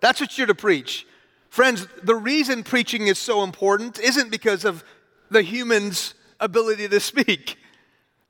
That's 0.00 0.20
what 0.20 0.36
you're 0.36 0.46
to 0.46 0.54
preach. 0.54 1.06
Friends, 1.48 1.86
the 2.02 2.14
reason 2.14 2.62
preaching 2.62 3.06
is 3.06 3.18
so 3.18 3.42
important 3.42 3.98
isn't 3.98 4.30
because 4.30 4.64
of 4.64 4.84
the 5.30 5.42
human's 5.42 6.14
ability 6.40 6.88
to 6.88 7.00
speak. 7.00 7.58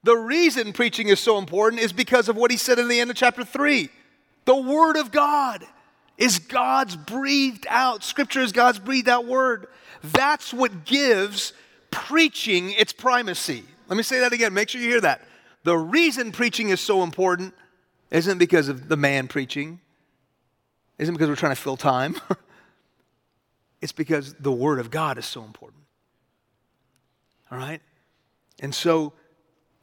The 0.04 0.16
reason 0.16 0.72
preaching 0.72 1.08
is 1.08 1.20
so 1.20 1.38
important 1.38 1.82
is 1.82 1.92
because 1.92 2.28
of 2.28 2.36
what 2.36 2.50
he 2.50 2.56
said 2.56 2.78
in 2.78 2.88
the 2.88 3.00
end 3.00 3.10
of 3.10 3.16
chapter 3.16 3.44
3. 3.44 3.88
The 4.44 4.56
Word 4.56 4.96
of 4.96 5.10
God 5.10 5.64
is 6.16 6.38
God's 6.38 6.96
breathed 6.96 7.66
out, 7.68 8.02
Scripture 8.02 8.40
is 8.40 8.52
God's 8.52 8.78
breathed 8.78 9.08
out 9.08 9.26
Word. 9.26 9.66
That's 10.02 10.52
what 10.52 10.84
gives 10.84 11.52
preaching 11.90 12.72
its 12.72 12.92
primacy. 12.92 13.64
Let 13.88 13.96
me 13.96 14.02
say 14.02 14.20
that 14.20 14.32
again, 14.32 14.54
make 14.54 14.68
sure 14.68 14.80
you 14.80 14.88
hear 14.88 15.00
that. 15.00 15.22
The 15.64 15.76
reason 15.76 16.32
preaching 16.32 16.70
is 16.70 16.80
so 16.80 17.02
important 17.02 17.54
isn't 18.10 18.38
because 18.38 18.68
of 18.68 18.88
the 18.88 18.96
man 18.96 19.28
preaching, 19.28 19.80
isn't 20.98 21.14
because 21.14 21.28
we're 21.28 21.36
trying 21.36 21.54
to 21.54 21.60
fill 21.60 21.76
time. 21.76 22.16
it's 23.82 23.92
because 23.92 24.34
the 24.34 24.52
Word 24.52 24.78
of 24.78 24.90
God 24.90 25.18
is 25.18 25.26
so 25.26 25.44
important. 25.44 25.82
All 27.50 27.58
right? 27.58 27.80
And 28.60 28.74
so, 28.74 29.12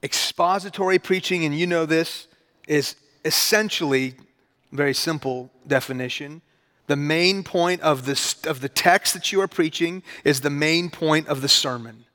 expository 0.03 0.99
preaching, 0.99 1.45
and 1.45 1.57
you 1.57 1.67
know 1.67 1.85
this, 1.85 2.27
is 2.67 2.95
essentially, 3.23 4.15
very 4.71 4.93
simple 4.93 5.51
definition. 5.67 6.41
The 6.87 6.95
main 6.95 7.43
point 7.43 7.81
of 7.81 8.05
the, 8.05 8.49
of 8.49 8.61
the 8.61 8.69
text 8.69 9.13
that 9.13 9.31
you 9.31 9.41
are 9.41 9.47
preaching 9.47 10.03
is 10.23 10.41
the 10.41 10.49
main 10.49 10.89
point 10.89 11.27
of 11.27 11.41
the 11.41 11.49
sermon. 11.49 12.05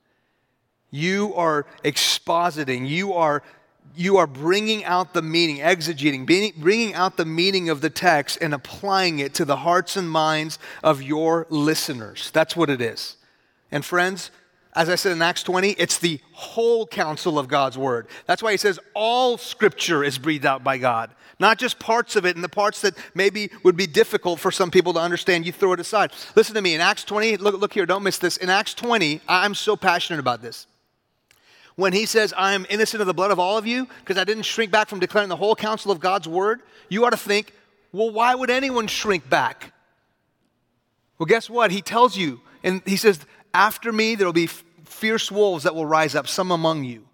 You 0.89 1.33
are 1.35 1.65
expositing, 1.83 2.87
you 2.87 3.13
are, 3.13 3.43
you 3.95 4.17
are 4.17 4.27
bringing 4.27 4.83
out 4.85 5.13
the 5.13 5.21
meaning, 5.21 5.57
exegeting, 5.57 6.25
bringing 6.59 6.93
out 6.93 7.17
the 7.17 7.25
meaning 7.25 7.69
of 7.69 7.81
the 7.81 7.89
text 7.89 8.37
and 8.41 8.53
applying 8.53 9.19
it 9.19 9.33
to 9.35 9.45
the 9.45 9.57
hearts 9.57 9.97
and 9.97 10.09
minds 10.09 10.59
of 10.83 11.01
your 11.01 11.47
listeners. 11.49 12.29
That's 12.31 12.55
what 12.55 12.69
it 12.69 12.81
is. 12.81 13.17
And 13.71 13.83
friends, 13.83 14.31
as 14.73 14.89
I 14.89 14.95
said 14.95 15.11
in 15.11 15.21
Acts 15.21 15.43
20, 15.43 15.71
it's 15.71 15.97
the 15.97 16.19
whole 16.31 16.87
counsel 16.87 17.37
of 17.37 17.47
God's 17.47 17.77
word. 17.77 18.07
That's 18.25 18.41
why 18.41 18.51
he 18.51 18.57
says 18.57 18.79
all 18.93 19.37
scripture 19.37 20.03
is 20.03 20.17
breathed 20.17 20.45
out 20.45 20.63
by 20.63 20.77
God, 20.77 21.11
not 21.39 21.57
just 21.57 21.77
parts 21.77 22.15
of 22.15 22.25
it 22.25 22.35
and 22.35 22.43
the 22.43 22.49
parts 22.49 22.81
that 22.81 22.95
maybe 23.13 23.51
would 23.63 23.75
be 23.75 23.87
difficult 23.87 24.39
for 24.39 24.51
some 24.51 24.71
people 24.71 24.93
to 24.93 24.99
understand. 24.99 25.45
You 25.45 25.51
throw 25.51 25.73
it 25.73 25.79
aside. 25.79 26.13
Listen 26.35 26.55
to 26.55 26.61
me. 26.61 26.73
In 26.73 26.81
Acts 26.81 27.03
20, 27.03 27.37
look, 27.37 27.59
look 27.59 27.73
here, 27.73 27.85
don't 27.85 28.03
miss 28.03 28.17
this. 28.17 28.37
In 28.37 28.49
Acts 28.49 28.73
20, 28.73 29.21
I'm 29.27 29.55
so 29.55 29.75
passionate 29.75 30.19
about 30.19 30.41
this. 30.41 30.67
When 31.75 31.93
he 31.93 32.05
says, 32.05 32.33
I 32.37 32.53
am 32.53 32.65
innocent 32.69 33.01
of 33.01 33.07
the 33.07 33.13
blood 33.13 33.31
of 33.31 33.39
all 33.39 33.57
of 33.57 33.65
you, 33.65 33.87
because 33.99 34.17
I 34.17 34.23
didn't 34.23 34.43
shrink 34.43 34.71
back 34.71 34.87
from 34.87 34.99
declaring 34.99 35.29
the 35.29 35.35
whole 35.35 35.55
counsel 35.55 35.91
of 35.91 35.99
God's 35.99 36.27
word, 36.27 36.61
you 36.89 37.05
ought 37.05 37.11
to 37.11 37.17
think, 37.17 37.53
well, 37.91 38.11
why 38.11 38.35
would 38.35 38.49
anyone 38.49 38.87
shrink 38.87 39.29
back? 39.29 39.73
Well, 41.17 41.25
guess 41.25 41.49
what? 41.49 41.71
He 41.71 41.81
tells 41.81 42.17
you, 42.17 42.41
and 42.63 42.81
he 42.85 42.95
says, 42.97 43.19
after 43.53 43.91
me, 43.91 44.15
there 44.15 44.27
will 44.27 44.33
be 44.33 44.47
fierce 44.47 45.31
wolves 45.31 45.63
that 45.63 45.75
will 45.75 45.85
rise 45.85 46.15
up, 46.15 46.27
some 46.27 46.51
among 46.51 46.83
you. 46.83 47.07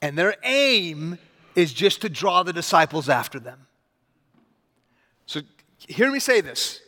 And 0.00 0.16
their 0.16 0.36
aim 0.44 1.18
is 1.54 1.72
just 1.72 2.02
to 2.02 2.08
draw 2.08 2.42
the 2.42 2.52
disciples 2.52 3.08
after 3.08 3.40
them. 3.40 3.66
So 5.26 5.40
hear 5.78 6.10
me 6.10 6.20
say 6.20 6.40
this. 6.40 6.80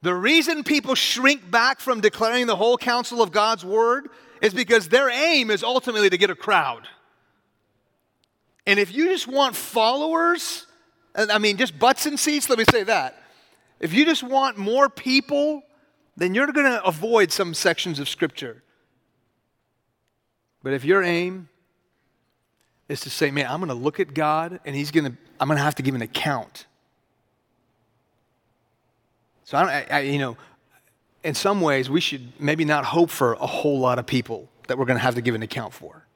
The 0.00 0.14
reason 0.14 0.64
people 0.64 0.96
shrink 0.96 1.48
back 1.48 1.78
from 1.78 2.00
declaring 2.00 2.46
the 2.46 2.56
whole 2.56 2.76
counsel 2.76 3.22
of 3.22 3.30
God's 3.30 3.64
word 3.64 4.08
is 4.40 4.52
because 4.52 4.88
their 4.88 5.08
aim 5.08 5.50
is 5.50 5.62
ultimately 5.62 6.10
to 6.10 6.18
get 6.18 6.30
a 6.30 6.34
crowd. 6.34 6.88
And 8.66 8.80
if 8.80 8.92
you 8.92 9.06
just 9.06 9.28
want 9.28 9.54
followers, 9.54 10.66
I 11.14 11.38
mean, 11.38 11.56
just 11.56 11.78
butts 11.78 12.06
and 12.06 12.18
seats, 12.18 12.48
let 12.48 12.58
me 12.58 12.64
say 12.70 12.82
that. 12.84 13.22
If 13.78 13.92
you 13.92 14.04
just 14.04 14.22
want 14.22 14.56
more 14.56 14.88
people 14.88 15.62
then 16.16 16.34
you're 16.34 16.46
going 16.48 16.70
to 16.70 16.84
avoid 16.84 17.32
some 17.32 17.54
sections 17.54 17.98
of 17.98 18.08
Scripture. 18.08 18.62
But 20.62 20.74
if 20.74 20.84
your 20.84 21.02
aim 21.02 21.48
is 22.88 23.00
to 23.00 23.10
say, 23.10 23.30
man, 23.30 23.46
I'm 23.46 23.58
going 23.60 23.68
to 23.68 23.74
look 23.74 23.98
at 23.98 24.14
God 24.14 24.60
and 24.64 24.76
He's 24.76 24.90
going 24.90 25.04
to, 25.04 25.16
I'm 25.40 25.48
going 25.48 25.58
to 25.58 25.64
have 25.64 25.76
to 25.76 25.82
give 25.82 25.94
an 25.94 26.02
account. 26.02 26.66
So 29.44 29.58
I, 29.58 29.86
I, 29.90 30.00
you 30.00 30.18
know, 30.18 30.36
in 31.24 31.34
some 31.34 31.60
ways, 31.60 31.88
we 31.88 32.00
should 32.00 32.32
maybe 32.40 32.64
not 32.64 32.84
hope 32.84 33.10
for 33.10 33.34
a 33.34 33.46
whole 33.46 33.78
lot 33.78 33.98
of 33.98 34.06
people 34.06 34.48
that 34.68 34.78
we're 34.78 34.84
going 34.84 34.98
to 34.98 35.02
have 35.02 35.14
to 35.14 35.20
give 35.20 35.34
an 35.34 35.42
account 35.42 35.72
for. 35.72 36.06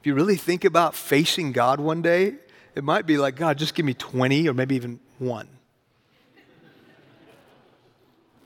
If 0.00 0.06
you 0.06 0.14
really 0.14 0.36
think 0.36 0.64
about 0.64 0.94
facing 0.94 1.52
God 1.52 1.80
one 1.80 2.02
day, 2.02 2.34
it 2.74 2.84
might 2.84 3.06
be 3.06 3.18
like, 3.18 3.36
God, 3.36 3.58
just 3.58 3.74
give 3.74 3.86
me 3.86 3.94
20 3.94 4.48
or 4.48 4.54
maybe 4.54 4.76
even 4.76 5.00
one. 5.18 5.48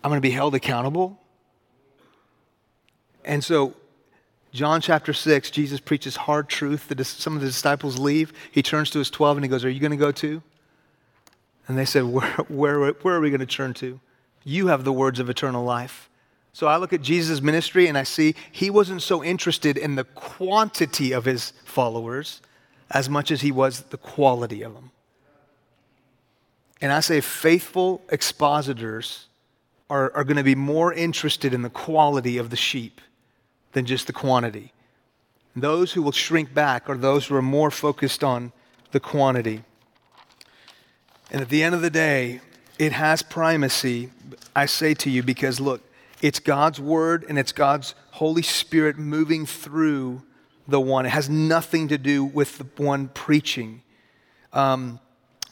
I'm 0.02 0.10
going 0.10 0.18
to 0.18 0.26
be 0.26 0.30
held 0.30 0.54
accountable. 0.54 1.18
And 3.24 3.44
so, 3.44 3.74
John 4.52 4.80
chapter 4.80 5.12
6, 5.12 5.50
Jesus 5.50 5.78
preaches 5.78 6.16
hard 6.16 6.48
truth. 6.48 6.88
That 6.88 7.04
some 7.04 7.34
of 7.34 7.40
the 7.40 7.46
disciples 7.48 7.98
leave. 7.98 8.32
He 8.50 8.62
turns 8.62 8.90
to 8.90 8.98
his 8.98 9.10
12 9.10 9.36
and 9.36 9.44
he 9.44 9.48
goes, 9.48 9.64
Are 9.64 9.70
you 9.70 9.80
going 9.80 9.90
to 9.90 9.96
go 9.96 10.12
too? 10.12 10.42
And 11.68 11.78
they 11.78 11.84
said, 11.84 12.04
Where, 12.04 12.30
where, 12.48 12.90
where 12.92 13.14
are 13.14 13.20
we 13.20 13.30
going 13.30 13.40
to 13.40 13.46
turn 13.46 13.74
to? 13.74 14.00
You 14.42 14.68
have 14.68 14.84
the 14.84 14.92
words 14.92 15.20
of 15.20 15.28
eternal 15.28 15.64
life. 15.64 16.08
So 16.52 16.66
I 16.66 16.78
look 16.78 16.92
at 16.92 17.02
Jesus' 17.02 17.40
ministry 17.40 17.86
and 17.86 17.96
I 17.96 18.02
see 18.02 18.34
he 18.50 18.70
wasn't 18.70 19.02
so 19.02 19.22
interested 19.22 19.76
in 19.76 19.94
the 19.94 20.04
quantity 20.04 21.12
of 21.12 21.24
his 21.24 21.52
followers 21.64 22.40
as 22.90 23.08
much 23.08 23.30
as 23.30 23.42
he 23.42 23.52
was 23.52 23.82
the 23.82 23.96
quality 23.96 24.62
of 24.62 24.74
them. 24.74 24.90
And 26.80 26.92
I 26.92 27.00
say, 27.00 27.20
faithful 27.20 28.02
expositors 28.08 29.26
are, 29.90 30.14
are 30.16 30.24
going 30.24 30.36
to 30.36 30.44
be 30.44 30.54
more 30.54 30.94
interested 30.94 31.52
in 31.52 31.62
the 31.62 31.68
quality 31.68 32.38
of 32.38 32.48
the 32.48 32.56
sheep 32.56 33.00
than 33.72 33.84
just 33.84 34.06
the 34.06 34.12
quantity. 34.12 34.72
Those 35.54 35.92
who 35.92 36.02
will 36.02 36.12
shrink 36.12 36.54
back 36.54 36.88
are 36.88 36.96
those 36.96 37.26
who 37.26 37.34
are 37.34 37.42
more 37.42 37.70
focused 37.70 38.22
on 38.22 38.52
the 38.92 39.00
quantity. 39.00 39.64
And 41.30 41.42
at 41.42 41.48
the 41.48 41.62
end 41.62 41.74
of 41.74 41.82
the 41.82 41.90
day, 41.90 42.40
it 42.78 42.92
has 42.92 43.22
primacy, 43.22 44.10
I 44.54 44.66
say 44.66 44.94
to 44.94 45.10
you, 45.10 45.22
because 45.22 45.60
look, 45.60 45.82
it's 46.22 46.38
God's 46.38 46.80
word 46.80 47.24
and 47.28 47.38
it's 47.38 47.52
God's 47.52 47.94
Holy 48.12 48.42
Spirit 48.42 48.96
moving 48.96 49.44
through 49.44 50.22
the 50.68 50.80
one. 50.80 51.04
It 51.04 51.10
has 51.10 51.28
nothing 51.28 51.88
to 51.88 51.98
do 51.98 52.24
with 52.24 52.58
the 52.58 52.82
one 52.82 53.08
preaching. 53.08 53.82
Um, 54.52 55.00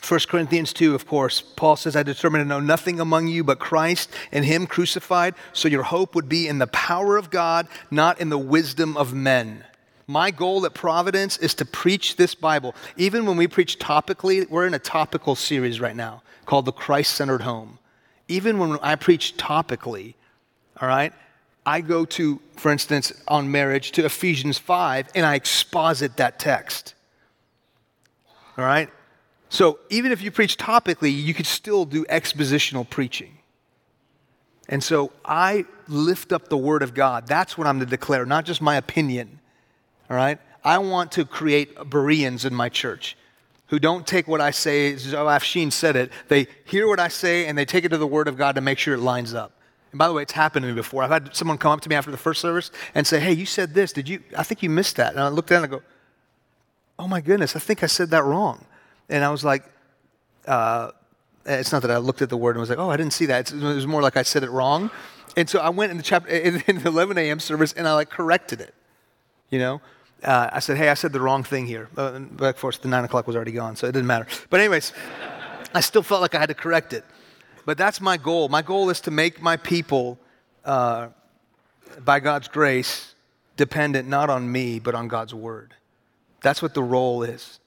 1 0.06 0.20
Corinthians 0.28 0.72
2, 0.72 0.94
of 0.94 1.06
course, 1.06 1.40
Paul 1.40 1.76
says, 1.76 1.96
I 1.96 2.02
determined 2.02 2.42
to 2.44 2.48
know 2.48 2.60
nothing 2.60 3.00
among 3.00 3.28
you 3.28 3.42
but 3.42 3.58
Christ 3.58 4.10
and 4.32 4.44
Him 4.44 4.66
crucified, 4.66 5.34
so 5.52 5.68
your 5.68 5.82
hope 5.82 6.14
would 6.14 6.28
be 6.28 6.46
in 6.48 6.58
the 6.58 6.66
power 6.68 7.16
of 7.16 7.30
God, 7.30 7.66
not 7.90 8.20
in 8.20 8.28
the 8.28 8.38
wisdom 8.38 8.96
of 8.96 9.12
men. 9.12 9.64
My 10.06 10.30
goal 10.30 10.64
at 10.64 10.72
Providence 10.72 11.36
is 11.36 11.54
to 11.56 11.66
preach 11.66 12.16
this 12.16 12.34
Bible. 12.34 12.74
Even 12.96 13.26
when 13.26 13.36
we 13.36 13.46
preach 13.46 13.78
topically, 13.78 14.48
we're 14.48 14.66
in 14.66 14.72
a 14.74 14.78
topical 14.78 15.34
series 15.34 15.80
right 15.80 15.96
now 15.96 16.22
called 16.46 16.64
The 16.64 16.72
Christ 16.72 17.14
Centered 17.14 17.42
Home. 17.42 17.78
Even 18.26 18.58
when 18.58 18.78
I 18.80 18.94
preach 18.94 19.36
topically, 19.36 20.14
all 20.80 20.88
right, 20.88 21.12
I 21.66 21.82
go 21.82 22.06
to, 22.06 22.40
for 22.56 22.72
instance, 22.72 23.12
on 23.28 23.50
marriage, 23.50 23.92
to 23.92 24.04
Ephesians 24.06 24.56
5, 24.56 25.08
and 25.14 25.26
I 25.26 25.34
exposit 25.34 26.16
that 26.16 26.38
text. 26.38 26.94
All 28.56 28.64
right? 28.64 28.88
So 29.48 29.78
even 29.88 30.12
if 30.12 30.22
you 30.22 30.30
preach 30.30 30.56
topically, 30.56 31.12
you 31.12 31.34
could 31.34 31.46
still 31.46 31.84
do 31.84 32.04
expositional 32.06 32.88
preaching. 32.88 33.38
And 34.68 34.84
so 34.84 35.12
I 35.24 35.64
lift 35.86 36.32
up 36.32 36.48
the 36.48 36.56
word 36.56 36.82
of 36.82 36.92
God. 36.92 37.26
That's 37.26 37.56
what 37.56 37.66
I'm 37.66 37.80
to 37.80 37.86
declare, 37.86 38.26
not 38.26 38.44
just 38.44 38.60
my 38.60 38.76
opinion. 38.76 39.40
All 40.10 40.16
right? 40.16 40.38
I 40.62 40.78
want 40.78 41.12
to 41.12 41.24
create 41.24 41.74
Bereans 41.88 42.44
in 42.44 42.54
my 42.54 42.68
church 42.68 43.16
who 43.68 43.78
don't 43.78 44.06
take 44.06 44.26
what 44.26 44.40
I 44.40 44.50
say, 44.50 44.94
Zoaf 44.94 45.72
said 45.72 45.96
it, 45.96 46.10
they 46.28 46.46
hear 46.64 46.88
what 46.88 47.00
I 47.00 47.08
say 47.08 47.46
and 47.46 47.56
they 47.56 47.64
take 47.64 47.84
it 47.84 47.90
to 47.90 47.98
the 47.98 48.06
word 48.06 48.28
of 48.28 48.36
God 48.36 48.54
to 48.54 48.60
make 48.60 48.78
sure 48.78 48.94
it 48.94 49.00
lines 49.00 49.34
up. 49.34 49.52
And 49.92 49.98
by 49.98 50.06
the 50.08 50.12
way, 50.12 50.22
it's 50.22 50.32
happened 50.32 50.64
to 50.64 50.68
me 50.68 50.74
before. 50.74 51.02
I've 51.02 51.10
had 51.10 51.34
someone 51.34 51.58
come 51.58 51.72
up 51.72 51.80
to 51.82 51.88
me 51.88 51.94
after 51.94 52.10
the 52.10 52.16
first 52.16 52.40
service 52.40 52.70
and 52.94 53.06
say, 53.06 53.20
Hey, 53.20 53.32
you 53.32 53.46
said 53.46 53.72
this. 53.72 53.92
Did 53.92 54.08
you? 54.08 54.22
I 54.36 54.42
think 54.42 54.62
you 54.62 54.68
missed 54.68 54.96
that. 54.96 55.12
And 55.12 55.20
I 55.20 55.28
looked 55.28 55.50
at 55.50 55.54
it 55.54 55.64
and 55.64 55.72
I 55.72 55.76
go, 55.78 55.82
Oh 56.98 57.08
my 57.08 57.20
goodness, 57.20 57.56
I 57.56 57.58
think 57.58 57.82
I 57.82 57.86
said 57.86 58.10
that 58.10 58.24
wrong. 58.24 58.64
And 59.08 59.24
I 59.24 59.30
was 59.30 59.44
like, 59.44 59.64
uh, 60.46 60.90
It's 61.46 61.72
not 61.72 61.82
that 61.82 61.90
I 61.90 61.98
looked 61.98 62.22
at 62.22 62.28
the 62.28 62.36
word 62.36 62.56
and 62.56 62.60
was 62.60 62.70
like, 62.70 62.78
oh, 62.78 62.90
I 62.90 62.96
didn't 62.96 63.12
see 63.12 63.26
that. 63.26 63.50
it 63.52 63.62
was 63.62 63.86
more 63.86 64.02
like 64.02 64.16
I 64.16 64.22
said 64.22 64.42
it 64.42 64.50
wrong. 64.50 64.90
And 65.36 65.48
so 65.48 65.60
I 65.60 65.68
went 65.70 65.90
in 65.90 65.96
the 65.96 66.02
chapter 66.02 66.28
in, 66.48 66.62
in 66.66 66.82
the 66.82 66.88
11 66.88 67.16
a.m. 67.18 67.40
service 67.40 67.72
and 67.72 67.86
I 67.86 67.94
like 67.94 68.10
corrected 68.10 68.60
it. 68.60 68.74
You 69.50 69.58
know, 69.58 69.80
uh, 70.22 70.50
I 70.52 70.58
said, 70.58 70.76
hey, 70.76 70.88
I 70.88 70.94
said 70.94 71.12
the 71.12 71.20
wrong 71.20 71.42
thing 71.42 71.66
here. 71.66 71.88
Uh, 71.96 72.18
but 72.18 72.54
of 72.54 72.60
course, 72.60 72.78
the 72.78 72.88
nine 72.88 73.04
o'clock 73.04 73.26
was 73.26 73.36
already 73.36 73.52
gone, 73.52 73.76
so 73.76 73.86
it 73.86 73.92
didn't 73.92 74.06
matter. 74.06 74.26
But 74.50 74.60
anyways, 74.60 74.92
I 75.74 75.80
still 75.80 76.02
felt 76.02 76.20
like 76.20 76.34
I 76.34 76.38
had 76.38 76.48
to 76.48 76.54
correct 76.54 76.92
it. 76.92 77.04
But 77.64 77.78
that's 77.78 78.00
my 78.00 78.16
goal. 78.16 78.48
My 78.48 78.62
goal 78.62 78.90
is 78.90 79.00
to 79.02 79.10
make 79.10 79.40
my 79.40 79.56
people, 79.56 80.18
uh, 80.64 81.08
by 82.04 82.20
God's 82.20 82.48
grace, 82.48 83.14
dependent 83.56 84.08
not 84.08 84.30
on 84.30 84.50
me, 84.50 84.78
but 84.78 84.94
on 84.94 85.08
God's 85.08 85.34
word. 85.34 85.74
That's 86.40 86.62
what 86.62 86.74
the 86.74 86.82
role 86.82 87.22
is. 87.22 87.60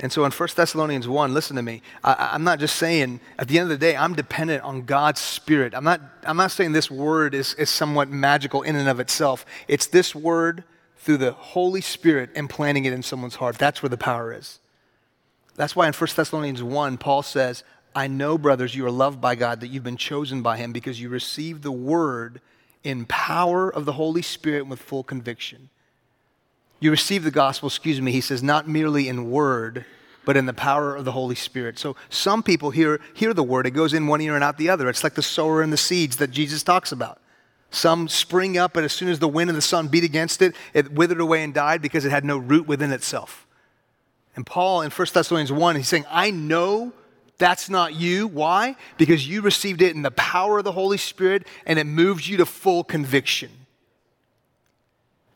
And 0.00 0.10
so 0.12 0.24
in 0.24 0.32
1 0.32 0.48
Thessalonians 0.56 1.06
1, 1.06 1.32
listen 1.32 1.54
to 1.56 1.62
me. 1.62 1.80
I, 2.02 2.34
am 2.34 2.42
not 2.42 2.58
just 2.58 2.76
saying, 2.76 3.20
at 3.38 3.46
the 3.46 3.58
end 3.58 3.70
of 3.70 3.78
the 3.78 3.86
day, 3.86 3.96
I'm 3.96 4.14
dependent 4.14 4.64
on 4.64 4.82
God's 4.82 5.20
Spirit. 5.20 5.72
I'm 5.74 5.84
not, 5.84 6.00
I'm 6.24 6.36
not 6.36 6.50
saying 6.50 6.72
this 6.72 6.90
word 6.90 7.32
is, 7.32 7.54
is 7.54 7.70
somewhat 7.70 8.08
magical 8.08 8.62
in 8.62 8.74
and 8.74 8.88
of 8.88 8.98
itself. 8.98 9.46
It's 9.68 9.86
this 9.86 10.14
word 10.14 10.64
through 10.96 11.18
the 11.18 11.32
Holy 11.32 11.80
Spirit 11.80 12.30
implanting 12.34 12.86
it 12.86 12.92
in 12.92 13.02
someone's 13.02 13.36
heart. 13.36 13.56
That's 13.56 13.82
where 13.82 13.90
the 13.90 13.96
power 13.96 14.32
is. 14.32 14.58
That's 15.54 15.76
why 15.76 15.86
in 15.86 15.92
1 15.92 16.10
Thessalonians 16.16 16.62
1, 16.62 16.98
Paul 16.98 17.22
says, 17.22 17.62
I 17.94 18.08
know, 18.08 18.36
brothers, 18.36 18.74
you 18.74 18.84
are 18.86 18.90
loved 18.90 19.20
by 19.20 19.36
God, 19.36 19.60
that 19.60 19.68
you've 19.68 19.84
been 19.84 19.96
chosen 19.96 20.42
by 20.42 20.56
Him 20.56 20.72
because 20.72 21.00
you 21.00 21.08
received 21.08 21.62
the 21.62 21.70
word 21.70 22.40
in 22.82 23.06
power 23.06 23.72
of 23.72 23.84
the 23.84 23.92
Holy 23.92 24.22
Spirit 24.22 24.66
with 24.66 24.80
full 24.80 25.04
conviction. 25.04 25.70
You 26.84 26.90
receive 26.90 27.24
the 27.24 27.30
gospel, 27.30 27.68
excuse 27.68 27.98
me, 27.98 28.12
he 28.12 28.20
says, 28.20 28.42
not 28.42 28.68
merely 28.68 29.08
in 29.08 29.30
word, 29.30 29.86
but 30.26 30.36
in 30.36 30.44
the 30.44 30.52
power 30.52 30.94
of 30.94 31.06
the 31.06 31.12
Holy 31.12 31.34
Spirit. 31.34 31.78
So 31.78 31.96
some 32.10 32.42
people 32.42 32.72
hear, 32.72 33.00
hear 33.14 33.32
the 33.32 33.42
word, 33.42 33.66
it 33.66 33.70
goes 33.70 33.94
in 33.94 34.06
one 34.06 34.20
ear 34.20 34.34
and 34.34 34.44
out 34.44 34.58
the 34.58 34.68
other. 34.68 34.90
It's 34.90 35.02
like 35.02 35.14
the 35.14 35.22
sower 35.22 35.62
and 35.62 35.72
the 35.72 35.78
seeds 35.78 36.16
that 36.16 36.30
Jesus 36.30 36.62
talks 36.62 36.92
about. 36.92 37.22
Some 37.70 38.06
spring 38.06 38.58
up, 38.58 38.76
and 38.76 38.84
as 38.84 38.92
soon 38.92 39.08
as 39.08 39.18
the 39.18 39.28
wind 39.28 39.48
and 39.48 39.56
the 39.56 39.62
sun 39.62 39.88
beat 39.88 40.04
against 40.04 40.42
it, 40.42 40.54
it 40.74 40.92
withered 40.92 41.22
away 41.22 41.42
and 41.42 41.54
died 41.54 41.80
because 41.80 42.04
it 42.04 42.10
had 42.10 42.22
no 42.22 42.36
root 42.36 42.68
within 42.68 42.92
itself. 42.92 43.46
And 44.36 44.44
Paul 44.44 44.82
in 44.82 44.90
1 44.90 45.08
Thessalonians 45.10 45.52
1, 45.52 45.76
he's 45.76 45.88
saying, 45.88 46.04
I 46.10 46.32
know 46.32 46.92
that's 47.38 47.70
not 47.70 47.94
you. 47.94 48.26
Why? 48.26 48.76
Because 48.98 49.26
you 49.26 49.40
received 49.40 49.80
it 49.80 49.96
in 49.96 50.02
the 50.02 50.10
power 50.10 50.58
of 50.58 50.64
the 50.64 50.72
Holy 50.72 50.98
Spirit 50.98 51.46
and 51.64 51.78
it 51.78 51.84
moved 51.84 52.26
you 52.26 52.36
to 52.36 52.44
full 52.44 52.84
conviction. 52.84 53.63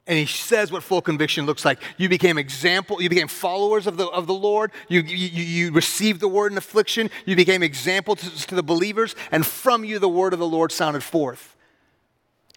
And 0.09 0.19
he 0.19 0.25
says 0.25 0.73
what 0.73 0.83
full 0.83 1.03
conviction 1.03 1.45
looks 1.45 1.67
like. 1.67 1.81
You 1.99 2.09
became 2.09 2.39
example, 2.39 3.01
you 3.03 3.11
became 3.11 3.29
followers 3.29 3.87
of 3.87 3.99
the, 3.99 4.07
of 4.07 4.27
the 4.27 4.35
Lord. 4.35 4.73
You, 4.89 5.03
you, 5.03 5.29
you 5.29 5.71
received 5.71 6.21
the 6.21 6.29
word 6.29 6.51
in 6.51 6.57
affliction. 6.57 7.11
You 7.27 7.37
became 7.37 7.63
example 7.63 8.17
to, 8.17 8.47
to 8.47 8.55
the 8.55 8.63
believers. 8.63 9.15
And 9.31 9.45
from 9.47 9.85
you, 9.85 9.99
the 9.99 10.09
word 10.09 10.33
of 10.33 10.39
the 10.39 10.49
Lord 10.49 10.73
sounded 10.73 11.03
forth. 11.03 11.55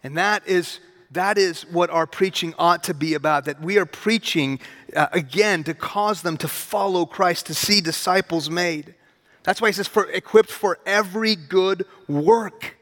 And 0.02 0.16
that 0.16 0.48
is, 0.48 0.80
that 1.10 1.36
is 1.36 1.66
what 1.66 1.90
our 1.90 2.06
preaching 2.06 2.54
ought 2.58 2.84
to 2.84 2.94
be 2.94 3.12
about, 3.12 3.44
that 3.44 3.60
we 3.60 3.76
are 3.76 3.86
preaching, 3.86 4.58
uh, 4.96 5.08
again, 5.12 5.62
to 5.64 5.74
cause 5.74 6.22
them 6.22 6.38
to 6.38 6.48
follow 6.48 7.04
Christ, 7.04 7.46
to 7.46 7.54
see 7.54 7.82
disciples 7.82 8.48
made. 8.48 8.94
That's 9.42 9.60
why 9.60 9.68
he 9.68 9.72
says, 9.74 9.88
for, 9.88 10.06
equipped 10.06 10.50
for 10.50 10.78
every 10.86 11.36
good 11.36 11.84
work. 12.08 12.78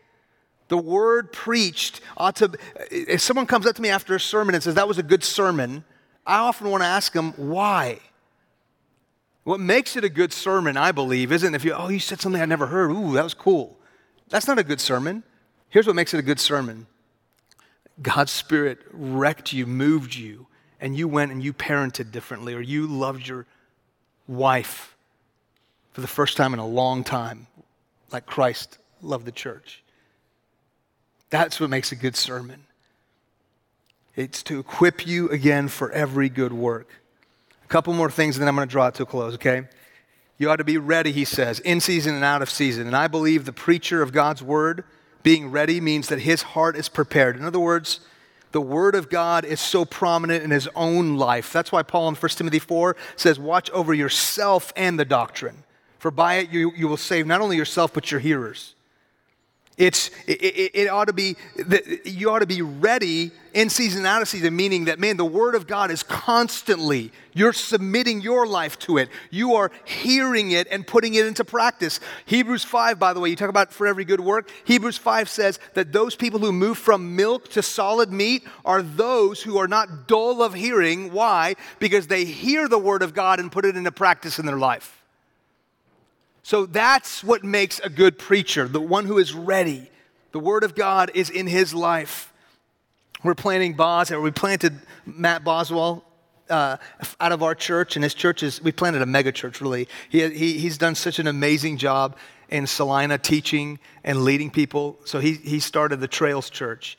The 0.71 0.79
word 0.79 1.33
preached 1.33 2.01
ought 2.17 2.37
to, 2.37 2.53
if 2.93 3.21
someone 3.21 3.47
comes 3.47 3.67
up 3.67 3.75
to 3.75 3.83
me 3.83 3.89
after 3.89 4.15
a 4.15 4.21
sermon 4.21 4.55
and 4.55 4.63
says, 4.63 4.77
that 4.77 4.87
was 4.87 4.99
a 4.99 5.03
good 5.03 5.25
sermon, 5.25 5.85
I 6.25 6.39
often 6.39 6.71
want 6.71 6.85
to 6.85 6.87
ask 6.87 7.13
them, 7.13 7.33
why? 7.33 7.99
What 9.43 9.59
makes 9.59 9.97
it 9.97 10.05
a 10.05 10.09
good 10.09 10.33
sermon, 10.33 10.77
I 10.77 10.93
believe, 10.93 11.33
isn't 11.33 11.57
if 11.57 11.65
you, 11.65 11.73
oh, 11.73 11.89
you 11.89 11.99
said 11.99 12.21
something 12.21 12.41
I 12.41 12.45
never 12.45 12.69
heard. 12.69 12.93
Ooh, 12.93 13.15
that 13.15 13.25
was 13.25 13.35
cool. 13.35 13.77
That's 14.29 14.47
not 14.47 14.61
a 14.61 14.63
good 14.63 14.81
sermon. 14.81 15.25
Here's 15.71 15.89
what 15.89 15.97
makes 15.97 16.15
it 16.15 16.19
a 16.19 16.23
good 16.23 16.39
sermon 16.39 16.87
God's 18.01 18.31
Spirit 18.31 18.79
wrecked 18.93 19.53
you, 19.53 19.67
moved 19.67 20.15
you, 20.15 20.47
and 20.81 20.97
you 20.97 21.09
went 21.09 21.33
and 21.33 21.43
you 21.43 21.53
parented 21.53 22.13
differently, 22.13 22.55
or 22.55 22.61
you 22.61 22.87
loved 22.87 23.27
your 23.27 23.45
wife 24.29 24.97
for 25.93 26.01
the 26.01 26.07
first 26.07 26.37
time 26.37 26.55
in 26.55 26.61
a 26.61 26.67
long 26.67 27.03
time, 27.03 27.49
like 28.13 28.25
Christ 28.25 28.79
loved 29.03 29.27
the 29.27 29.33
church. 29.33 29.83
That's 31.31 31.61
what 31.61 31.71
makes 31.71 31.93
a 31.93 31.97
good 31.97 32.17
sermon. 32.17 32.65
It's 34.17 34.43
to 34.45 34.59
equip 34.59 35.07
you 35.07 35.29
again 35.31 35.69
for 35.69 35.91
every 35.93 36.29
good 36.29 36.53
work. 36.53 36.89
A 37.65 37.69
couple 37.69 37.95
more 37.95 38.11
things, 38.11 38.37
and 38.37 38.43
then 38.43 38.49
I'm 38.49 38.57
going 38.57 38.69
to 38.69 38.73
draw 38.73 38.89
it 38.89 38.95
to 38.97 39.05
a 39.05 39.07
close, 39.07 39.35
okay? 39.35 39.63
You 40.37 40.51
ought 40.51 40.57
to 40.57 40.65
be 40.65 40.79
ready, 40.79 41.13
he 41.13 41.25
says, 41.25 41.61
in 41.61 41.81
season 41.81 42.15
and 42.15 42.25
out 42.25 42.43
of 42.43 42.51
season. 42.51 42.87
And 42.87 42.97
I 42.97 43.07
believe 43.07 43.45
the 43.45 43.53
preacher 43.53 44.03
of 44.03 44.13
God's 44.13 44.43
word 44.43 44.85
being 45.23 45.51
ready 45.51 45.81
means 45.81 46.09
that 46.09 46.21
his 46.21 46.43
heart 46.43 46.77
is 46.77 46.89
prepared. 46.89 47.37
In 47.37 47.45
other 47.45 47.61
words, 47.61 48.01
the 48.53 48.61
word 48.61 48.95
of 48.95 49.09
God 49.09 49.45
is 49.45 49.61
so 49.61 49.85
prominent 49.85 50.43
in 50.43 50.51
his 50.51 50.69
own 50.75 51.17
life. 51.17 51.53
That's 51.53 51.71
why 51.71 51.83
Paul 51.83 52.09
in 52.09 52.15
1 52.17 52.29
Timothy 52.31 52.59
4 52.59 52.97
says, 53.17 53.39
Watch 53.39 53.71
over 53.71 53.95
yourself 53.95 54.73
and 54.75 54.99
the 54.99 55.05
doctrine, 55.05 55.63
for 55.99 56.11
by 56.11 56.37
it 56.37 56.51
you, 56.51 56.73
you 56.75 56.89
will 56.89 56.97
save 56.97 57.27
not 57.27 57.41
only 57.41 57.57
yourself, 57.57 57.93
but 57.93 58.11
your 58.11 58.21
hearers. 58.21 58.75
It's, 59.81 60.11
it, 60.27 60.43
it, 60.43 60.71
it, 60.75 60.89
ought 60.89 61.07
to 61.07 61.15
be, 61.15 61.37
you 62.05 62.31
ought 62.31 62.41
to 62.41 62.47
be 62.47 62.61
ready 62.61 63.31
in 63.55 63.71
season, 63.71 64.01
and 64.01 64.07
out 64.07 64.21
of 64.21 64.29
season, 64.29 64.55
meaning 64.55 64.85
that, 64.85 64.99
man, 64.99 65.17
the 65.17 65.25
Word 65.25 65.55
of 65.55 65.67
God 65.67 65.91
is 65.91 66.03
constantly, 66.03 67.11
you're 67.33 67.55
submitting 67.55 68.21
your 68.21 68.47
life 68.47 68.79
to 68.81 68.99
it. 68.99 69.09
You 69.31 69.55
are 69.55 69.73
hearing 69.87 70.51
it 70.51 70.69
and 70.71 70.87
putting 70.87 71.15
it 71.15 71.25
into 71.25 71.47
practice. 71.47 71.99
Hebrews 72.27 72.63
5, 72.63 72.99
by 72.99 73.15
the 73.15 73.21
way, 73.21 73.31
you 73.31 73.37
talk 73.37 73.49
about 73.49 73.73
for 73.73 73.87
every 73.87 74.05
good 74.05 74.21
work. 74.21 74.51
Hebrews 74.67 74.99
5 74.99 75.31
says 75.31 75.59
that 75.73 75.95
those 75.95 76.15
people 76.15 76.41
who 76.41 76.53
move 76.53 76.77
from 76.77 77.17
milk 77.17 77.49
to 77.53 77.63
solid 77.63 78.13
meat 78.13 78.47
are 78.67 78.83
those 78.83 79.43
who 79.43 79.57
are 79.57 79.67
not 79.67 80.07
dull 80.07 80.43
of 80.43 80.53
hearing. 80.53 81.11
Why? 81.11 81.57
Because 81.79 82.07
they 82.07 82.27
hear 82.27 82.69
the 82.69 82.79
Word 82.79 83.03
of 83.03 83.15
God 83.15 83.41
and 83.41 83.51
put 83.51 83.65
it 83.65 83.79
into 83.79 83.93
practice 83.93 84.39
in 84.39 84.45
their 84.45 84.59
life. 84.59 85.00
So 86.51 86.67
that's 86.67 87.23
what 87.23 87.45
makes 87.45 87.79
a 87.79 87.89
good 87.89 88.19
preacher, 88.19 88.67
the 88.67 88.81
one 88.81 89.05
who 89.05 89.19
is 89.19 89.33
ready. 89.33 89.89
The 90.33 90.41
Word 90.41 90.65
of 90.65 90.75
God 90.75 91.13
is 91.15 91.31
in 91.31 91.47
his 91.47 91.73
life. 91.73 92.33
We're 93.23 93.37
planting 93.37 93.75
Boz, 93.75 94.11
we 94.11 94.33
planted 94.33 94.81
Matt 95.07 95.45
Boswell 95.45 96.05
uh, 96.49 96.79
out 97.21 97.31
of 97.31 97.45
our 97.45 97.55
church, 97.55 97.95
and 97.95 98.03
his 98.03 98.15
church 98.15 98.43
is, 98.43 98.61
we 98.61 98.73
planted 98.73 99.01
a 99.01 99.07
mega 99.07 99.31
church, 99.31 99.61
really. 99.61 99.87
He, 100.09 100.29
he, 100.31 100.59
he's 100.59 100.77
done 100.77 100.97
such 100.97 101.21
an 101.21 101.29
amazing 101.29 101.77
job 101.77 102.17
in 102.49 102.67
Celina 102.67 103.17
teaching 103.17 103.79
and 104.03 104.25
leading 104.25 104.51
people. 104.51 104.99
So 105.05 105.21
he, 105.21 105.35
he 105.35 105.61
started 105.61 106.01
the 106.01 106.09
Trails 106.09 106.51
Church. 106.51 106.99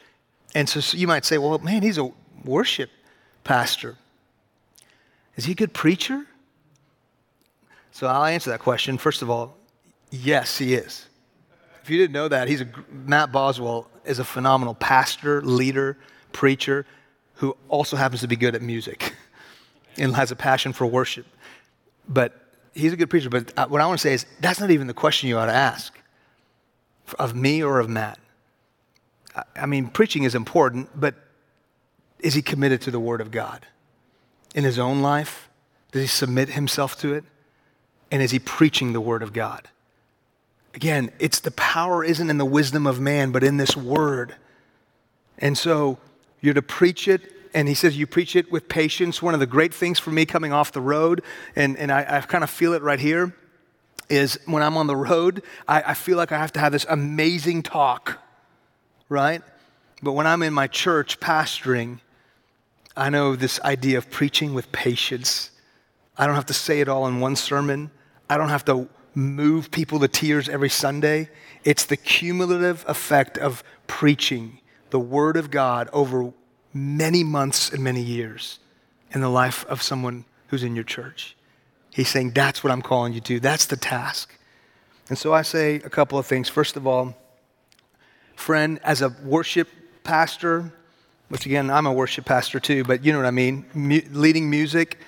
And 0.55 0.69
so, 0.69 0.79
so 0.79 0.95
you 0.95 1.07
might 1.07 1.25
say, 1.25 1.37
well, 1.37 1.59
man, 1.59 1.81
he's 1.81 1.97
a 1.97 2.09
worship 2.45 2.89
pastor. 3.43 3.97
Is 5.35 5.43
he 5.43 5.51
a 5.51 5.55
good 5.55 5.73
preacher? 5.73 6.25
So 7.91 8.07
I'll 8.07 8.25
answer 8.25 8.49
that 8.49 8.59
question. 8.59 8.97
First 8.97 9.21
of 9.21 9.29
all, 9.29 9.57
yes, 10.09 10.57
he 10.57 10.73
is. 10.73 11.07
If 11.83 11.89
you 11.89 11.97
didn't 11.97 12.13
know 12.13 12.27
that, 12.27 12.47
he's 12.47 12.61
a, 12.61 12.67
Matt 12.89 13.31
Boswell 13.31 13.89
is 14.05 14.19
a 14.19 14.23
phenomenal 14.23 14.75
pastor, 14.75 15.41
leader, 15.41 15.97
preacher 16.31 16.85
who 17.35 17.57
also 17.69 17.97
happens 17.97 18.21
to 18.21 18.27
be 18.27 18.35
good 18.35 18.55
at 18.55 18.61
music 18.61 19.15
and 19.97 20.15
has 20.15 20.31
a 20.31 20.35
passion 20.35 20.73
for 20.73 20.85
worship. 20.85 21.25
But 22.07 22.33
he's 22.73 22.93
a 22.93 22.95
good 22.95 23.09
preacher. 23.09 23.29
But 23.29 23.51
uh, 23.57 23.67
what 23.67 23.81
I 23.81 23.87
want 23.87 23.99
to 23.99 24.07
say 24.07 24.13
is 24.13 24.25
that's 24.39 24.59
not 24.59 24.71
even 24.71 24.87
the 24.87 24.93
question 24.93 25.27
you 25.29 25.37
ought 25.37 25.47
to 25.47 25.53
ask 25.53 25.97
of 27.19 27.35
me 27.35 27.61
or 27.63 27.79
of 27.79 27.89
Matt. 27.89 28.19
I 29.55 29.65
mean, 29.65 29.87
preaching 29.87 30.23
is 30.23 30.35
important, 30.35 30.89
but 30.99 31.15
is 32.19 32.33
he 32.33 32.41
committed 32.41 32.81
to 32.81 32.91
the 32.91 32.99
Word 32.99 33.21
of 33.21 33.31
God 33.31 33.65
in 34.53 34.63
his 34.63 34.77
own 34.77 35.01
life? 35.01 35.49
Does 35.91 36.01
he 36.01 36.07
submit 36.07 36.49
himself 36.49 36.97
to 36.99 37.13
it? 37.13 37.23
And 38.11 38.21
is 38.21 38.31
he 38.31 38.39
preaching 38.39 38.93
the 38.93 39.01
word 39.01 39.23
of 39.23 39.33
God? 39.33 39.69
Again, 40.73 41.11
it's 41.19 41.39
the 41.39 41.51
power 41.51 42.03
isn't 42.03 42.29
in 42.29 42.37
the 42.37 42.45
wisdom 42.45 42.85
of 42.85 42.99
man, 42.99 43.31
but 43.31 43.43
in 43.43 43.57
this 43.57 43.75
word. 43.75 44.35
And 45.37 45.57
so 45.57 45.97
you're 46.39 46.53
to 46.53 46.61
preach 46.61 47.07
it. 47.07 47.33
And 47.53 47.67
he 47.67 47.73
says, 47.73 47.97
You 47.97 48.07
preach 48.07 48.35
it 48.35 48.51
with 48.51 48.69
patience. 48.69 49.21
One 49.21 49.33
of 49.33 49.39
the 49.39 49.45
great 49.45 49.73
things 49.73 49.99
for 49.99 50.11
me 50.11 50.25
coming 50.25 50.53
off 50.53 50.71
the 50.71 50.81
road, 50.81 51.21
and, 51.55 51.77
and 51.77 51.91
I, 51.91 52.17
I 52.17 52.21
kind 52.21 52.43
of 52.43 52.49
feel 52.49 52.73
it 52.73 52.81
right 52.81 52.99
here, 52.99 53.35
is 54.09 54.39
when 54.45 54.63
I'm 54.63 54.77
on 54.77 54.87
the 54.87 54.95
road, 54.95 55.43
I, 55.67 55.81
I 55.87 55.93
feel 55.93 56.17
like 56.17 56.31
I 56.31 56.37
have 56.37 56.53
to 56.53 56.59
have 56.59 56.71
this 56.71 56.85
amazing 56.89 57.63
talk, 57.63 58.19
right? 59.09 59.41
But 60.01 60.13
when 60.13 60.27
I'm 60.27 60.43
in 60.43 60.53
my 60.53 60.67
church 60.67 61.19
pastoring, 61.19 61.99
I 62.95 63.09
know 63.09 63.35
this 63.35 63.59
idea 63.61 63.97
of 63.97 64.09
preaching 64.09 64.53
with 64.53 64.71
patience. 64.71 65.51
I 66.17 66.25
don't 66.25 66.35
have 66.35 66.47
to 66.47 66.53
say 66.53 66.81
it 66.81 66.87
all 66.87 67.07
in 67.07 67.19
one 67.19 67.35
sermon. 67.35 67.91
I 68.31 68.37
don't 68.37 68.47
have 68.47 68.63
to 68.65 68.87
move 69.13 69.71
people 69.71 69.99
to 69.99 70.07
tears 70.07 70.47
every 70.47 70.69
Sunday. 70.69 71.27
It's 71.65 71.83
the 71.83 71.97
cumulative 71.97 72.85
effect 72.87 73.37
of 73.37 73.61
preaching 73.87 74.59
the 74.89 75.01
Word 75.01 75.35
of 75.35 75.51
God 75.51 75.89
over 75.91 76.31
many 76.73 77.25
months 77.25 77.73
and 77.73 77.83
many 77.83 78.01
years 78.01 78.59
in 79.11 79.19
the 79.19 79.27
life 79.27 79.65
of 79.65 79.81
someone 79.81 80.23
who's 80.47 80.63
in 80.63 80.75
your 80.75 80.85
church. 80.85 81.35
He's 81.89 82.07
saying, 82.07 82.31
That's 82.31 82.63
what 82.63 82.71
I'm 82.71 82.81
calling 82.81 83.11
you 83.11 83.19
to. 83.19 83.41
That's 83.41 83.65
the 83.65 83.75
task. 83.75 84.33
And 85.09 85.17
so 85.17 85.33
I 85.33 85.41
say 85.41 85.75
a 85.75 85.89
couple 85.89 86.17
of 86.17 86.25
things. 86.25 86.47
First 86.47 86.77
of 86.77 86.87
all, 86.87 87.17
friend, 88.37 88.79
as 88.85 89.01
a 89.01 89.09
worship 89.25 89.67
pastor, 90.05 90.71
which 91.27 91.45
again, 91.45 91.69
I'm 91.69 91.85
a 91.85 91.91
worship 91.91 92.23
pastor 92.23 92.61
too, 92.61 92.85
but 92.85 93.03
you 93.03 93.11
know 93.11 93.19
what 93.19 93.27
I 93.27 93.31
mean, 93.31 93.65
Mu- 93.73 94.07
leading 94.09 94.49
music, 94.49 94.99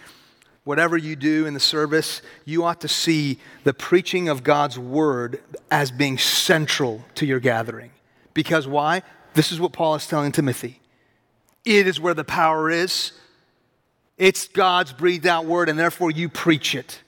whatever 0.63 0.97
you 0.97 1.15
do 1.15 1.45
in 1.45 1.53
the 1.53 1.59
service, 1.59 2.21
you 2.45 2.63
ought 2.63 2.81
to 2.81 2.87
see 2.87 3.39
the 3.63 3.73
preaching 3.73 4.29
of 4.29 4.43
God's 4.43 4.79
word 4.79 5.41
as 5.69 5.91
being 5.91 6.17
central 6.17 7.03
to 7.15 7.25
your 7.25 7.39
gathering. 7.39 7.91
Because 8.33 8.67
why? 8.67 9.03
This 9.33 9.51
is 9.51 9.59
what 9.59 9.73
Paul 9.73 9.95
is 9.95 10.07
telling 10.07 10.31
Timothy. 10.31 10.79
It 11.65 11.87
is 11.87 11.99
where 11.99 12.13
the 12.13 12.23
power 12.23 12.69
is. 12.69 13.11
It's 14.17 14.47
God's 14.47 14.93
breathed 14.93 15.25
out 15.25 15.45
word, 15.45 15.69
and 15.69 15.77
therefore 15.77 16.11
you 16.11 16.29
preach 16.29 16.75
it. 16.75 17.01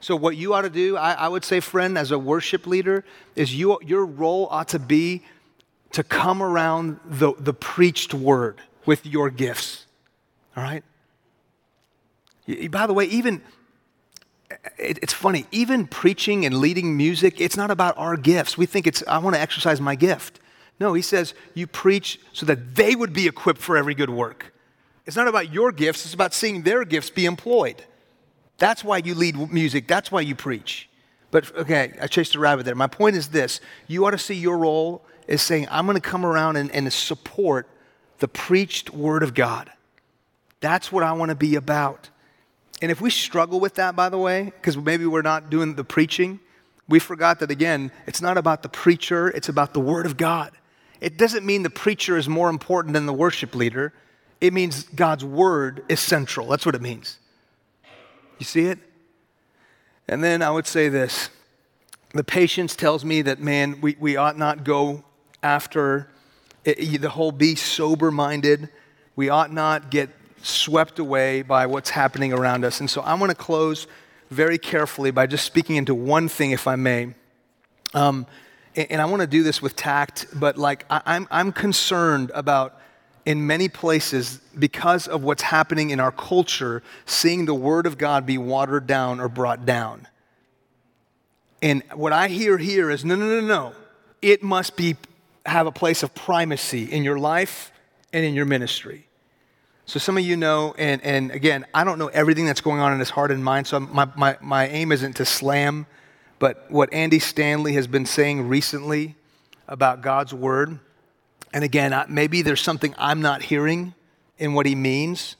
So, 0.00 0.16
what 0.16 0.36
you 0.36 0.54
ought 0.54 0.62
to 0.62 0.70
do, 0.70 0.96
I, 0.96 1.12
I 1.12 1.28
would 1.28 1.44
say, 1.44 1.60
friend, 1.60 1.96
as 1.96 2.10
a 2.10 2.18
worship 2.18 2.66
leader, 2.66 3.04
is 3.36 3.54
you, 3.54 3.78
your 3.84 4.04
role 4.04 4.48
ought 4.50 4.68
to 4.68 4.78
be 4.78 5.22
to 5.92 6.02
come 6.02 6.42
around 6.42 6.98
the, 7.04 7.34
the 7.38 7.54
preached 7.54 8.12
word 8.12 8.60
with 8.84 9.06
your 9.06 9.30
gifts. 9.30 9.86
All 10.56 10.62
right? 10.62 10.82
By 12.70 12.86
the 12.86 12.92
way, 12.92 13.04
even, 13.06 13.42
it's 14.78 15.12
funny, 15.12 15.46
even 15.52 15.86
preaching 15.86 16.44
and 16.44 16.58
leading 16.58 16.96
music, 16.96 17.40
it's 17.40 17.56
not 17.56 17.70
about 17.70 17.96
our 17.96 18.16
gifts. 18.16 18.58
We 18.58 18.66
think 18.66 18.86
it's, 18.86 19.02
I 19.06 19.18
want 19.18 19.36
to 19.36 19.40
exercise 19.40 19.80
my 19.80 19.94
gift. 19.94 20.40
No, 20.80 20.94
he 20.94 21.02
says, 21.02 21.34
you 21.54 21.66
preach 21.66 22.18
so 22.32 22.44
that 22.46 22.74
they 22.74 22.94
would 22.94 23.12
be 23.12 23.28
equipped 23.28 23.60
for 23.60 23.76
every 23.76 23.94
good 23.94 24.10
work. 24.10 24.52
It's 25.06 25.16
not 25.16 25.28
about 25.28 25.52
your 25.52 25.72
gifts, 25.72 26.04
it's 26.04 26.14
about 26.14 26.34
seeing 26.34 26.62
their 26.62 26.84
gifts 26.84 27.10
be 27.10 27.26
employed. 27.26 27.84
That's 28.58 28.84
why 28.84 28.98
you 28.98 29.14
lead 29.14 29.36
music, 29.52 29.88
that's 29.88 30.10
why 30.12 30.20
you 30.20 30.34
preach. 30.34 30.88
But 31.30 31.54
okay, 31.56 31.94
I 32.00 32.06
chased 32.06 32.34
a 32.34 32.38
rabbit 32.38 32.64
there. 32.64 32.74
My 32.74 32.86
point 32.86 33.16
is 33.16 33.28
this 33.28 33.60
you 33.88 34.04
ought 34.04 34.10
to 34.10 34.18
see 34.18 34.34
your 34.34 34.58
role 34.58 35.04
as 35.28 35.42
saying, 35.42 35.66
I'm 35.70 35.86
going 35.86 35.96
to 35.96 36.00
come 36.00 36.24
around 36.24 36.56
and, 36.56 36.70
and 36.72 36.92
support 36.92 37.68
the 38.18 38.28
preached 38.28 38.90
word 38.90 39.22
of 39.22 39.34
God. 39.34 39.70
That's 40.60 40.92
what 40.92 41.02
I 41.02 41.12
want 41.12 41.30
to 41.30 41.34
be 41.34 41.56
about. 41.56 42.10
And 42.82 42.90
if 42.90 43.00
we 43.00 43.10
struggle 43.10 43.60
with 43.60 43.76
that, 43.76 43.94
by 43.94 44.08
the 44.08 44.18
way, 44.18 44.44
because 44.44 44.76
maybe 44.76 45.06
we're 45.06 45.22
not 45.22 45.48
doing 45.50 45.76
the 45.76 45.84
preaching, 45.84 46.40
we 46.88 46.98
forgot 46.98 47.38
that 47.38 47.50
again, 47.50 47.92
it's 48.08 48.20
not 48.20 48.36
about 48.36 48.62
the 48.62 48.68
preacher, 48.68 49.28
it's 49.28 49.48
about 49.48 49.72
the 49.72 49.80
word 49.80 50.04
of 50.04 50.16
God. 50.16 50.50
It 51.00 51.16
doesn't 51.16 51.46
mean 51.46 51.62
the 51.62 51.70
preacher 51.70 52.16
is 52.16 52.28
more 52.28 52.50
important 52.50 52.92
than 52.92 53.06
the 53.06 53.12
worship 53.12 53.54
leader. 53.54 53.92
It 54.40 54.52
means 54.52 54.82
God's 54.82 55.24
word 55.24 55.84
is 55.88 56.00
central. 56.00 56.48
That's 56.48 56.66
what 56.66 56.74
it 56.74 56.82
means. 56.82 57.18
You 58.38 58.44
see 58.44 58.66
it? 58.66 58.80
And 60.08 60.22
then 60.22 60.42
I 60.42 60.50
would 60.50 60.66
say 60.66 60.88
this 60.88 61.30
the 62.14 62.24
patience 62.24 62.76
tells 62.76 63.04
me 63.04 63.22
that, 63.22 63.40
man, 63.40 63.80
we, 63.80 63.96
we 63.98 64.16
ought 64.16 64.36
not 64.36 64.64
go 64.64 65.04
after 65.42 66.10
it, 66.64 67.00
the 67.00 67.10
whole 67.10 67.32
be 67.32 67.54
sober 67.54 68.10
minded. 68.10 68.68
We 69.14 69.28
ought 69.28 69.52
not 69.52 69.90
get 69.90 70.10
swept 70.42 70.98
away 70.98 71.42
by 71.42 71.66
what's 71.66 71.90
happening 71.90 72.32
around 72.32 72.64
us. 72.64 72.80
And 72.80 72.90
so 72.90 73.00
I 73.00 73.14
want 73.14 73.30
to 73.30 73.36
close 73.36 73.86
very 74.30 74.58
carefully 74.58 75.10
by 75.10 75.26
just 75.26 75.44
speaking 75.44 75.76
into 75.76 75.94
one 75.94 76.28
thing, 76.28 76.52
if 76.52 76.66
I 76.66 76.76
may. 76.76 77.14
Um, 77.94 78.26
and, 78.74 78.92
and, 78.92 79.02
I 79.02 79.04
want 79.04 79.20
to 79.20 79.26
do 79.26 79.42
this 79.42 79.60
with 79.60 79.76
tact, 79.76 80.26
but 80.34 80.56
like 80.56 80.86
I, 80.88 81.02
I'm, 81.04 81.28
I'm 81.30 81.52
concerned 81.52 82.30
about 82.34 82.80
in 83.26 83.46
many 83.46 83.68
places 83.68 84.40
because 84.58 85.06
of 85.06 85.22
what's 85.22 85.42
happening 85.42 85.90
in 85.90 86.00
our 86.00 86.10
culture, 86.10 86.82
seeing 87.04 87.44
the 87.44 87.54
Word 87.54 87.86
of 87.86 87.98
God 87.98 88.26
be 88.26 88.38
watered 88.38 88.86
down 88.86 89.20
or 89.20 89.28
brought 89.28 89.66
down. 89.66 90.08
And 91.60 91.82
what 91.94 92.12
I 92.12 92.28
hear 92.28 92.58
here 92.58 92.90
is 92.90 93.04
no, 93.04 93.14
no, 93.14 93.26
no, 93.26 93.40
no. 93.40 93.72
It 94.20 94.42
must 94.42 94.76
be 94.76 94.96
have 95.46 95.66
a 95.66 95.72
place 95.72 96.02
of 96.02 96.14
primacy 96.14 96.84
in 96.84 97.04
your 97.04 97.18
life 97.18 97.72
and 98.12 98.24
in 98.24 98.34
your 98.34 98.44
ministry. 98.44 99.06
So 99.84 99.98
some 99.98 100.16
of 100.16 100.24
you 100.24 100.36
know, 100.36 100.74
and, 100.78 101.02
and 101.02 101.30
again, 101.32 101.66
I 101.74 101.84
don't 101.84 101.98
know 101.98 102.06
everything 102.08 102.46
that's 102.46 102.60
going 102.60 102.80
on 102.80 102.92
in 102.92 102.98
his 102.98 103.10
heart 103.10 103.30
and 103.30 103.42
mind, 103.44 103.66
so 103.66 103.80
my, 103.80 104.08
my, 104.16 104.38
my 104.40 104.68
aim 104.68 104.92
isn't 104.92 105.16
to 105.16 105.24
slam, 105.24 105.86
but 106.38 106.70
what 106.70 106.92
Andy 106.92 107.18
Stanley 107.18 107.74
has 107.74 107.86
been 107.86 108.06
saying 108.06 108.48
recently 108.48 109.16
about 109.66 110.00
God's 110.00 110.32
word, 110.32 110.78
and 111.52 111.64
again, 111.64 111.94
maybe 112.08 112.42
there's 112.42 112.60
something 112.60 112.94
I'm 112.96 113.20
not 113.20 113.42
hearing 113.42 113.94
in 114.38 114.54
what 114.54 114.66
he 114.66 114.74
means, 114.74 115.36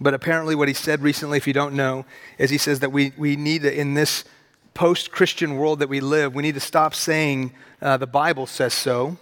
but 0.00 0.14
apparently 0.14 0.54
what 0.54 0.68
he 0.68 0.74
said 0.74 1.02
recently, 1.02 1.36
if 1.36 1.46
you 1.46 1.52
don't 1.52 1.74
know, 1.74 2.04
is 2.38 2.50
he 2.50 2.58
says 2.58 2.80
that 2.80 2.90
we, 2.90 3.12
we 3.18 3.36
need 3.36 3.62
to, 3.62 3.80
in 3.80 3.94
this 3.94 4.24
post 4.72 5.10
Christian 5.10 5.56
world 5.56 5.80
that 5.80 5.88
we 5.88 6.00
live, 6.00 6.34
we 6.34 6.42
need 6.42 6.54
to 6.54 6.60
stop 6.60 6.94
saying 6.94 7.52
uh, 7.82 7.96
the 7.96 8.06
Bible 8.06 8.46
says 8.46 8.72
so, 8.72 9.18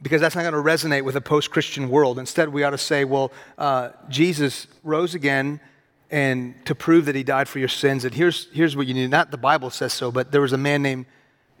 because 0.00 0.20
that's 0.20 0.34
not 0.34 0.42
going 0.42 0.54
to 0.54 0.60
resonate 0.60 1.02
with 1.02 1.16
a 1.16 1.20
post 1.20 1.50
Christian 1.50 1.88
world. 1.88 2.18
Instead, 2.18 2.50
we 2.50 2.62
ought 2.62 2.70
to 2.70 2.78
say, 2.78 3.04
well, 3.04 3.32
uh, 3.56 3.90
Jesus 4.08 4.66
rose 4.84 5.14
again 5.14 5.60
and 6.10 6.54
to 6.66 6.74
prove 6.74 7.06
that 7.06 7.14
he 7.14 7.22
died 7.22 7.48
for 7.48 7.58
your 7.58 7.68
sins. 7.68 8.04
And 8.04 8.14
here's, 8.14 8.48
here's 8.52 8.76
what 8.76 8.86
you 8.86 8.94
need. 8.94 9.10
Not 9.10 9.30
the 9.30 9.36
Bible 9.38 9.70
says 9.70 9.92
so, 9.92 10.10
but 10.10 10.32
there 10.32 10.40
was 10.40 10.52
a 10.52 10.58
man 10.58 10.82
named 10.82 11.06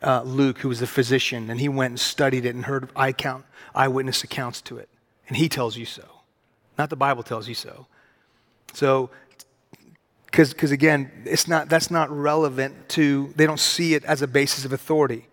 uh, 0.02 0.22
Luke 0.22 0.58
who 0.58 0.68
was 0.68 0.80
a 0.80 0.86
physician, 0.86 1.50
and 1.50 1.60
he 1.60 1.68
went 1.68 1.92
and 1.92 2.00
studied 2.00 2.44
it 2.44 2.54
and 2.54 2.64
heard 2.64 2.88
eye 2.94 3.12
count, 3.12 3.44
eyewitness 3.74 4.22
accounts 4.22 4.60
to 4.62 4.78
it. 4.78 4.88
And 5.26 5.36
he 5.36 5.48
tells 5.48 5.76
you 5.76 5.84
so. 5.84 6.04
Not 6.78 6.90
the 6.90 6.96
Bible 6.96 7.22
tells 7.22 7.48
you 7.48 7.54
so. 7.54 7.86
So 8.72 9.10
because 10.26 10.70
again 10.70 11.10
it's 11.24 11.48
not 11.48 11.68
that's 11.68 11.90
not 11.90 12.10
relevant 12.10 12.88
to 12.90 13.32
they 13.34 13.46
don't 13.46 13.58
see 13.58 13.94
it 13.94 14.04
as 14.04 14.22
a 14.22 14.26
basis 14.26 14.64
of 14.64 14.72
authority 14.72 15.27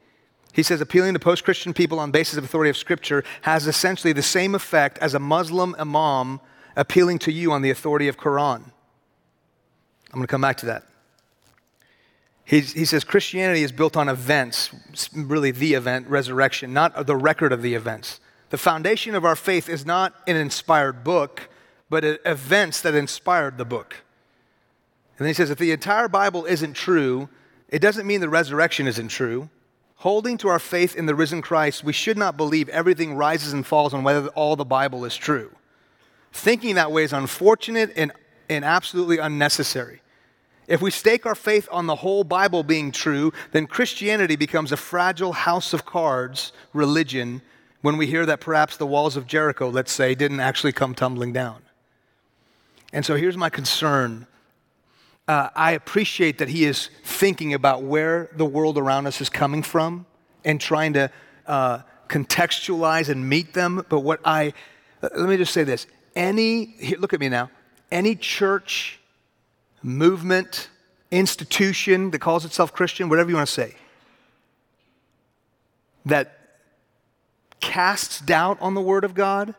he 0.56 0.64
says 0.64 0.80
appealing 0.80 1.14
to 1.14 1.20
post-christian 1.20 1.74
people 1.74 2.00
on 2.00 2.12
basis 2.12 2.38
of 2.38 2.44
authority 2.44 2.70
of 2.70 2.78
scripture 2.78 3.24
has 3.42 3.68
essentially 3.68 4.14
the 4.14 4.24
same 4.24 4.56
effect 4.56 4.98
as 5.00 5.14
a 5.14 5.20
muslim 5.20 5.76
imam 5.78 6.40
appealing 6.76 7.20
to 7.20 7.32
you 7.32 7.52
on 7.52 7.62
the 7.62 7.70
authority 7.70 8.08
of 8.08 8.18
quran. 8.18 8.64
I'm 8.64 10.20
going 10.20 10.24
to 10.24 10.28
come 10.28 10.42
back 10.42 10.58
to 10.58 10.66
that. 10.68 10.84
He's, 12.46 12.74
he 12.74 12.86
says 12.86 13.04
christianity 13.04 13.64
is 13.64 13.72
built 13.72 13.98
on 13.98 14.08
events 14.08 14.72
really 15.14 15.52
the 15.52 15.74
event 15.74 16.08
resurrection 16.08 16.74
not 16.74 17.06
the 17.06 17.16
record 17.18 17.52
of 17.52 17.62
the 17.62 17.76
events. 17.76 18.20
The 18.52 18.58
foundation 18.58 19.16
of 19.16 19.26
our 19.26 19.36
faith 19.36 19.68
is 19.68 19.86
not 19.86 20.14
an 20.28 20.38
inspired 20.38 21.04
book 21.04 21.50
but 21.90 22.04
events 22.26 22.82
that 22.82 22.96
inspired 22.96 23.58
the 23.58 23.66
book. 23.66 23.98
And 25.18 25.26
then 25.26 25.28
he 25.28 25.34
says, 25.34 25.50
if 25.50 25.58
the 25.58 25.72
entire 25.72 26.08
Bible 26.08 26.46
isn't 26.46 26.74
true, 26.74 27.30
it 27.70 27.80
doesn't 27.80 28.06
mean 28.06 28.22
the 28.22 28.30
resurrection 28.30 28.88
isn't 28.88 29.10
true. 29.10 29.50
Holding 30.06 30.38
to 30.38 30.50
our 30.50 30.60
faith 30.60 30.96
in 30.96 31.08
the 31.08 31.16
risen 31.16 31.42
Christ, 31.42 31.84
we 31.84 31.92
should 31.92 32.16
not 32.16 32.38
believe 32.38 32.70
everything 32.70 33.16
rises 33.16 33.54
and 33.54 33.66
falls 33.66 33.92
on 33.92 34.04
whether 34.04 34.28
all 34.28 34.56
the 34.56 34.64
Bible 34.64 35.04
is 35.04 35.18
true. 35.18 35.50
Thinking 36.32 36.76
that 36.76 36.92
way 36.92 37.04
is 37.04 37.12
unfortunate 37.12 37.92
and, 37.96 38.12
and 38.48 38.64
absolutely 38.64 39.18
unnecessary. 39.18 40.04
If 40.68 40.80
we 40.80 40.92
stake 40.92 41.26
our 41.26 41.34
faith 41.34 41.68
on 41.72 41.88
the 41.88 41.96
whole 41.96 42.24
Bible 42.24 42.62
being 42.62 42.92
true, 42.92 43.34
then 43.52 43.66
Christianity 43.66 44.36
becomes 44.36 44.72
a 44.72 44.78
fragile 44.78 45.34
house 45.34 45.74
of 45.74 45.88
cards 45.88 46.54
religion 46.72 47.42
when 47.82 47.98
we 47.98 48.06
hear 48.06 48.28
that 48.28 48.40
perhaps 48.40 48.78
the 48.78 48.86
walls 48.86 49.18
of 49.18 49.26
Jericho, 49.26 49.70
let's 49.70 49.92
say, 49.92 50.14
didn't 50.14 50.40
actually 50.40 50.74
come 50.74 50.94
tumbling 50.94 51.34
down. 51.34 51.64
And 52.94 53.04
so 53.04 53.16
here's 53.16 53.38
my 53.38 53.50
concern 53.50 54.28
uh, 55.28 55.50
I 55.56 55.72
appreciate 55.72 56.38
that 56.38 56.50
he 56.50 56.66
is 56.66 56.90
thinking 57.04 57.54
about 57.54 57.84
where 57.84 58.30
the 58.36 58.46
world 58.46 58.78
around 58.78 59.08
us 59.08 59.22
is 59.22 59.30
coming 59.30 59.64
from 59.64 60.06
and 60.44 60.62
trying 60.62 60.94
to 60.94 61.12
uh, 61.48 61.80
contextualize 62.08 63.10
and 63.10 63.28
meet 63.28 63.54
them. 63.54 63.84
But 63.90 64.02
what 64.02 64.20
I, 64.24 64.54
uh, 65.02 65.10
let 65.18 65.28
me 65.30 65.38
just 65.38 65.54
say 65.54 65.64
this 65.64 65.88
any, 66.16 66.96
look 67.00 67.14
at 67.14 67.20
me 67.20 67.30
now, 67.30 67.50
any 67.92 68.16
church, 68.16 69.00
movement, 69.82 70.70
institution 71.12 72.12
that 72.12 72.20
calls 72.20 72.46
itself 72.46 72.74
Christian, 72.74 73.10
whatever 73.10 73.30
you 73.30 73.36
want 73.36 73.48
to 73.48 73.54
say, 73.54 73.76
that 76.06 76.40
casts 77.60 78.22
doubt 78.22 78.58
on 78.62 78.76
the 78.76 78.82
Word 78.82 79.04
of 79.04 79.16
God, 79.16 79.56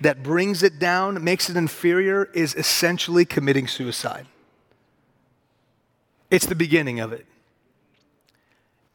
that 0.00 0.22
brings 0.22 0.62
it 0.62 0.78
down, 0.78 1.22
makes 1.22 1.48
it 1.48 1.56
inferior, 1.56 2.24
is 2.34 2.54
essentially 2.54 3.24
committing 3.24 3.68
suicide. 3.68 4.26
It's 6.30 6.46
the 6.46 6.54
beginning 6.54 7.00
of 7.00 7.12
it. 7.12 7.26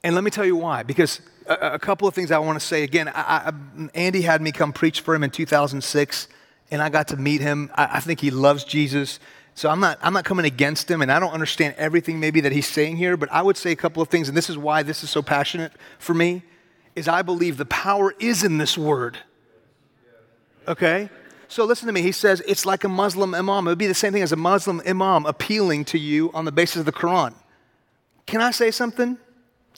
And 0.04 0.16
let 0.16 0.24
me 0.24 0.32
tell 0.32 0.46
you 0.46 0.56
why. 0.56 0.84
Because 0.84 1.22
a, 1.48 1.74
a 1.74 1.80
couple 1.80 2.08
of 2.08 2.14
things 2.14 2.32
I 2.32 2.40
want 2.40 2.60
to 2.60 2.66
say. 2.66 2.84
Again, 2.84 3.08
I, 3.10 3.12
I, 3.16 3.54
Andy 3.94 4.22
had 4.22 4.42
me 4.42 4.52
come 4.52 4.74
preach 4.74 5.02
for 5.02 5.14
him 5.16 5.24
in 5.24 5.30
2006, 5.30 6.28
and 6.72 6.82
I 6.82 6.90
got 6.90 7.10
to 7.10 7.18
meet 7.18 7.42
him. 7.42 7.72
I, 7.76 7.98
I 7.98 8.00
think 8.00 8.20
he 8.20 8.32
loves 8.32 8.64
Jesus. 8.64 9.20
So 9.54 9.70
I'm 9.70 9.80
not, 9.80 10.00
I'm 10.02 10.14
not 10.14 10.26
coming 10.26 10.46
against 10.46 10.90
him, 10.90 11.02
and 11.02 11.12
I 11.12 11.20
don't 11.20 11.34
understand 11.34 11.76
everything 11.78 12.20
maybe 12.20 12.42
that 12.42 12.52
he's 12.52 12.68
saying 12.68 12.98
here, 12.98 13.18
but 13.18 13.32
I 13.32 13.42
would 13.42 13.58
say 13.58 13.72
a 13.72 13.76
couple 13.76 14.02
of 14.02 14.10
things, 14.10 14.28
and 14.28 14.38
this 14.38 14.50
is 14.50 14.58
why 14.58 14.84
this 14.84 15.04
is 15.04 15.10
so 15.10 15.22
passionate 15.22 15.74
for 16.00 16.14
me, 16.14 16.44
is 16.96 17.08
I 17.08 17.22
believe 17.22 17.58
the 17.58 17.66
power 17.66 18.14
is 18.20 18.44
in 18.44 18.58
this 18.58 18.78
word. 18.78 19.18
Okay? 20.68 21.10
So 21.52 21.66
listen 21.66 21.88
to 21.88 21.91
me. 21.91 22.02
He 22.02 22.14
says 22.14 22.41
it's 22.47 22.66
like 22.66 22.86
a 22.86 22.88
Muslim 22.88 23.36
imam. 23.36 23.68
It 23.68 23.72
would 23.72 23.78
be 23.78 23.86
the 23.86 23.93
same 23.93 24.14
thing 24.14 24.24
as 24.24 24.32
a 24.32 24.38
Muslim 24.38 24.82
imam 24.88 25.26
appealing 25.26 25.84
to 25.86 25.99
you 25.99 26.32
on 26.34 26.45
the 26.45 26.52
basis 26.52 26.78
of 26.78 26.86
the 26.86 26.93
Quran. 26.93 27.34
Can 28.26 28.39
I 28.39 28.52
say 28.52 28.72
something? 28.72 29.18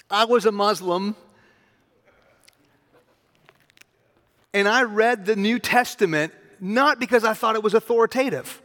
I 0.07 0.26
was 0.26 0.45
a 0.45 0.51
Muslim 0.51 1.15
and 4.53 4.67
I 4.67 4.84
read 4.84 5.26
the 5.26 5.36
New 5.36 5.57
Testament 5.57 6.32
not 6.59 6.99
because 6.99 7.24
I 7.24 7.34
thought 7.34 7.55
it 7.55 7.63
was 7.63 7.74
authoritative. 7.74 8.61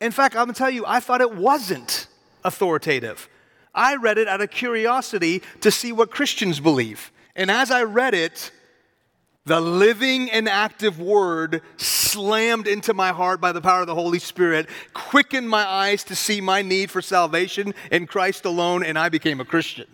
In 0.00 0.10
fact, 0.10 0.34
I'm 0.34 0.44
gonna 0.44 0.54
tell 0.54 0.70
you, 0.70 0.86
I 0.86 1.00
thought 1.00 1.20
it 1.20 1.34
wasn't 1.34 2.06
authoritative. 2.42 3.28
I 3.74 3.96
read 3.96 4.16
it 4.16 4.28
out 4.28 4.40
of 4.40 4.50
curiosity 4.50 5.42
to 5.60 5.70
see 5.70 5.92
what 5.92 6.10
Christians 6.10 6.58
believe. 6.58 7.12
And 7.36 7.50
as 7.50 7.70
I 7.70 7.82
read 7.82 8.14
it, 8.14 8.50
the 9.46 9.60
living 9.60 10.30
and 10.30 10.48
active 10.48 11.00
word 11.00 11.62
slammed 11.76 12.66
into 12.66 12.92
my 12.92 13.08
heart 13.10 13.40
by 13.40 13.52
the 13.52 13.60
power 13.60 13.80
of 13.80 13.86
the 13.86 13.94
Holy 13.94 14.18
Spirit, 14.18 14.68
quickened 14.92 15.48
my 15.48 15.66
eyes 15.66 16.04
to 16.04 16.14
see 16.14 16.40
my 16.40 16.62
need 16.62 16.90
for 16.90 17.00
salvation 17.00 17.74
in 17.90 18.06
Christ 18.06 18.44
alone, 18.44 18.84
and 18.84 18.98
I 18.98 19.08
became 19.08 19.40
a 19.40 19.44
Christian. 19.44 19.86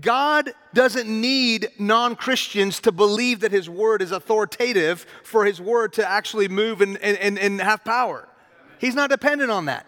God 0.00 0.50
doesn't 0.72 1.08
need 1.08 1.68
non 1.78 2.14
Christians 2.14 2.80
to 2.80 2.92
believe 2.92 3.40
that 3.40 3.50
His 3.50 3.68
Word 3.68 4.02
is 4.02 4.12
authoritative 4.12 5.04
for 5.24 5.44
His 5.44 5.60
Word 5.60 5.92
to 5.94 6.08
actually 6.08 6.48
move 6.48 6.80
and, 6.80 6.96
and, 6.98 7.38
and 7.38 7.60
have 7.60 7.84
power. 7.84 8.28
He's 8.78 8.94
not 8.94 9.10
dependent 9.10 9.50
on 9.50 9.66
that. 9.66 9.86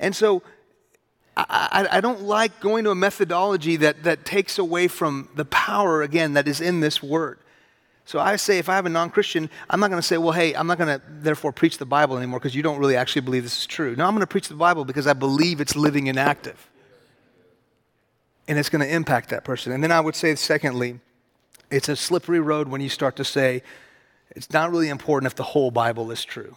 And 0.00 0.14
so 0.14 0.42
I, 1.38 1.86
I, 1.92 2.00
don't 2.00 2.22
like 2.22 2.58
going 2.58 2.82
to 2.84 2.90
a 2.90 2.96
methodology 2.96 3.76
that, 3.76 4.02
that 4.02 4.24
takes 4.24 4.58
away 4.58 4.88
from 4.88 5.28
the 5.36 5.44
power, 5.44 6.02
again, 6.02 6.32
that 6.32 6.48
is 6.48 6.60
in 6.60 6.80
this 6.80 7.00
Word. 7.00 7.38
So 8.06 8.18
I 8.18 8.36
say, 8.36 8.58
if 8.58 8.68
I 8.68 8.74
have 8.74 8.86
a 8.86 8.88
non 8.88 9.10
Christian, 9.10 9.48
I'm 9.70 9.78
not 9.78 9.88
going 9.90 10.00
to 10.00 10.06
say, 10.06 10.16
well, 10.18 10.32
hey, 10.32 10.54
I'm 10.54 10.66
not 10.66 10.78
going 10.78 10.98
to 10.98 11.04
therefore 11.08 11.52
preach 11.52 11.78
the 11.78 11.86
Bible 11.86 12.16
anymore 12.16 12.40
because 12.40 12.56
you 12.56 12.62
don't 12.62 12.78
really 12.78 12.96
actually 12.96 13.22
believe 13.22 13.44
this 13.44 13.58
is 13.58 13.66
true. 13.66 13.94
No, 13.94 14.04
I'm 14.04 14.12
going 14.12 14.20
to 14.20 14.26
preach 14.26 14.48
the 14.48 14.54
Bible 14.54 14.84
because 14.84 15.06
I 15.06 15.12
believe 15.12 15.60
it's 15.60 15.76
living 15.76 16.08
and 16.08 16.18
active 16.18 16.68
and 18.48 18.58
it's 18.58 18.70
going 18.70 18.80
to 18.80 18.92
impact 18.92 19.28
that 19.28 19.44
person. 19.44 19.72
And 19.72 19.84
then 19.84 19.92
I 19.92 20.00
would 20.00 20.16
say, 20.16 20.34
secondly, 20.34 21.00
it's 21.70 21.88
a 21.88 21.96
slippery 21.96 22.40
road 22.40 22.68
when 22.68 22.80
you 22.80 22.88
start 22.88 23.14
to 23.16 23.24
say, 23.24 23.62
it's 24.30 24.50
not 24.52 24.70
really 24.70 24.88
important 24.88 25.30
if 25.30 25.36
the 25.36 25.42
whole 25.42 25.70
Bible 25.70 26.10
is 26.10 26.24
true. 26.24 26.56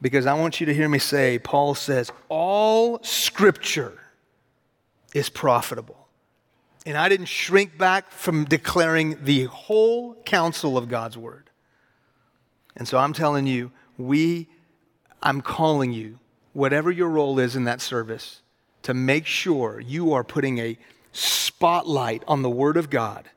Because 0.00 0.26
I 0.26 0.34
want 0.34 0.60
you 0.60 0.66
to 0.66 0.74
hear 0.74 0.88
me 0.88 0.98
say, 0.98 1.38
Paul 1.38 1.74
says, 1.74 2.12
all 2.28 3.02
scripture 3.02 3.98
is 5.14 5.28
profitable. 5.28 6.06
And 6.84 6.96
I 6.96 7.08
didn't 7.08 7.26
shrink 7.26 7.76
back 7.76 8.10
from 8.10 8.44
declaring 8.44 9.24
the 9.24 9.44
whole 9.44 10.14
counsel 10.24 10.76
of 10.78 10.88
God's 10.88 11.16
word. 11.16 11.50
And 12.76 12.86
so 12.86 12.98
I'm 12.98 13.12
telling 13.12 13.46
you, 13.46 13.72
we, 13.96 14.48
I'm 15.22 15.40
calling 15.40 15.92
you, 15.92 16.18
whatever 16.52 16.90
your 16.90 17.08
role 17.08 17.38
is 17.38 17.56
in 17.56 17.64
that 17.64 17.80
service, 17.80 18.42
to 18.82 18.94
make 18.94 19.26
sure 19.26 19.80
you 19.80 20.12
are 20.12 20.22
putting 20.22 20.58
a 20.58 20.78
spotlight 21.10 22.22
on 22.28 22.42
the 22.42 22.50
Word 22.50 22.76
of 22.76 22.90
God 22.90 23.28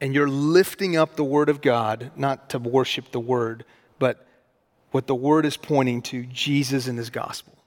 and 0.00 0.14
you're 0.14 0.28
lifting 0.28 0.96
up 0.96 1.14
the 1.14 1.24
Word 1.24 1.48
of 1.48 1.60
God, 1.60 2.10
not 2.16 2.50
to 2.50 2.58
worship 2.58 3.12
the 3.12 3.20
Word, 3.20 3.64
but 3.98 4.26
what 4.94 5.08
the 5.08 5.14
Word 5.14 5.44
is 5.44 5.56
pointing 5.56 6.00
to 6.02 6.22
Jesus 6.26 6.86
and 6.86 6.96
His 6.96 7.10
gospel. 7.10 7.58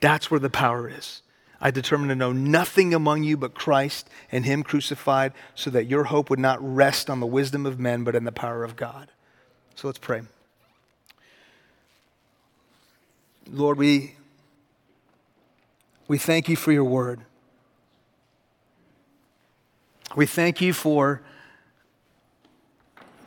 That's 0.00 0.30
where 0.30 0.38
the 0.38 0.50
power 0.50 0.86
is. 0.86 1.22
I 1.62 1.70
determined 1.70 2.10
to 2.10 2.14
know 2.14 2.30
nothing 2.30 2.92
among 2.92 3.22
you 3.22 3.38
but 3.38 3.54
Christ 3.54 4.10
and 4.30 4.44
Him 4.44 4.62
crucified, 4.62 5.32
so 5.54 5.70
that 5.70 5.86
your 5.86 6.04
hope 6.04 6.28
would 6.28 6.38
not 6.38 6.58
rest 6.60 7.08
on 7.08 7.20
the 7.20 7.26
wisdom 7.26 7.64
of 7.64 7.80
men, 7.80 8.04
but 8.04 8.14
in 8.14 8.24
the 8.24 8.32
power 8.32 8.64
of 8.64 8.76
God. 8.76 9.08
So 9.76 9.88
let's 9.88 9.98
pray. 9.98 10.20
Lord, 13.50 13.78
we 13.78 14.16
we 16.06 16.18
thank 16.18 16.50
you 16.50 16.56
for 16.56 16.70
your 16.70 16.84
word. 16.84 17.22
We 20.14 20.26
thank 20.26 20.60
you 20.60 20.74
for 20.74 21.22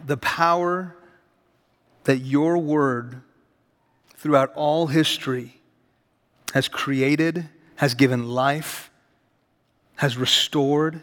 the 0.05 0.17
power 0.17 0.95
that 2.03 2.19
your 2.19 2.59
word 2.59 3.23
throughout 4.21 4.53
all 4.53 4.85
history 4.85 5.59
has 6.53 6.67
created, 6.67 7.49
has 7.77 7.95
given 7.95 8.29
life, 8.29 8.91
has 9.95 10.15
restored, 10.15 11.01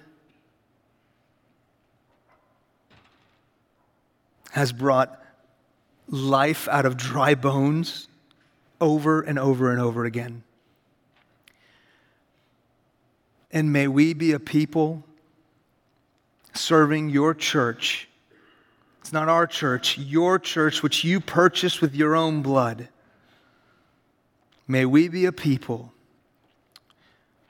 has 4.52 4.70
brought 4.70 5.20
life 6.06 6.68
out 6.68 6.86
of 6.86 6.96
dry 6.96 7.34
bones 7.34 8.06
over 8.80 9.20
and 9.20 9.36
over 9.36 9.72
and 9.72 9.80
over 9.80 10.04
again. 10.04 10.44
And 13.50 13.72
may 13.72 13.88
we 13.88 14.14
be 14.14 14.30
a 14.30 14.38
people 14.38 15.02
serving 16.54 17.08
your 17.08 17.34
church. 17.34 18.08
It's 19.00 19.12
not 19.12 19.28
our 19.28 19.48
church, 19.48 19.98
your 19.98 20.38
church, 20.38 20.84
which 20.84 21.02
you 21.02 21.18
purchased 21.18 21.82
with 21.82 21.96
your 21.96 22.14
own 22.14 22.42
blood. 22.42 22.88
May 24.70 24.84
we 24.84 25.08
be 25.08 25.24
a 25.24 25.32
people 25.32 25.94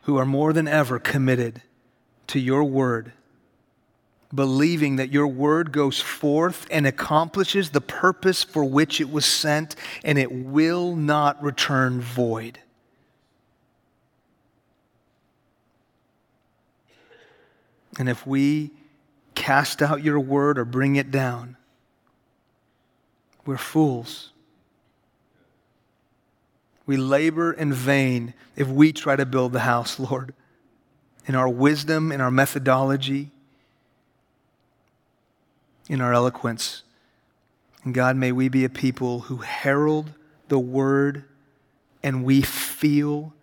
who 0.03 0.17
are 0.17 0.25
more 0.25 0.53
than 0.53 0.69
ever 0.69 1.01
committed 1.01 1.61
to 2.29 2.39
your 2.39 2.63
word, 2.63 3.13
believing 4.33 4.97
that 4.97 5.11
your 5.11 5.27
word 5.27 5.73
goes 5.73 6.01
forth 6.01 6.67
and 6.71 6.87
accomplishes 6.87 7.71
the 7.71 7.81
purpose 7.81 8.45
for 8.45 8.65
which 8.65 9.01
it 9.01 9.11
was 9.11 9.27
sent, 9.27 9.75
and 10.05 10.17
it 10.17 10.31
will 10.31 10.95
not 10.95 11.43
return 11.43 12.01
void. 12.01 12.61
And 17.99 18.09
if 18.09 18.25
we 18.25 18.71
cast 19.35 19.83
out 19.83 20.05
your 20.05 20.21
word 20.21 20.57
or 20.57 20.65
bring 20.65 20.95
it 20.95 21.11
down, 21.11 21.57
we're 23.45 23.57
fools. 23.57 24.31
We 26.89 26.97
labor 26.97 27.53
in 27.53 27.71
vain 27.71 28.33
if 28.57 28.67
we 28.67 28.95
try 28.95 29.15
to 29.15 29.27
build 29.27 29.53
the 29.53 29.61
house, 29.61 30.01
Lord. 30.11 30.33
In 31.27 31.35
our 31.35 31.49
wisdom, 31.49 32.11
in 32.11 32.23
our 32.23 32.31
methodology, 32.31 33.31
in 35.87 36.01
our 36.01 36.15
eloquence. 36.15 36.85
And 37.85 37.93
God, 37.93 38.17
may 38.17 38.33
we 38.33 38.49
be 38.49 38.65
a 38.65 38.71
people 38.71 39.21
who 39.21 39.37
herald 39.37 40.13
the 40.49 40.59
word 40.59 41.25
and 42.03 42.25
we 42.25 42.41
feel 42.41 43.35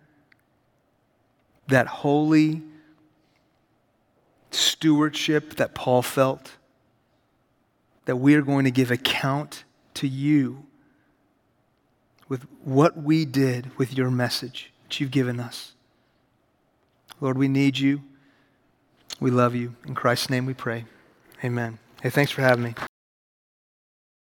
that 1.68 1.86
holy 1.86 2.62
stewardship 4.50 5.54
that 5.54 5.72
Paul 5.72 6.02
felt, 6.02 6.56
that 8.06 8.16
we 8.16 8.34
are 8.34 8.42
going 8.42 8.64
to 8.64 8.72
give 8.72 8.90
account 8.90 9.62
to 9.94 10.08
you 10.08 10.66
with 12.28 12.46
what 12.64 12.96
we 12.96 13.24
did 13.24 13.76
with 13.78 13.96
your 13.96 14.10
message 14.10 14.72
that 14.84 15.00
you've 15.00 15.10
given 15.10 15.40
us. 15.40 15.74
Lord, 17.20 17.38
we 17.38 17.48
need 17.48 17.78
you. 17.78 18.02
We 19.20 19.30
love 19.30 19.54
you. 19.54 19.74
In 19.86 19.94
Christ's 19.94 20.30
name 20.30 20.46
we 20.46 20.54
pray. 20.54 20.84
Amen. 21.42 21.78
Hey, 22.02 22.10
thanks 22.10 22.30
for 22.30 22.42
having 22.42 22.64
me. 22.64 22.74